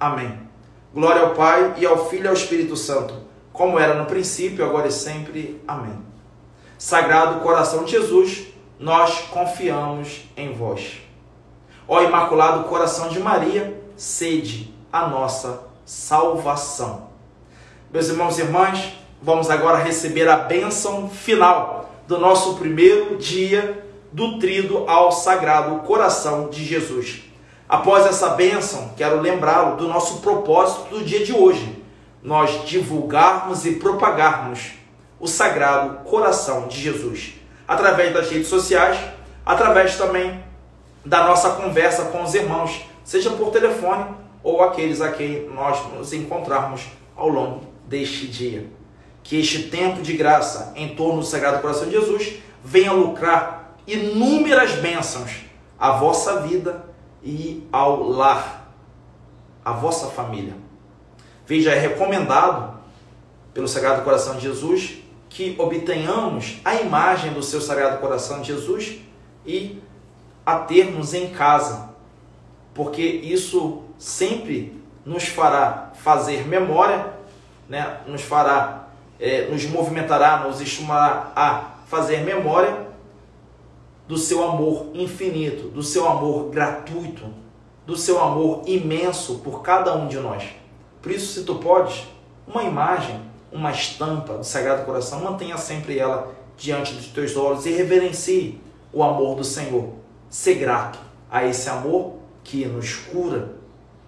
Amém. 0.00 0.48
Glória 0.94 1.20
ao 1.20 1.34
Pai, 1.34 1.74
e 1.76 1.84
ao 1.84 2.08
Filho 2.08 2.24
e 2.24 2.28
ao 2.28 2.32
Espírito 2.32 2.74
Santo, 2.74 3.14
como 3.52 3.78
era 3.78 3.92
no 3.92 4.06
princípio, 4.06 4.64
agora 4.64 4.88
e 4.88 4.92
sempre. 4.92 5.60
Amém. 5.68 5.96
Sagrado 6.78 7.40
coração 7.40 7.84
de 7.84 7.90
Jesus, 7.90 8.46
nós 8.78 9.20
confiamos 9.30 10.22
em 10.34 10.54
vós. 10.54 11.02
Ó 11.86 12.00
Imaculado 12.02 12.64
Coração 12.64 13.10
de 13.10 13.20
Maria, 13.20 13.78
sede 13.94 14.74
a 14.90 15.06
nossa 15.06 15.64
salvação. 15.84 17.10
Meus 17.92 18.08
irmãos 18.08 18.38
e 18.38 18.42
irmãs, 18.42 18.94
vamos 19.20 19.50
agora 19.50 19.76
receber 19.76 20.26
a 20.28 20.36
bênção 20.36 21.10
final 21.10 21.90
do 22.08 22.18
nosso 22.18 22.54
primeiro 22.54 23.18
dia 23.18 23.84
do 24.10 24.38
trido 24.38 24.88
ao 24.88 25.12
Sagrado 25.12 25.80
Coração 25.86 26.48
de 26.48 26.64
Jesus. 26.64 27.29
Após 27.70 28.04
essa 28.04 28.30
bênção, 28.30 28.90
quero 28.96 29.20
lembrá-lo 29.20 29.76
do 29.76 29.86
nosso 29.86 30.18
propósito 30.22 30.90
do 30.90 31.04
dia 31.04 31.24
de 31.24 31.32
hoje: 31.32 31.80
nós 32.20 32.64
divulgarmos 32.66 33.64
e 33.64 33.76
propagarmos 33.76 34.72
o 35.20 35.28
Sagrado 35.28 36.02
Coração 36.02 36.66
de 36.66 36.80
Jesus 36.80 37.34
através 37.68 38.12
das 38.12 38.28
redes 38.28 38.48
sociais, 38.48 38.98
através 39.46 39.94
também 39.94 40.42
da 41.04 41.24
nossa 41.28 41.50
conversa 41.50 42.06
com 42.06 42.24
os 42.24 42.34
irmãos, 42.34 42.86
seja 43.04 43.30
por 43.30 43.52
telefone 43.52 44.16
ou 44.42 44.64
aqueles 44.64 45.00
a 45.00 45.12
quem 45.12 45.48
nós 45.54 45.78
nos 45.92 46.12
encontrarmos 46.12 46.88
ao 47.16 47.28
longo 47.28 47.68
deste 47.86 48.26
dia. 48.26 48.66
Que 49.22 49.38
este 49.38 49.68
tempo 49.68 50.02
de 50.02 50.14
graça 50.16 50.72
em 50.74 50.96
torno 50.96 51.20
do 51.20 51.26
Sagrado 51.26 51.60
Coração 51.60 51.84
de 51.84 51.92
Jesus 51.92 52.32
venha 52.64 52.90
lucrar 52.90 53.76
inúmeras 53.86 54.72
bênçãos 54.72 55.30
à 55.78 55.92
vossa 55.92 56.40
vida 56.40 56.89
e 57.22 57.66
ao 57.72 58.02
lar, 58.02 58.72
à 59.64 59.72
vossa 59.72 60.08
família. 60.08 60.54
Veja, 61.46 61.72
é 61.72 61.78
recomendado 61.78 62.78
pelo 63.52 63.68
Sagrado 63.68 64.02
Coração 64.02 64.36
de 64.36 64.42
Jesus 64.42 64.98
que 65.28 65.54
obtenhamos 65.58 66.60
a 66.64 66.74
imagem 66.76 67.32
do 67.32 67.42
seu 67.42 67.60
Sagrado 67.60 67.98
Coração 67.98 68.40
de 68.40 68.48
Jesus 68.48 68.98
e 69.46 69.80
a 70.44 70.56
termos 70.56 71.14
em 71.14 71.30
casa, 71.30 71.90
porque 72.74 73.02
isso 73.02 73.84
sempre 73.98 74.80
nos 75.04 75.24
fará 75.24 75.92
fazer 75.94 76.46
memória, 76.46 77.14
né? 77.68 78.00
nos 78.06 78.22
fará, 78.22 78.88
é, 79.20 79.46
nos 79.46 79.64
movimentará, 79.66 80.38
nos 80.38 80.60
estimulará 80.60 81.32
a 81.36 81.64
fazer 81.86 82.24
memória 82.24 82.89
do 84.10 84.18
seu 84.18 84.42
amor 84.42 84.88
infinito, 84.92 85.68
do 85.68 85.84
seu 85.84 86.04
amor 86.08 86.50
gratuito, 86.50 87.26
do 87.86 87.96
seu 87.96 88.20
amor 88.20 88.62
imenso 88.66 89.38
por 89.38 89.62
cada 89.62 89.94
um 89.94 90.08
de 90.08 90.18
nós. 90.18 90.42
Por 91.00 91.12
isso, 91.12 91.32
se 91.32 91.44
tu 91.44 91.54
podes, 91.54 92.08
uma 92.44 92.64
imagem, 92.64 93.20
uma 93.52 93.70
estampa 93.70 94.38
do 94.38 94.42
Sagrado 94.42 94.84
Coração, 94.84 95.20
mantenha 95.20 95.56
sempre 95.56 95.96
ela 95.96 96.34
diante 96.56 96.92
dos 96.94 97.06
teus 97.06 97.36
olhos 97.36 97.64
e 97.66 97.70
reverencie 97.70 98.60
o 98.92 99.04
amor 99.04 99.36
do 99.36 99.44
Senhor. 99.44 99.90
Ser 100.28 100.56
grato 100.56 100.98
a 101.30 101.46
esse 101.46 101.70
amor 101.70 102.14
que 102.42 102.66
nos 102.66 102.92
cura, 102.96 103.54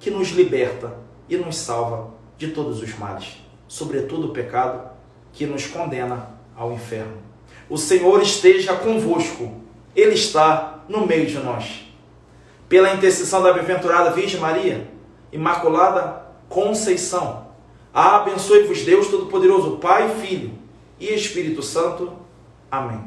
que 0.01 0.11
nos 0.11 0.31
liberta 0.31 0.97
e 1.29 1.37
nos 1.37 1.55
salva 1.55 2.09
de 2.37 2.49
todos 2.49 2.83
os 2.83 2.99
males, 2.99 3.37
sobretudo 3.69 4.31
o 4.31 4.33
pecado 4.33 4.83
que 5.33 5.47
nos 5.47 5.65
condena 5.69 6.31
ao 6.57 6.73
inferno. 6.73 7.19
O 7.71 7.79
Senhor 7.79 8.21
esteja 8.21 8.75
convosco, 8.75 9.62
Ele 9.95 10.15
está 10.15 10.85
no 10.89 11.07
meio 11.07 11.27
de 11.27 11.39
nós. 11.39 11.83
Pela 12.69 12.95
intercessão 12.95 13.43
da 13.43 13.53
bem-aventurada 13.53 14.11
Virgem 14.11 14.41
Maria, 14.41 14.89
Imaculada 15.31 16.23
Conceição, 16.49 17.49
abençoe-vos 17.93 18.83
Deus 18.83 19.09
Todo-Poderoso, 19.09 19.79
Pai, 19.79 20.15
Filho 20.21 20.53
e 20.99 21.09
Espírito 21.13 21.63
Santo. 21.63 22.13
Amém. 22.71 23.03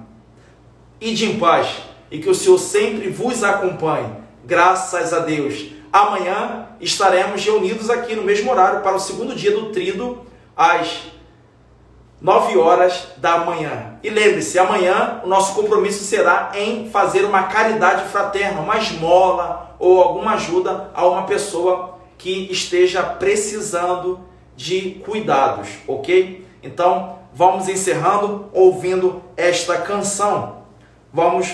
Ide 1.01 1.25
em 1.25 1.39
paz 1.39 1.81
e 2.11 2.19
que 2.19 2.29
o 2.29 2.36
Senhor 2.36 2.57
sempre 2.57 3.09
vos 3.09 3.43
acompanhe. 3.43 4.09
Graças 4.45 5.13
a 5.13 5.19
Deus 5.19 5.75
amanhã 5.95 6.67
estaremos 6.81 7.43
reunidos 7.45 7.89
aqui 7.89 8.15
no 8.15 8.23
mesmo 8.23 8.51
horário 8.51 8.81
para 8.81 8.97
o 8.97 8.99
segundo 8.99 9.33
dia 9.33 9.51
do 9.51 9.71
trido, 9.71 10.25
às 10.55 11.03
9 12.22 12.57
horas 12.57 13.07
da 13.18 13.39
manhã. 13.39 13.97
E 14.01 14.09
lembre-se, 14.09 14.57
amanhã 14.57 15.22
o 15.24 15.28
nosso 15.28 15.53
compromisso 15.53 16.03
será 16.03 16.51
em 16.55 16.89
fazer 16.89 17.24
uma 17.26 17.43
caridade 17.43 18.09
fraterna, 18.09 18.61
uma 18.61 18.78
esmola 18.78 19.76
ou 19.78 20.01
alguma 20.01 20.34
ajuda 20.34 20.89
a 20.93 21.05
uma 21.05 21.24
pessoa 21.24 21.99
que 22.18 22.51
esteja 22.51 23.03
precisando 23.03 24.20
de 24.55 25.01
cuidados, 25.05 25.68
ok? 25.88 26.47
Então, 26.63 27.20
vamos 27.34 27.68
encerrando 27.68 28.45
ouvindo 28.53 29.22
esta 29.36 29.78
canção. 29.78 30.63
Vamos 31.13 31.53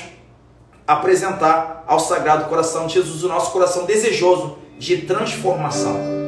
apresentar 0.88 1.84
ao 1.88 2.00
Sagrado 2.00 2.46
Coração 2.46 2.88
de 2.88 2.94
Jesus 2.94 3.24
o 3.24 3.28
nosso 3.28 3.52
coração 3.52 3.86
desejoso 3.86 4.58
de 4.78 4.98
transformação. 4.98 6.21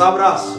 Abraço. 0.00 0.55